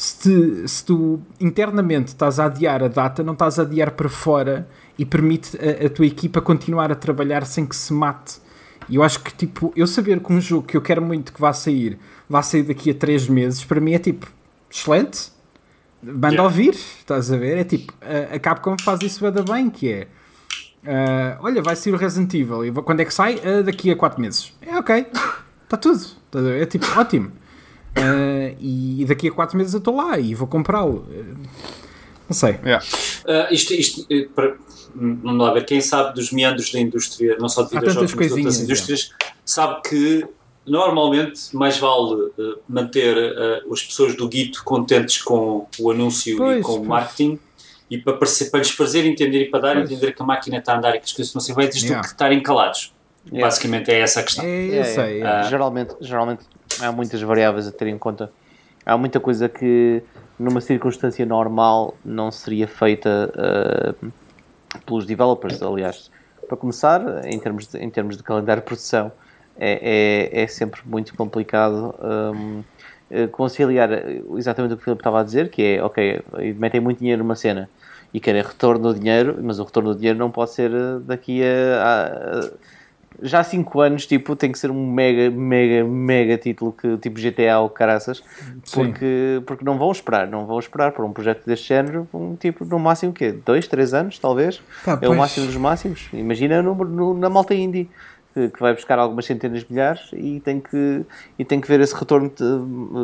[0.00, 4.08] se, te, se tu internamente estás a adiar a data, não estás a adiar para
[4.08, 4.66] fora
[4.98, 8.38] e permite a, a tua equipa continuar a trabalhar sem que se mate.
[8.88, 11.38] E eu acho que, tipo, eu saber que um jogo que eu quero muito que
[11.38, 14.26] vá sair, vai sair daqui a 3 meses, para mim é tipo,
[14.70, 15.30] excelente.
[16.02, 16.44] Manda yeah.
[16.44, 17.58] ouvir, estás a ver?
[17.58, 20.06] É tipo, a, a Capcom faz isso bem, que é
[20.82, 22.64] Uh, olha, vai sair o Resident Evil.
[22.64, 23.34] E quando é que sai?
[23.34, 24.50] Uh, daqui a 4 meses.
[24.62, 25.06] É ok.
[25.64, 26.06] Está tudo.
[26.58, 27.30] É tipo, ótimo.
[27.96, 31.06] Uh, e daqui a 4 meses eu estou lá e vou comprá-lo.
[32.28, 32.58] não sei.
[32.64, 32.84] Yeah.
[33.50, 34.54] isto, isto para,
[34.94, 35.64] vamos lá ver.
[35.64, 39.26] Quem sabe dos meandros da indústria, não só de videojogos, mas de outras indústrias, é.
[39.44, 40.26] sabe que
[40.66, 42.30] normalmente mais vale
[42.68, 43.16] manter
[43.70, 46.86] as pessoas do guito contentes com o anúncio pois, e com pois.
[46.86, 47.38] o marketing
[47.90, 50.74] e para, para lhes fazer entender e para dar a entender que a máquina está
[50.74, 52.00] a andar e que as coisas não se vai desde yeah.
[52.00, 52.94] que estarem calados.
[53.26, 53.46] Yeah.
[53.46, 54.44] Basicamente é essa a questão.
[54.44, 55.22] É, eu sei.
[55.22, 55.42] É.
[55.48, 56.44] geralmente, geralmente
[56.82, 58.30] há muitas variáveis a ter em conta.
[58.84, 60.02] Há muita coisa que
[60.38, 64.12] numa circunstância normal não seria feita uh,
[64.86, 66.10] pelos developers, aliás.
[66.48, 69.12] Para começar, em termos de, em termos de calendário de produção,
[69.56, 72.62] é, é, é sempre muito complicado um,
[73.10, 73.90] eh, conciliar
[74.36, 76.22] exatamente o que o Filipe estava a dizer, que é, ok,
[76.56, 77.68] metem muito dinheiro numa cena,
[78.14, 81.42] e querem retorno do dinheiro, mas o retorno do dinheiro não pode ser eh, daqui
[81.44, 82.50] a, a
[83.22, 87.20] já há 5 anos, tipo, tem que ser um mega, mega, mega título que, tipo
[87.20, 88.22] GTA ou caraças,
[88.72, 92.64] porque, porque não vão esperar, não vão esperar por um projeto deste género, um tipo,
[92.64, 93.32] no máximo o quê?
[93.32, 94.62] 2, 3 anos, talvez?
[94.86, 95.10] É pois.
[95.10, 96.08] o máximo dos máximos.
[96.12, 97.88] Imagina no, no, na malta indie.
[98.32, 101.04] Que, que vai buscar algumas centenas de milhares e tem que,
[101.36, 102.30] e tem que ver esse retorno,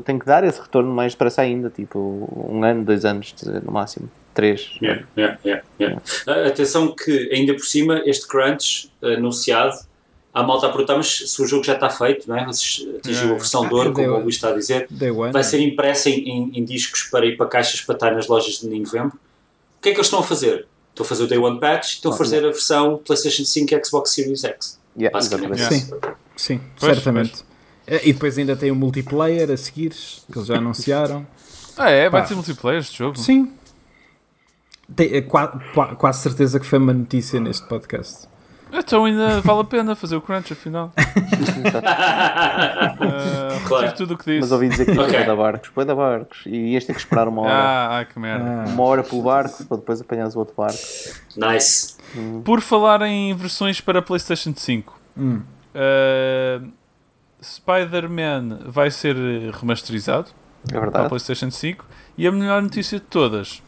[0.05, 1.99] tem que dar esse retorno mais depressa ainda, tipo
[2.49, 3.35] um ano, dois anos
[3.65, 4.09] no máximo.
[4.37, 4.79] 3.
[4.83, 6.03] Yeah, yeah, yeah, yeah.
[6.27, 9.79] Uh, atenção que, ainda por cima, este crunch anunciado,
[10.37, 12.43] há malta a perguntar, mas se o jogo já está feito, não é?
[12.43, 14.87] atingiu a versão de ouro, como o Luís está a dizer,
[15.33, 18.61] vai ser impressa em, em, em, discos para ir para caixas para estar nas lojas
[18.61, 19.19] de novembro.
[19.79, 20.67] O que é que eles estão a fazer?
[20.91, 23.85] Estão a fazer o Day One Patch, estão a fazer a versão PlayStation 5 e
[23.85, 24.79] Xbox Series X.
[24.95, 25.63] Yeah, basicamente.
[25.63, 25.91] Sim,
[26.37, 27.43] sim pois, certamente.
[27.87, 28.03] Pois.
[28.05, 31.27] E depois ainda tem o multiplayer a seguir, que eles já anunciaram.
[31.79, 32.11] Ah, é?
[32.11, 33.19] Vai ter multiplayer este jogo?
[33.19, 33.53] Sim,
[34.95, 35.59] tem, é, quase,
[35.99, 38.29] quase certeza que foi uma notícia neste podcast.
[38.73, 40.93] Então ainda vale a pena fazer o crunch, afinal.
[40.97, 41.03] Uh,
[43.67, 43.87] Claro.
[43.87, 44.41] retiro tudo o que disse.
[44.41, 45.25] Mas ouvi dizer que okay.
[45.25, 46.43] da barcos, põe da barcos.
[46.47, 47.53] E ias ter que esperar uma hora.
[47.53, 48.65] Ah, ai, que merda.
[48.67, 50.79] Ah, Uma hora pelo barco para depois apanhares o outro barco.
[51.37, 51.97] Nice.
[52.45, 55.43] Por falar em versões para PlayStation 5, hum.
[55.75, 56.69] uh,
[57.43, 59.17] Spider-Man vai ser
[59.53, 60.29] remasterizado
[60.69, 61.09] É para a verdade.
[61.09, 61.85] PlayStation 5
[62.17, 63.61] e a melhor notícia de todas: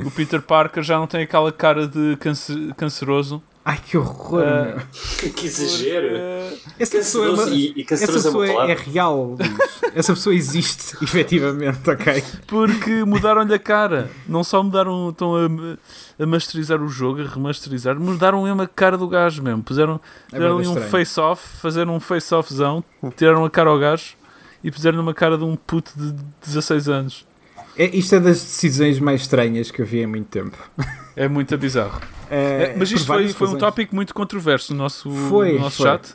[0.00, 3.42] o Peter Parker já não tem aquela cara de câncer- canceroso.
[3.66, 4.64] Ai, que horror, Ah,
[5.22, 5.32] meu.
[5.32, 6.16] que exagero.
[6.18, 9.50] Uh, Essa pessoa, é uma- e, e essa é pessoa é, é real, Luís.
[9.94, 12.22] Essa pessoa existe, efetivamente, ok?
[12.46, 14.10] porque mudaram-lhe a cara.
[14.28, 18.98] Não só mudaram, estão a, a masterizar o jogo, a remasterizar, mudaram mesmo a cara
[18.98, 19.62] do gajo mesmo.
[19.62, 19.98] Puseram,
[20.30, 22.84] É bem ali um face-off, fizeram um face-offzão,
[23.16, 24.14] tiraram a cara ao gajo
[24.62, 26.12] e puseram uma cara de um puto de
[26.44, 27.24] 16 anos.
[27.76, 30.56] É, isto é das decisões mais estranhas que eu vi há muito tempo.
[31.16, 32.00] É muito bizarro.
[32.28, 35.76] É, É, mas isto foi, foi um tópico muito controverso no nosso, Foi, no nosso
[35.76, 35.86] foi.
[35.86, 36.10] chat.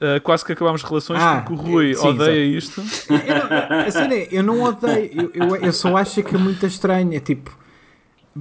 [0.00, 2.82] Uh, quase que acabámos relações Ah, porque o Rui sim, odeia isto.
[3.08, 6.38] Eu não, a cena é, eu não odeio, eu, eu, eu só acho que é
[6.38, 7.14] muito estranho.
[7.14, 7.50] É tipo,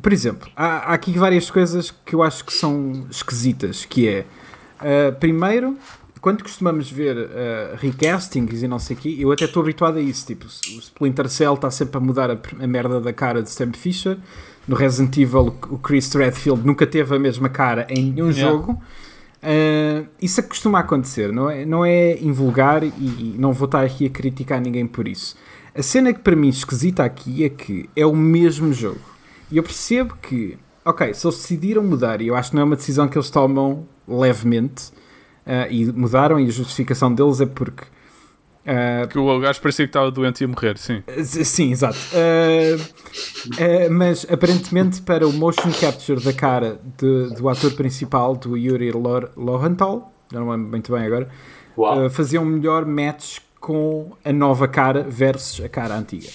[0.02, 3.86] por exemplo, há, há aqui várias coisas que eu acho que são esquisitas.
[3.86, 4.26] Que é,
[4.80, 5.78] ah, primeiro,
[6.20, 10.02] quando costumamos ver ah, recastings e não sei o quê, eu até estou habituado a
[10.02, 10.26] isso.
[10.26, 13.74] Tipo, o Splinter Cell está sempre a mudar a, a merda da cara de Sam
[13.74, 14.18] Fisher.
[14.68, 18.52] No Resident Evil, o Chris Redfield nunca teve a mesma cara em nenhum Yeah.
[18.52, 18.82] jogo.
[19.38, 23.66] Uh, isso é que costuma acontecer, não é, não é invulgar e, e não vou
[23.66, 25.38] estar aqui a criticar ninguém por isso.
[25.76, 29.00] A cena que para mim esquisita aqui é que é o mesmo jogo.
[29.52, 32.66] E eu percebo que, ok, se eles decidiram mudar, e eu acho que não é
[32.66, 34.92] uma decisão que eles tomam levemente,
[35.48, 37.84] uh, e mudaram, e a justificação deles é porque.
[38.66, 41.02] uh, Que o gajo parecia que estava doente e ia morrer, sim.
[41.24, 41.98] Sim, exato.
[42.14, 48.56] Uh, uh, mas aparentemente para o motion capture da cara de- do ator principal, do
[48.58, 51.28] Yuri Lor- Lowenthal, já não lembro muito bem agora,
[51.78, 56.30] uh, fazia um melhor match com a nova cara versus a cara antiga.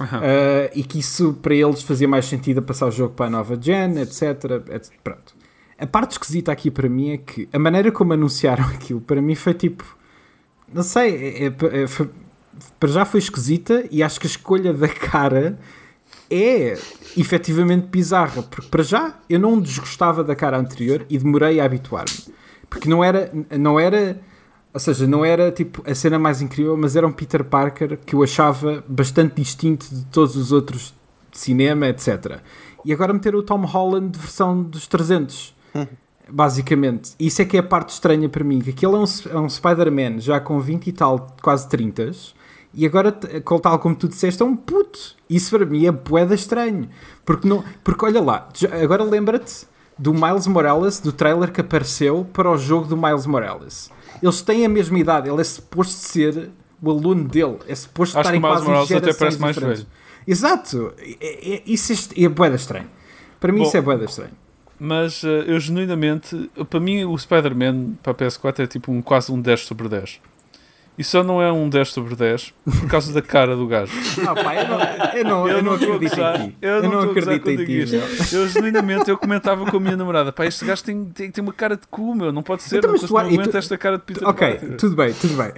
[0.00, 3.30] Uh, e que isso para eles fazia mais sentido a passar o jogo para a
[3.30, 4.22] nova gen, etc,
[4.72, 4.92] etc.
[5.04, 5.34] Pronto.
[5.80, 9.34] A parte esquisita aqui para mim é que a maneira como anunciaram aquilo para mim
[9.34, 9.84] foi tipo.
[10.72, 12.10] Não sei, é- é- é- foi-
[12.78, 15.58] para já foi esquisita e acho que a escolha da cara
[16.30, 16.78] é
[17.16, 22.34] efetivamente bizarra, porque para já eu não desgostava da cara anterior e demorei a habituar-me.
[22.68, 24.20] Porque não era, não era,
[24.72, 28.14] ou seja, não era tipo a cena mais incrível, mas era um Peter Parker que
[28.14, 30.94] eu achava bastante distinto de todos os outros
[31.32, 32.38] de cinema, etc.
[32.84, 35.54] E agora meter o Tom Holland de versão dos 300.
[36.28, 39.38] Basicamente, isso é que é a parte estranha para mim, que aquele é um, é
[39.38, 42.12] um Spider-Man já com 20 e tal, quase 30
[42.72, 45.16] e agora, tal como tu disseste, é um puto.
[45.28, 46.88] Isso para mim é boeda estranho.
[47.24, 48.48] Porque, não, porque olha lá,
[48.80, 49.66] agora lembra-te
[49.98, 53.90] do Miles Morales, do trailer que apareceu para o jogo do Miles Morales.
[54.22, 58.28] Eles têm a mesma idade, ele é suposto ser o aluno dele, é suposto Acho
[58.28, 59.82] estar em quase Morales até parece mais diferentes.
[59.82, 59.92] velho.
[60.26, 62.86] Exato, é, é, isso é, é boeda estranho.
[63.40, 64.32] Para mim Bom, isso é boeda estranho.
[64.82, 69.30] Mas uh, eu genuinamente, para mim o Spider-Man para a PS4 é tipo um, quase
[69.30, 70.18] um 10 sobre 10.
[71.00, 73.90] E só não é um 10 sobre 10 por causa da cara do gajo.
[74.28, 74.78] Ah, pá, eu não,
[75.16, 76.56] eu não, eu não estou a acredito gozar, em ti.
[76.60, 77.96] Eu não, gozar acredito em ti.
[77.96, 78.34] isto.
[78.36, 81.54] Eu genuinamente eu comentava com a minha namorada: pá, este gajo tem, tem, tem uma
[81.54, 83.56] cara de cu, meu, não pode ser, Então, não, mas não tu- e tu- aguenta
[83.58, 84.76] esta cara de Peter Ok, Parker.
[84.76, 85.52] tudo bem, tudo bem.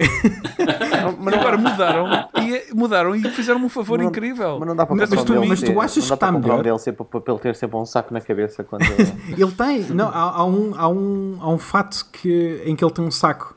[1.19, 2.07] Mas agora mudaram
[2.41, 4.57] e, mudaram e fizeram-me um favor Não- incrível.
[4.59, 6.63] Mas não dá para Mas tu- um mas tu achas não dá que está melhor?
[6.95, 8.83] Para, para ele ter sempre um saco na cabeça quando.
[9.37, 12.93] Ele tem, não, há, há um, há, um, há um fato que, em que ele
[12.93, 13.53] tem um saco.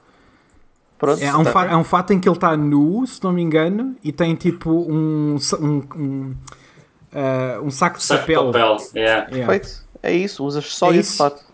[0.98, 1.70] Pronto, É, um tá.
[1.73, 4.70] há um fato em que ele está nu, se não me engano, e tem tipo
[4.70, 6.35] um, um, um,
[7.12, 8.47] ah, um saco de Saco papel.
[8.47, 8.77] papel.
[8.94, 9.28] Yeah.
[9.31, 9.47] Yeah.
[9.52, 9.85] Perfeito.
[10.02, 11.18] É isso, usas só É esse isso.
[11.18, 11.44] fato.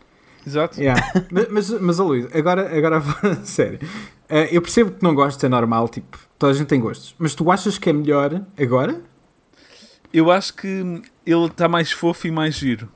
[0.47, 0.81] Exato.
[0.81, 1.01] Yeah.
[1.31, 3.79] mas, mas, mas ó, Luís, agora, agora a sério.
[4.29, 7.15] Ah, eu percebo que não gostas, é normal, tipo, toda a gente tem gostos.
[7.19, 9.01] Mas tu achas que é melhor agora?
[10.13, 12.89] Eu acho que ele está mais fofo e mais giro.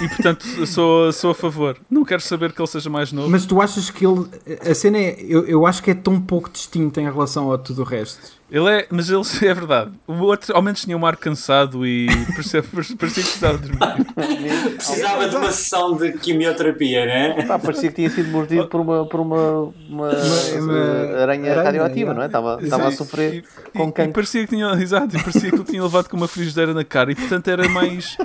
[0.00, 1.76] E portanto sou, sou a favor.
[1.90, 3.28] Não quero saber que ele seja mais novo.
[3.30, 4.26] Mas tu achas que ele.
[4.68, 5.16] A cena é.
[5.20, 8.40] Eu, eu acho que é tão pouco distinto em relação a tudo o resto.
[8.50, 9.92] Ele é, mas ele é verdade.
[10.06, 12.62] O outro ao menos tinha um ar cansado e parecia,
[12.96, 14.74] parecia que precisava dormir.
[14.74, 17.42] Precisava de uma sessão de quimioterapia, né?
[17.46, 20.10] Pá, parecia que tinha sido mordido por uma, por uma, uma,
[20.58, 20.78] uma
[21.22, 22.26] aranha, aranha, radioativa, não é?
[22.26, 23.44] Estava, estava a sofrer e,
[23.78, 24.12] com e, e cancro.
[24.12, 27.12] parecia que tinha, exato, e parecia que ele tinha levado com uma frigideira na cara
[27.12, 28.16] e portanto era mais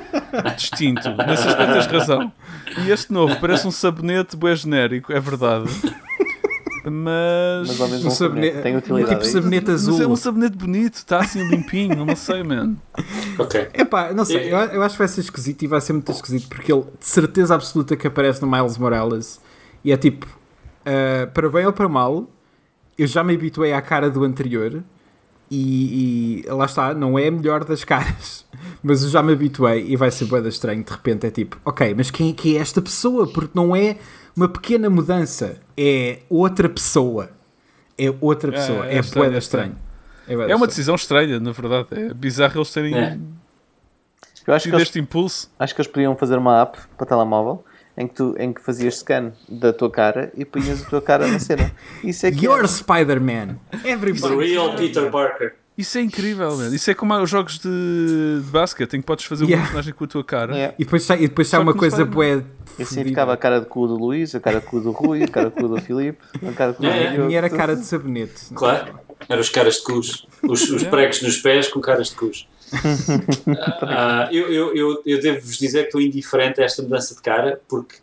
[0.56, 1.10] distinto.
[1.28, 2.32] Nesse aspecto tens razão.
[2.86, 5.70] E este novo parece um sabonete bué genérico, é verdade.
[6.86, 7.68] Mas.
[7.68, 8.62] Mas ao Um um sabonete.
[8.62, 9.16] Tem utilidade.
[9.16, 10.12] tipo é sabonete Mas é azul.
[10.12, 12.76] um sabonete bonito, está assim limpinho, não sei, man.
[13.40, 13.70] Ok.
[13.74, 16.48] Epá, não sei, eu, eu acho que vai ser esquisito e vai ser muito esquisito
[16.48, 19.41] porque ele de certeza absoluta que aparece no Miles Morales
[19.84, 20.28] e é tipo,
[20.86, 22.30] ah, para bem ou para mal,
[22.98, 24.84] eu já me habituei à cara do anterior
[25.56, 28.45] e, e lá está, não é a melhor das caras,
[28.84, 30.84] mas eu já me habituei e vai ser bem estranho.
[30.84, 33.27] De repente é tipo, ok, mas quem, quem é esta pessoa?
[33.27, 33.98] Porque não é
[34.36, 37.30] uma pequena mudança, é outra pessoa.
[37.98, 39.76] É outra É, pessoa, é é, estranho, bué é estranho.
[40.27, 41.88] É, É uma decisão estranha, na verdade.
[41.91, 43.18] É bizarro eles terem É.
[44.45, 45.49] Eu acho que, eles, este impulso.
[45.57, 47.64] acho que eles podiam fazer uma app para telemóvel
[47.97, 51.27] em que, tu, em que fazias scan da tua cara e punhas a tua cara
[51.27, 51.72] na cena.
[52.03, 52.67] Isso é que You're é.
[52.67, 53.55] Spider-Man.
[53.84, 54.35] The Everybody.
[54.35, 55.55] real Peter Parker.
[55.77, 56.73] Isso é incrível, man.
[56.73, 59.61] Isso é como os jogos de, de basquete, em que podes fazer Yeah.
[59.61, 60.57] um personagem com a tua cara.
[60.57, 60.76] É.
[60.80, 62.43] E depois sai, e depois sai uma coisa bué.
[62.80, 65.27] Assim ficava a cara de cu do Luís, a cara de cu do Rui, a
[65.27, 66.17] cara de cu do Filipe,
[66.47, 67.07] a cara de cu do É, é.
[67.09, 68.53] A minha era cara de sabonete.
[68.53, 68.99] Claro.
[69.27, 70.27] Eram os caras de cus.
[70.43, 72.47] Os, os pregos nos pés com caras de cus.
[73.81, 77.61] Ah, eu, eu, eu, eu devo-vos dizer que estou indiferente a esta mudança de cara
[77.68, 77.97] porque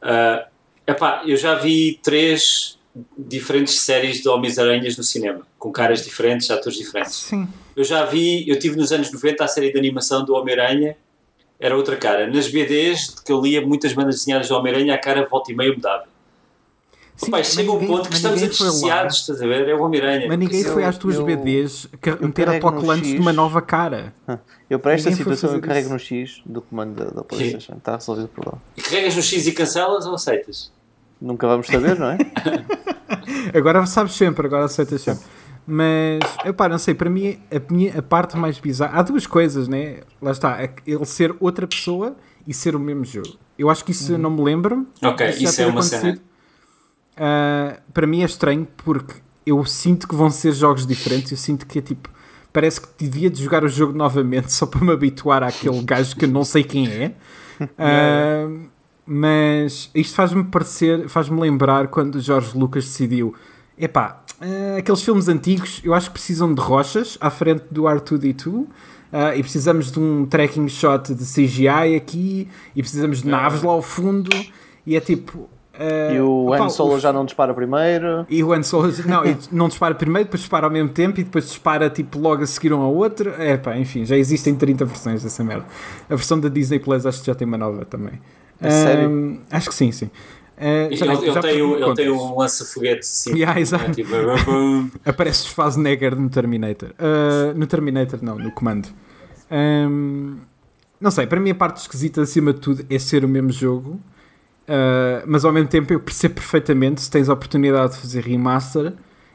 [0.00, 0.46] ah,
[0.86, 2.78] epá, eu já vi três
[3.16, 7.14] diferentes séries de Homens-Aranhas no cinema, com caras diferentes, atores diferentes.
[7.14, 7.48] Sim.
[7.76, 10.96] Eu já vi, eu tive nos anos 90 a série de animação do Homem-Aranha,
[11.58, 12.26] era outra cara.
[12.26, 15.72] Nas BDs que eu lia muitas bandas desenhadas do Homem-Aranha, a cara volta e meia
[15.72, 16.08] mudava.
[17.24, 19.68] Sim, Pai, chega um ninguém- ponto que estamos anestesiados, estás a ver?
[19.68, 20.26] É o Homem-Aranha.
[20.26, 23.14] Mas ninguém Eu- foi às tuas eu- BDs que- meter carrego no apocolantes X.
[23.16, 24.14] de uma nova cara.
[24.70, 25.92] Eu para esta Ninguém situação eu carrego isso.
[25.92, 27.74] no X do comando da, da Playstation.
[27.74, 28.62] Está resolvido o problema.
[28.76, 30.72] E carregas no X e cancelas ou aceitas?
[31.20, 32.18] Nunca vamos saber, não é?
[33.56, 35.22] Agora sabes sempre, agora aceitas sempre.
[35.66, 38.98] Mas, epá, não sei, para mim a, minha, a parte mais bizarra.
[38.98, 40.00] Há duas coisas, né?
[40.20, 42.16] Lá está, é ele ser outra pessoa
[42.46, 43.36] e ser o mesmo jogo.
[43.58, 44.86] Eu acho que isso eu não me lembro.
[45.04, 46.00] Ok, isso é uma acontecido.
[46.00, 46.20] cena.
[47.22, 51.30] Ah, para mim é estranho porque eu sinto que vão ser jogos diferentes.
[51.30, 52.08] Eu sinto que é tipo.
[52.50, 56.24] Parece que devia de jogar o jogo novamente só para me habituar àquele gajo que
[56.24, 57.12] eu não sei quem é.
[57.76, 58.48] Ah,
[59.04, 63.34] mas isto faz-me parecer, faz-me lembrar quando Jorge Lucas decidiu:
[63.78, 68.64] epá, ah, aqueles filmes antigos eu acho que precisam de rochas à frente do R2D2.
[69.12, 73.72] ah, e precisamos de um tracking shot de CGI aqui e precisamos de naves lá
[73.72, 74.30] ao fundo
[74.86, 78.26] e é tipo ah, E o opá, Han Solo o- já não dispara primeiro.
[78.28, 79.22] e o Han Solo não,
[79.52, 82.72] não dispara primeiro, depois dispara ao mesmo tempo e depois dispara tipo logo a seguir
[82.72, 83.30] um ao outro.
[83.38, 85.66] É pá, enfim, já existem 30 versões dessa merda.
[86.08, 88.20] A versão da Disney Plus acho que já tem uma nova também.
[88.60, 89.06] A sério?
[89.08, 90.10] Ahm, acho que sim, sim.
[90.62, 93.32] Ele, já- ele já tem, um- ele tem um lança-foguete sim.
[93.34, 93.86] Yeah, exato.
[93.86, 94.90] É, tipo, bum, bum.
[95.06, 96.90] Aparece Schwarzenegger no Terminator.
[96.98, 98.86] Ah, no Terminator, não, no comando.
[99.50, 100.36] Ahm,
[101.00, 103.98] não sei, para mim a parte esquisita acima de tudo é ser o mesmo jogo.
[104.70, 108.92] Ah, mas ao mesmo tempo eu percebo perfeitamente se tens a oportunidade de fazer remaster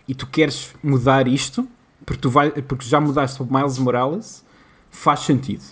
[0.07, 1.67] e tu queres mudar isto,
[2.05, 4.45] porque, tu vai, porque já mudaste o Miles Morales,
[4.89, 5.63] faz sentido.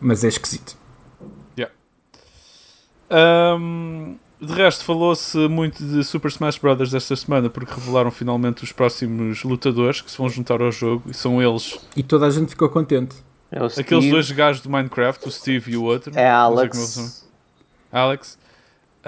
[0.00, 0.76] Mas é esquisito.
[3.10, 6.92] Ahm, de resto, falou-se muito de Super Smash Bros.
[6.92, 11.14] esta semana porque revelaram finalmente os próximos lutadores que se vão juntar ao jogo e
[11.14, 13.16] são eles, E toda a gente ficou contente.
[13.50, 16.12] É aqueles dois gajos do Minecraft, o Steve e o outro.
[16.14, 16.76] É Alex.
[16.76, 17.10] são.
[17.90, 18.38] Alex.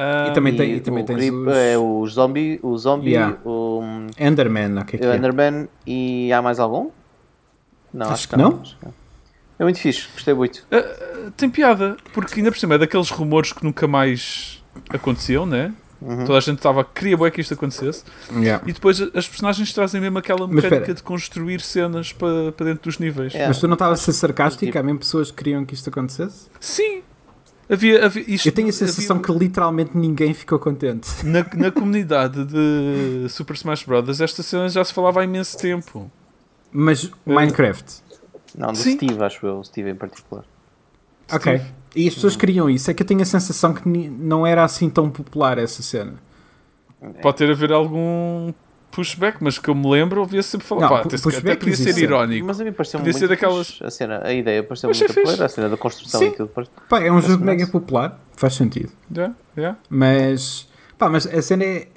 [0.01, 3.11] Ahm, E também tem- e também o tens Creep os- é o Zombie, o Zombie,
[3.11, 3.37] Yeah.
[3.45, 3.83] o,
[4.19, 5.17] Enderman, o que é que o é?
[5.17, 6.91] Enderman e há mais algum?
[7.93, 8.51] Não, Acho acho, que não.
[8.83, 8.95] não.
[9.59, 10.65] É muito fixe, gostei muito.
[11.37, 15.73] tem piada, porque ainda por cima é daqueles rumores que nunca mais aconteciam, né?
[16.01, 16.25] Uhum.
[16.25, 18.05] Toda a gente estava, queria bué que isto acontecesse.
[18.35, 18.65] Yeah.
[18.67, 22.99] E depois as personagens trazem mesmo aquela mecânica de construir cenas para, para dentro dos
[22.99, 23.35] níveis.
[23.35, 23.47] É.
[23.47, 24.65] Mas tu não estavas a ser sarcástico?
[24.65, 26.47] Tipo- Há mesmo pessoas que queriam que isto acontecesse?
[26.59, 27.03] Sim!
[27.71, 31.09] Havia, havia, isto, Eu tenho a sensação havia- que literalmente ninguém ficou contente.
[31.25, 34.21] na, na comunidade de Super Smash Bros.
[34.21, 36.11] esta cena já se falava há imenso tempo.
[36.73, 38.03] Mas Minecraft.
[38.57, 38.97] Não, do Sim.
[38.97, 40.45] Steve, acho eu, o Steve em particular.
[41.33, 41.61] Ok.
[41.95, 42.91] E as pessoas queriam isso.
[42.91, 46.15] É que eu tenho a sensação que não era assim tão popular essa cena.
[47.23, 48.53] Pode ter haver algum
[48.91, 50.81] pushback, mas que eu me lembro, ouvia sempre falar.
[50.83, 51.17] Não, pá, até,
[51.57, 52.47] podia ser irónico.
[52.47, 55.11] Mas a mim pareceu Podia muito ser daquelas- a cena, a ideia pareceu Mas muito
[55.11, 55.23] é fixe.
[55.25, 56.27] porreira, a cena da construção Sim.
[56.29, 56.49] e tudo.
[56.49, 58.21] parece- Pá, é um jogo mega popular.
[58.37, 58.91] Faz sentido.
[59.15, 59.79] Yeah, yeah.
[59.89, 60.67] Mas,
[60.99, 61.89] pá, mas a cena é.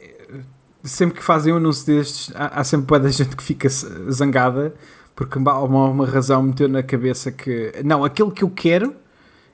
[0.86, 4.74] Sempre que fazem um anúncio destes, há, há sempre boa gente que fica zangada
[5.16, 8.94] porque há uma, uma razão meteu na cabeça que não, aquele que eu quero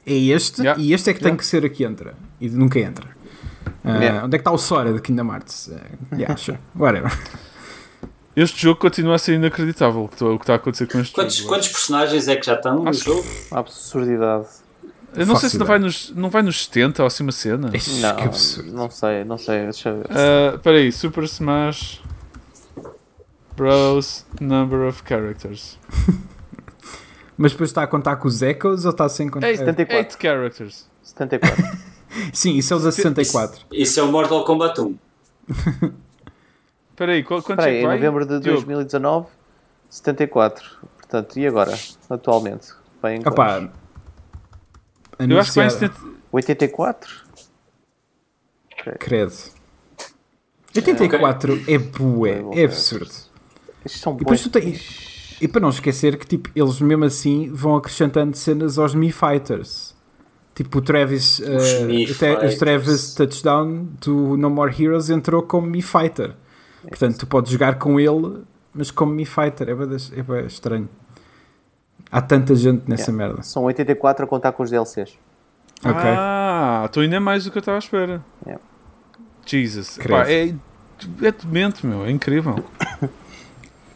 [0.08, 0.82] é este Yeah.
[0.82, 1.38] e este é que tem Yeah.
[1.40, 3.06] que ser o que entra e nunca entra.
[3.84, 4.26] Ah, Yeah.
[4.26, 5.68] Onde é que está o Sora de Kingdom Hearts?
[5.68, 6.58] Uh, yeah, sure.
[6.76, 7.12] Whatever.
[8.36, 11.36] Este jogo continua a ser inacreditável o que está- está a acontecer com este Quantos,
[11.36, 11.50] jogo.
[11.50, 13.26] quantos personagens é que já estão no Acho jogo?
[13.52, 14.46] Absurdidade.
[15.16, 17.32] Eu não Faço sei se não vai, nos, não vai nos 70 ou assim uma
[17.32, 17.72] cena.
[17.74, 18.72] Ixi, Não, que absurdo.
[18.72, 19.64] não sei, não sei.
[19.64, 20.06] Deixa eu ver.
[20.12, 22.02] Ah, Espera aí, Super Smash
[23.58, 24.26] Bros.
[24.40, 25.78] Number of Characters.
[27.38, 29.48] Mas depois está a contar com os Echoes ou está sem contar?
[29.56, 29.98] 74.
[29.98, 30.86] 8 characters.
[31.04, 31.64] 74.
[32.34, 33.66] Sim, isso é o da 64.
[33.72, 34.96] Isso é o Mortal Kombat 1.
[36.92, 37.96] Espera aí, qual- quanto Espera é aí, que em vai?
[37.98, 38.62] novembro de Diogo?
[38.62, 39.28] 2019,
[39.90, 40.70] 74.
[40.98, 41.78] Portanto, e agora?
[42.10, 42.68] Atualmente?
[43.02, 43.38] Vai em quantos?
[45.20, 46.20] Eu acho que vai em anunciar- 70.
[46.32, 47.10] 84?
[49.00, 49.34] Credo.
[50.76, 53.12] 84 é bué, é absurdo.
[53.86, 54.52] Estes são E depois bons.
[54.52, 55.38] tu tens.
[55.42, 59.96] E para não esquecer que tipo, eles mesmo assim vão acrescentando cenas aos Mi Fighters.
[60.60, 62.56] Tipo o Travis, o Te- os.
[62.56, 66.34] Travis Touchdown do No More Heroes entrou como Mi Fighter.
[66.86, 69.70] Portanto, tu podes jogar com ele, mas como Mi Fighter.
[69.70, 70.90] É das- é bué estranho.
[72.12, 73.42] Há tanta gente nessa merda.
[73.42, 75.12] São 84 a contar com os DLCs.
[75.82, 75.94] Ok.
[76.04, 78.22] Ah, estou ainda mais do que eu estava à espera.
[78.46, 78.62] Yeah.
[79.46, 79.96] Jesus.
[79.98, 80.10] Credo.
[80.26, 80.54] Pá, é,
[81.26, 82.04] é demente, meu.
[82.04, 82.62] É incrível.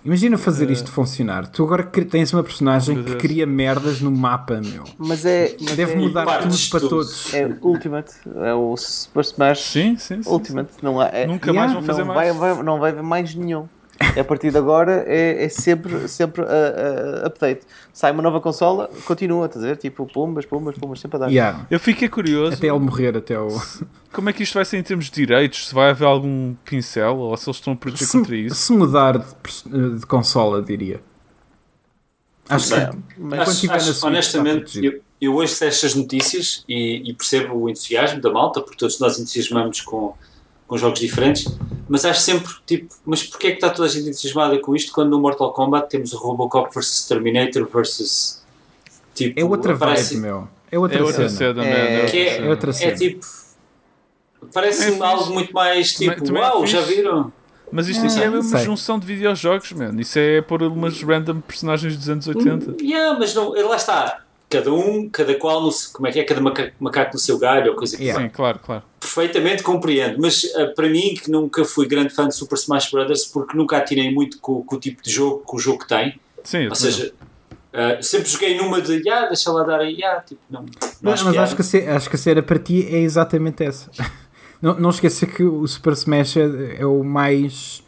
[0.06, 1.48] Imagina fazer isto funcionar.
[1.48, 4.84] Tu agora tens uma personagem que cria merdas no mapa, meu.
[4.98, 5.56] Mas é.
[5.62, 7.34] Mas Deve é, mudar partes tudo para todos.
[7.34, 8.14] É Ultimate.
[8.42, 10.30] É o Super Smash Sim, sim, sim.
[10.30, 10.70] Ultimate.
[10.82, 12.36] Não, há, é, Nunca Yeah, mais vão fazer não, mais.
[12.36, 13.68] vai, vai- não vai haver mais nenhum.
[14.20, 17.62] A partir de agora é, é sempre, sempre uh, uh, update.
[17.92, 19.78] Sai uma nova consola, continua, estás a ver?
[19.78, 21.30] Tipo, pumbas, pumbas, pumbas, sempre a dar.
[21.30, 21.66] Yeah.
[21.70, 23.48] Eu fiquei curioso Até ele morrer, até o.
[24.12, 25.68] como é que isto vai ser em termos de direitos.
[25.70, 28.56] Se vai haver algum pincel ou se eles estão a proteger contra Se, isso.
[28.56, 31.00] se mudar de, de consola, diria.
[32.50, 37.70] Acho que mas Acho- acho- honestamente, eu, eu ouço estas notícias e, e percebo o
[37.70, 40.14] entusiasmo da malta, porque todos nós entusiasmamos com,
[40.68, 41.46] com jogos diferentes,
[41.88, 44.92] mas acho sempre, tipo, mas porquê é que está toda a gente entusiasmada com isto
[44.92, 48.42] quando no Mortal Kombat temos o Robocop versus Terminator versus.
[49.14, 50.48] Tipo, É outra aparece- vibe, meu.
[50.72, 51.54] É outra, É outra cena.
[51.54, 51.78] cena, É- man.
[51.78, 52.46] É outra Que é, cena.
[52.46, 53.26] É outra é tipo.
[54.54, 57.32] Parece-me É algo muito mais tipo, também é uau, já viram?
[57.72, 58.60] Mas isto Ah, é não uma sei.
[58.66, 59.96] junção de videojogos, man.
[60.00, 62.76] Isso é pôr umas random personagens dos anos 80.
[62.84, 64.24] Yeah, mas não, lá está.
[64.58, 66.24] Cada um, cada qual, no, como é que é?
[66.24, 68.22] Cada maca- macaco no seu galho ou coisa que Yeah.
[68.24, 68.84] Sim, claro, claro.
[69.00, 73.26] perfeitamente compreendo, mas ah, para mim, que nunca fui grande fã de Super Smash Bros.,
[73.26, 76.68] porque nunca atirei muito com, com o tipo de jogo que o jogo tem, Sim,
[76.68, 77.14] ou seja,
[77.74, 80.68] ah, sempre joguei numa de, ah, deixa lá dar aí, ah, tipo, não, não
[81.02, 81.42] Mas, acho mas piada.
[81.44, 83.90] acho, que a ce- acho que a cena para ti é exatamente essa.
[84.62, 87.84] Não, não esqueça que o Super Smash é, é o mais.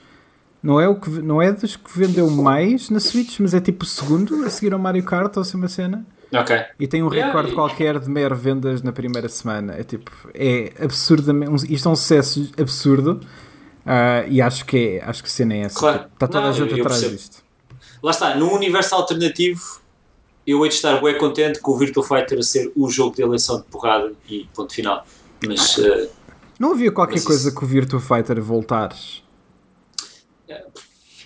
[0.62, 3.86] Não é, o que, não é dos que vendeu mais na Switch, mas é tipo
[3.86, 6.06] o segundo a seguir ao Mario Kart ou assim uma cena.
[6.34, 6.56] Ok.
[6.80, 9.74] E tem um Yeah, recorde e- qualquer de mero vendas na primeira semana.
[9.78, 11.72] É tipo, é absurdamente.
[11.74, 13.22] Isto é um sucesso absurdo.
[13.86, 15.80] ah, e acho que, é, acho que a cena é essa.
[15.80, 16.06] Claro.
[16.14, 17.16] Está toda Não, a gente eu atrás percebo.
[17.16, 17.44] disto.
[18.02, 19.62] Lá está, num universo alternativo,
[20.46, 23.22] eu hei de estar bem contente com o Virtua Fighter a ser o jogo de
[23.22, 25.06] eleição de porrada e ponto final.
[25.48, 26.08] Mas ah,
[26.60, 29.24] Não havia qualquer coisa isso- que o Virtua Fighter voltares.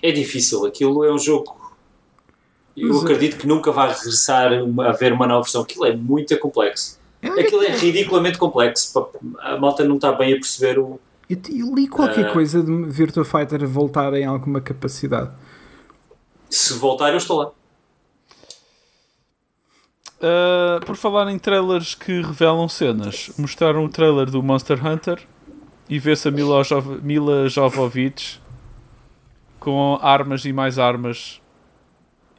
[0.02, 1.59] é difícil, aquilo é um jogo.
[2.80, 5.62] Eu Mas, acredito que nunca vai regressar a haver uma nova versão.
[5.62, 6.98] Aquilo é muito complexo.
[7.22, 9.10] Aquilo é ridiculamente complexo.
[9.40, 11.00] A malta não está bem a perceber o.
[11.30, 12.34] Eu, eu li qualquer Ah.
[12.34, 15.32] coisa de Virtua Fighter voltar em alguma capacidade.
[16.50, 17.52] Se voltar, eu estou lá.
[20.22, 25.20] Uh, por falar em trailers que revelam cenas, mostraram o trailer do Monster Hunter
[25.88, 28.42] e vê-se a Mila, Jov Mila Jovovich
[29.62, 31.40] com armas e mais armas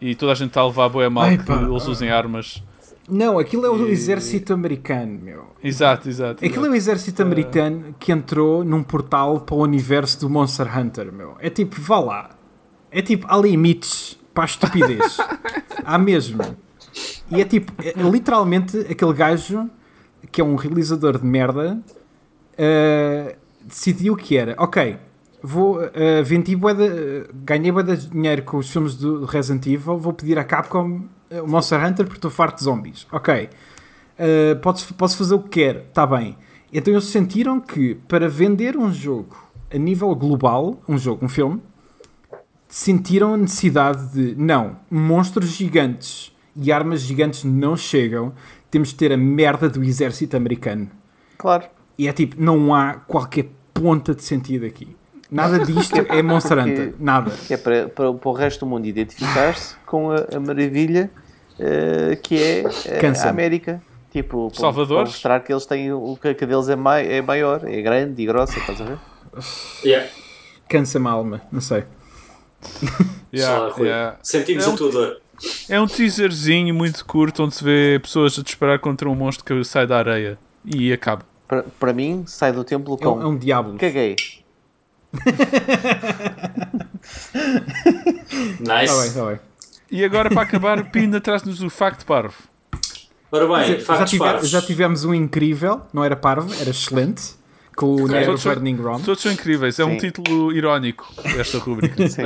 [0.00, 2.62] e toda a gente está a levar a boa mal Ai, que eles usem armas.
[3.08, 5.46] Não, aquilo é o E- exército americano, meu.
[5.62, 6.44] Exato, exato.
[6.44, 11.12] Aquilo é o exército americano que entrou num portal para o universo do Monster Hunter,
[11.12, 11.36] meu.
[11.40, 12.30] É tipo, vá lá.
[12.90, 15.16] É tipo, há limites para a estupidez.
[15.84, 16.40] há mesmo.
[17.30, 19.68] E é tipo, é literalmente aquele gajo
[20.30, 21.80] que é um realizador de merda
[22.58, 24.96] uh, decidiu que era, ok,
[25.42, 26.60] vou, uh, vendi uh,
[27.34, 31.42] ganhei bué de dinheiro com os filmes do Resident Evil, vou pedir à Capcom uh,
[31.42, 33.06] o Monster Hunter porque estou farto de zombies.
[33.12, 33.48] Ok.
[34.18, 36.36] Uh, podes, posso fazer o que quer, está bem.
[36.72, 39.36] Então eles sentiram que para vender um jogo
[39.72, 41.60] a nível global, um jogo, um filme,
[42.68, 48.32] sentiram a necessidade de não, monstros gigantes e armas gigantes não chegam,
[48.70, 50.88] temos de ter a merda do exército americano.
[51.38, 51.64] Claro.
[51.98, 54.96] E é tipo, não há qualquer ponta de sentido aqui.
[55.30, 56.94] Nada disto é Monster Hunter.
[56.98, 57.32] Nada.
[57.48, 61.10] É para, para, para o resto do mundo identificar-se com a, a maravilha
[61.58, 63.80] eh, que é eh, a América.
[64.12, 67.60] Tipo, para- para mostrar que eles têm o que a deles é, mai, é maior,
[67.64, 68.98] é grande e grossa, estás a ver?
[69.84, 70.08] Yeah.
[70.68, 71.40] Cansa-me a alma.
[71.52, 71.84] Não sei.
[73.32, 74.16] Yeah, Só, yeah.
[74.24, 75.20] Sentimos É um- a tua dor.
[75.68, 79.64] É um teaserzinho muito curto onde se vê pessoas a disparar contra um monstro que
[79.64, 81.22] sai da areia e acaba.
[81.46, 83.78] Para, para mim, sai do templo É um, com é um diabo.
[83.78, 84.16] caguei.
[88.60, 88.84] Nice.
[88.84, 89.38] Está bem, está bem.
[89.90, 92.34] E agora para acabar, Pina traz-nos o facto parvo.
[93.32, 97.22] Ora bem, dizer, já, factos tive- já tivemos um incrível, não era parvo, era excelente,
[97.76, 99.00] com o Nero Burning Rom.
[99.00, 99.98] Todos são incríveis, é um Sim.
[99.98, 101.08] título irónico
[101.38, 102.06] esta rubrica.
[102.10, 102.22] Sim.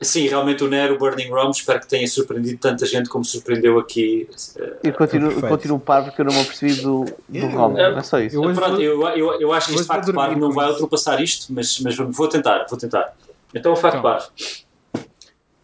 [0.00, 4.28] Sim, realmente o Nero Burning Rom espero que tenha surpreendido tanta gente como surpreendeu aqui.
[4.60, 5.48] Ah, Eu continuo, perfeito.
[5.48, 7.76] continuo parvo porque eu não me apercebi do, do ROM.
[7.76, 8.36] É só isso.
[8.36, 11.20] Eu hoje Pronto, vou- eu, eu, eu acho que este facto parvo não vai ultrapassar
[11.20, 13.12] isto, mas, mas vou tentar, vou tentar.
[13.52, 14.02] Então o facto Então.
[14.02, 14.28] parvo.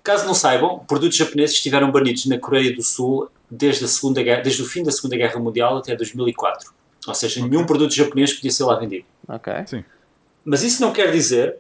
[0.03, 4.43] Caso não saibam, produtos japoneses estiveram banidos na Coreia do Sul desde, a segunda guerra,
[4.43, 6.73] desde o fim da Segunda Guerra Mundial até 2004.
[7.07, 9.05] Ou seja, nenhum produto japonês podia ser lá vendido.
[9.29, 9.53] Ok.
[10.45, 11.57] Mas isso não quer dizer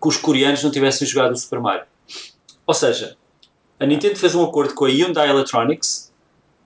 [0.00, 1.86] que os coreanos não tivessem jogado o Super Mario.
[2.66, 3.16] Ou seja,
[3.80, 6.12] a Nintendo fez um acordo com a Hyundai Electronics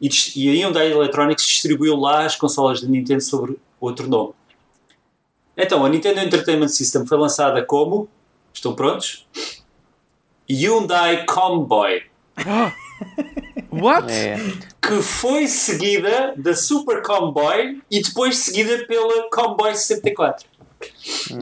[0.01, 4.35] e, e a Hyundai Electronics distribuiu lá as consolas da Nintendo sobre outro nome.
[5.57, 8.09] Então, a Nintendo Entertainment System foi lançada como.
[8.53, 9.27] Estão prontos?
[10.51, 12.03] Hyundai Comboy.
[13.71, 14.11] What?
[14.13, 14.37] É.
[14.81, 20.47] Que foi seguida da Super Comboy e depois seguida pela Comboy 64.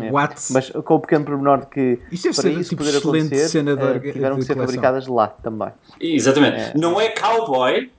[0.03, 0.11] É.
[0.11, 0.35] What?
[0.53, 3.27] Mas com o pequeno pormenor de que Isto deve para ser, isso tipo, poder excelente
[3.27, 4.57] acontecer, cena de eh, tiveram de que ser coleção.
[4.57, 5.69] fabricadas lá também.
[6.01, 6.61] Exatamente.
[6.61, 6.73] É.
[6.77, 7.91] Não é cowboy,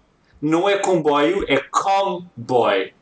[0.41, 2.93] não é comboio, é comboy.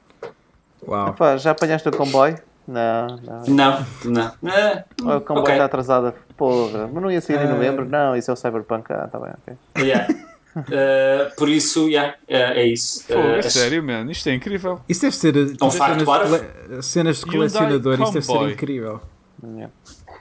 [0.88, 1.14] Uau.
[1.14, 2.38] Pá, já apanhaste o comboio?
[2.68, 3.44] Não, não.
[3.48, 4.32] Não, não.
[4.52, 5.54] É, Ou o comboio ok.
[5.56, 6.14] está atrasado.
[6.38, 7.50] Porra, mas não ia sair em Ah.
[7.50, 7.86] novembro?
[7.86, 8.92] Não, isso é o Cyberpunk.
[8.94, 9.84] Ah, tá bem, ok.
[9.86, 10.08] Yeah.
[10.56, 13.04] Uh, por isso, yeah, é, é isso.
[13.06, 14.10] Fogo, Uh, é sério, man.
[14.12, 14.80] Isto é incrível.
[14.90, 16.38] Isso deve ser tipo, um facto cenas, de parvo.
[16.40, 19.02] cole- cenas de colecionador, isso deve ser incrível.
[19.44, 19.72] Yeah.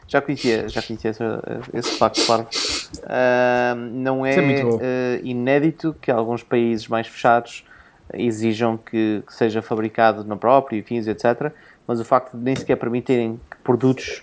[0.07, 1.23] Já conhecia, já conhecia esse,
[1.75, 2.47] esse facto, claro.
[3.93, 4.37] Não é,
[4.81, 7.65] é inédito que alguns países mais fechados
[8.15, 11.53] exijam que, que seja fabricado na própria, fins, etc.
[11.87, 14.23] Mas o facto de nem sequer permitirem que produtos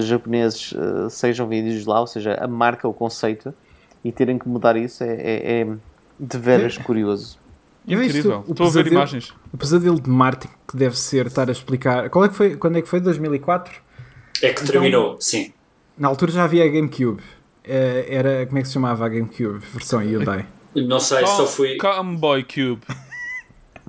[0.00, 0.74] japoneses
[1.10, 3.54] sejam vendidos lá, ou seja, a marca, o conceito,
[4.04, 5.66] e terem que mudar isso é, é, é
[6.20, 7.38] de veras curioso.
[7.86, 8.44] Vejo Incrível.
[8.46, 9.34] o Estou a ver pesadelo- imagens.
[9.52, 12.08] O pesadelo de Martin que deve ser estar a explicar.
[12.10, 12.56] Qual é que foi?
[12.56, 13.00] Quando é que foi?
[13.00, 13.74] 2004?
[14.42, 15.52] é que terminou, sim.
[15.96, 17.22] Na altura já havia a GameCube.
[17.62, 19.60] Eh, Era, como é que se chamava a GameCube?
[19.72, 20.44] Versão Hyundai.
[20.74, 21.76] Não sei, só fui.
[21.76, 22.80] Comboy Cube.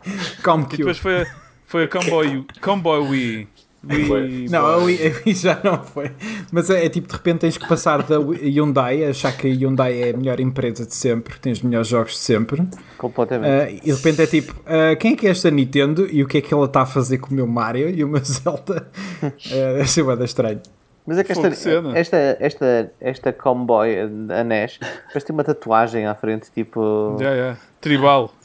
[0.06, 0.78] E ComCube.
[0.78, 1.26] depois foi a,
[1.66, 3.48] foi a Comboy, Comboy Wii.
[3.90, 4.50] Wii.
[4.50, 4.78] Não, a.
[4.78, 6.12] Wii, a Wii já não foi.
[6.52, 10.02] Mas é, é tipo, de repente tens que passar da Hyundai, achar que a Hyundai
[10.02, 12.68] é a melhor empresa de sempre, tem os melhores jogos de sempre.
[12.98, 13.50] Completamente.
[13.50, 16.28] Ah, e de repente é tipo, ah, quem é que é esta Nintendo e o
[16.28, 18.88] que é que ela está a fazer com o meu Mario e o meu Zelda?
[19.22, 20.62] Uh, deve ser bué da estranho.
[21.06, 21.98] Mas é que esta, cena.
[21.98, 27.18] esta, esta, esta comboy, a NES, parece ter uma tatuagem à frente, tipo.
[27.20, 27.60] Yeah, yeah.
[27.80, 28.34] Tribal.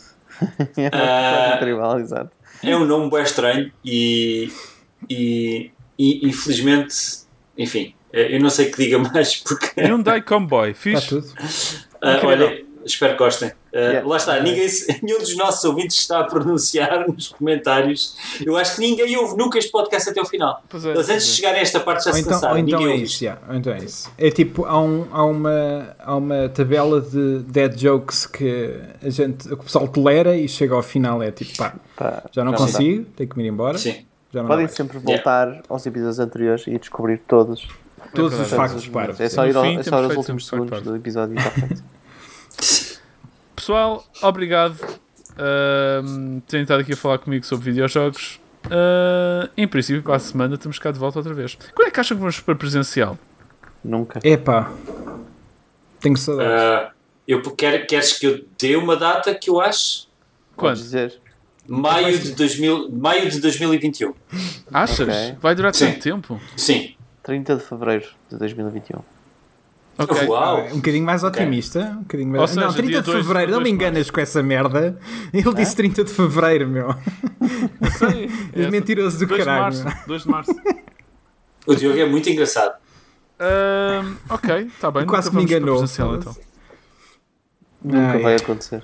[0.77, 2.31] É uma tatuagem tribal, exato.
[2.63, 4.51] É um nome bem estranho e,
[5.09, 6.95] e, e infelizmente,
[7.57, 9.81] enfim, eh, eu não sei o que diga mais porque.
[9.81, 10.75] Hyundai Comboy.
[12.03, 12.47] Ah, Incrível.
[12.47, 13.51] olha, espero que gostem.
[13.51, 14.09] Ah, Yeah.
[14.09, 14.67] Lá está, ninguém,
[15.01, 18.17] nenhum dos nossos ouvintes está a pronunciar nos comentários.
[18.45, 20.61] Eu acho que ninguém ouve nunca este podcast até o final.
[20.69, 21.35] Pois é, Eles antes pois de é.
[21.37, 22.59] chegarem a esta parte já Ou se então, cansaram.
[22.59, 24.11] então ninguém é isso, yeah, ou então é isso.
[24.19, 29.47] É tipo, há, um, há, uma, há uma tabela de dead jokes que, a gente,
[29.47, 32.59] que o pessoal tolera e chega ao final é tipo, pá, Pá, já não já
[32.59, 33.79] consigo, tenho que me ir embora.
[33.79, 34.05] Sim.
[34.33, 34.77] Já não Podem mais.
[34.77, 37.67] sempre voltar aos episódios anteriores e descobrir todos.
[38.15, 39.21] Todos É os factos os parvos.
[39.21, 41.51] É só ir, ao, fim, é só ir aos últimos segundos do episódio e está
[41.51, 41.83] feito.
[43.57, 44.97] Pessoal, obrigado por
[46.47, 48.41] terem estado aqui a falar comigo sobre videojogos.
[48.71, 51.57] Ah, em princípio, para a semana estamos cá de volta outra vez.
[51.75, 53.19] Quando é que acham que vamos para presencial?
[53.85, 54.21] Nunca.
[54.25, 54.73] Epá,
[56.01, 56.53] tenho saudades.
[56.53, 56.91] Ah,
[57.27, 60.09] eu quero, queres que eu dê uma data que eu acho?
[60.57, 60.77] Podes Quando?
[60.77, 61.20] dizer.
[61.73, 64.13] Maio de, 2000, maio de 2021.
[64.73, 65.01] Achas?
[65.09, 65.37] Ok.
[65.41, 65.87] Vai durar Sim.
[65.93, 66.41] tanto tempo?
[66.57, 66.95] Sim.
[67.23, 68.99] 30 de fevereiro de 2021.
[69.97, 70.27] Ok.
[70.27, 70.67] Uau!
[70.73, 71.81] Um bocadinho mais otimista.
[71.97, 72.41] Um bocadinho mais...
[72.41, 74.99] Ou seja, não, 30 dia de fevereiro, não me enganas com essa merda.
[75.33, 76.93] Ele disse 30 de fevereiro, meu.
[77.99, 78.29] Sei.
[78.53, 79.63] És mentiroso do 2 de caralho.
[79.85, 80.07] março.
[80.09, 80.55] 2 de março.
[81.67, 82.75] O Diogo é muito engraçado.
[84.29, 85.07] Ok, está bem.
[85.07, 85.85] Quase me enganou.
[85.85, 86.35] então.
[87.85, 88.37] Nunca Ah, vai é.
[88.37, 88.83] acontecer.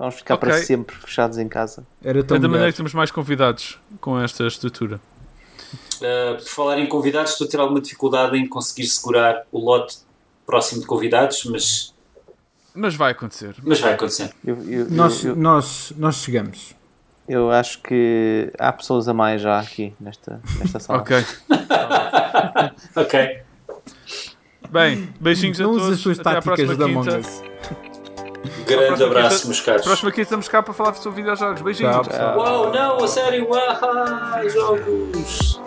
[0.00, 0.48] Vamos ficar Ok.
[0.48, 1.86] para sempre fechados em casa.
[2.02, 4.98] Era tão É da maneira que temos mais convidados com esta estrutura.
[5.98, 9.98] Uh, por falar em convidados, estou a ter alguma dificuldade em conseguir segurar o lote
[10.46, 11.94] próximo de convidados, mas,
[12.74, 13.54] Mas vai acontecer.
[13.62, 14.32] mas vai acontecer.
[14.42, 16.74] Eu, eu, Nós, eu, nós, nós chegamos.
[17.28, 21.00] eu acho que há pessoas a mais já aqui nesta, nesta sala.
[21.00, 21.16] Ok.
[22.96, 23.42] Ok.
[24.70, 25.92] Bem, beijinhos Não a todos.
[25.92, 26.84] as tuas Até à táticas da.
[26.86, 27.42] Among Us.
[28.66, 29.82] Grande abraço, quinta- meus caros.
[29.84, 31.60] Próxima aqui estamos cá para falar sobre videojogos.
[31.62, 31.92] Beijinhos.
[31.94, 32.38] Tchau, pessoal.
[32.38, 35.60] Uau, não, a sério, uau, jogos.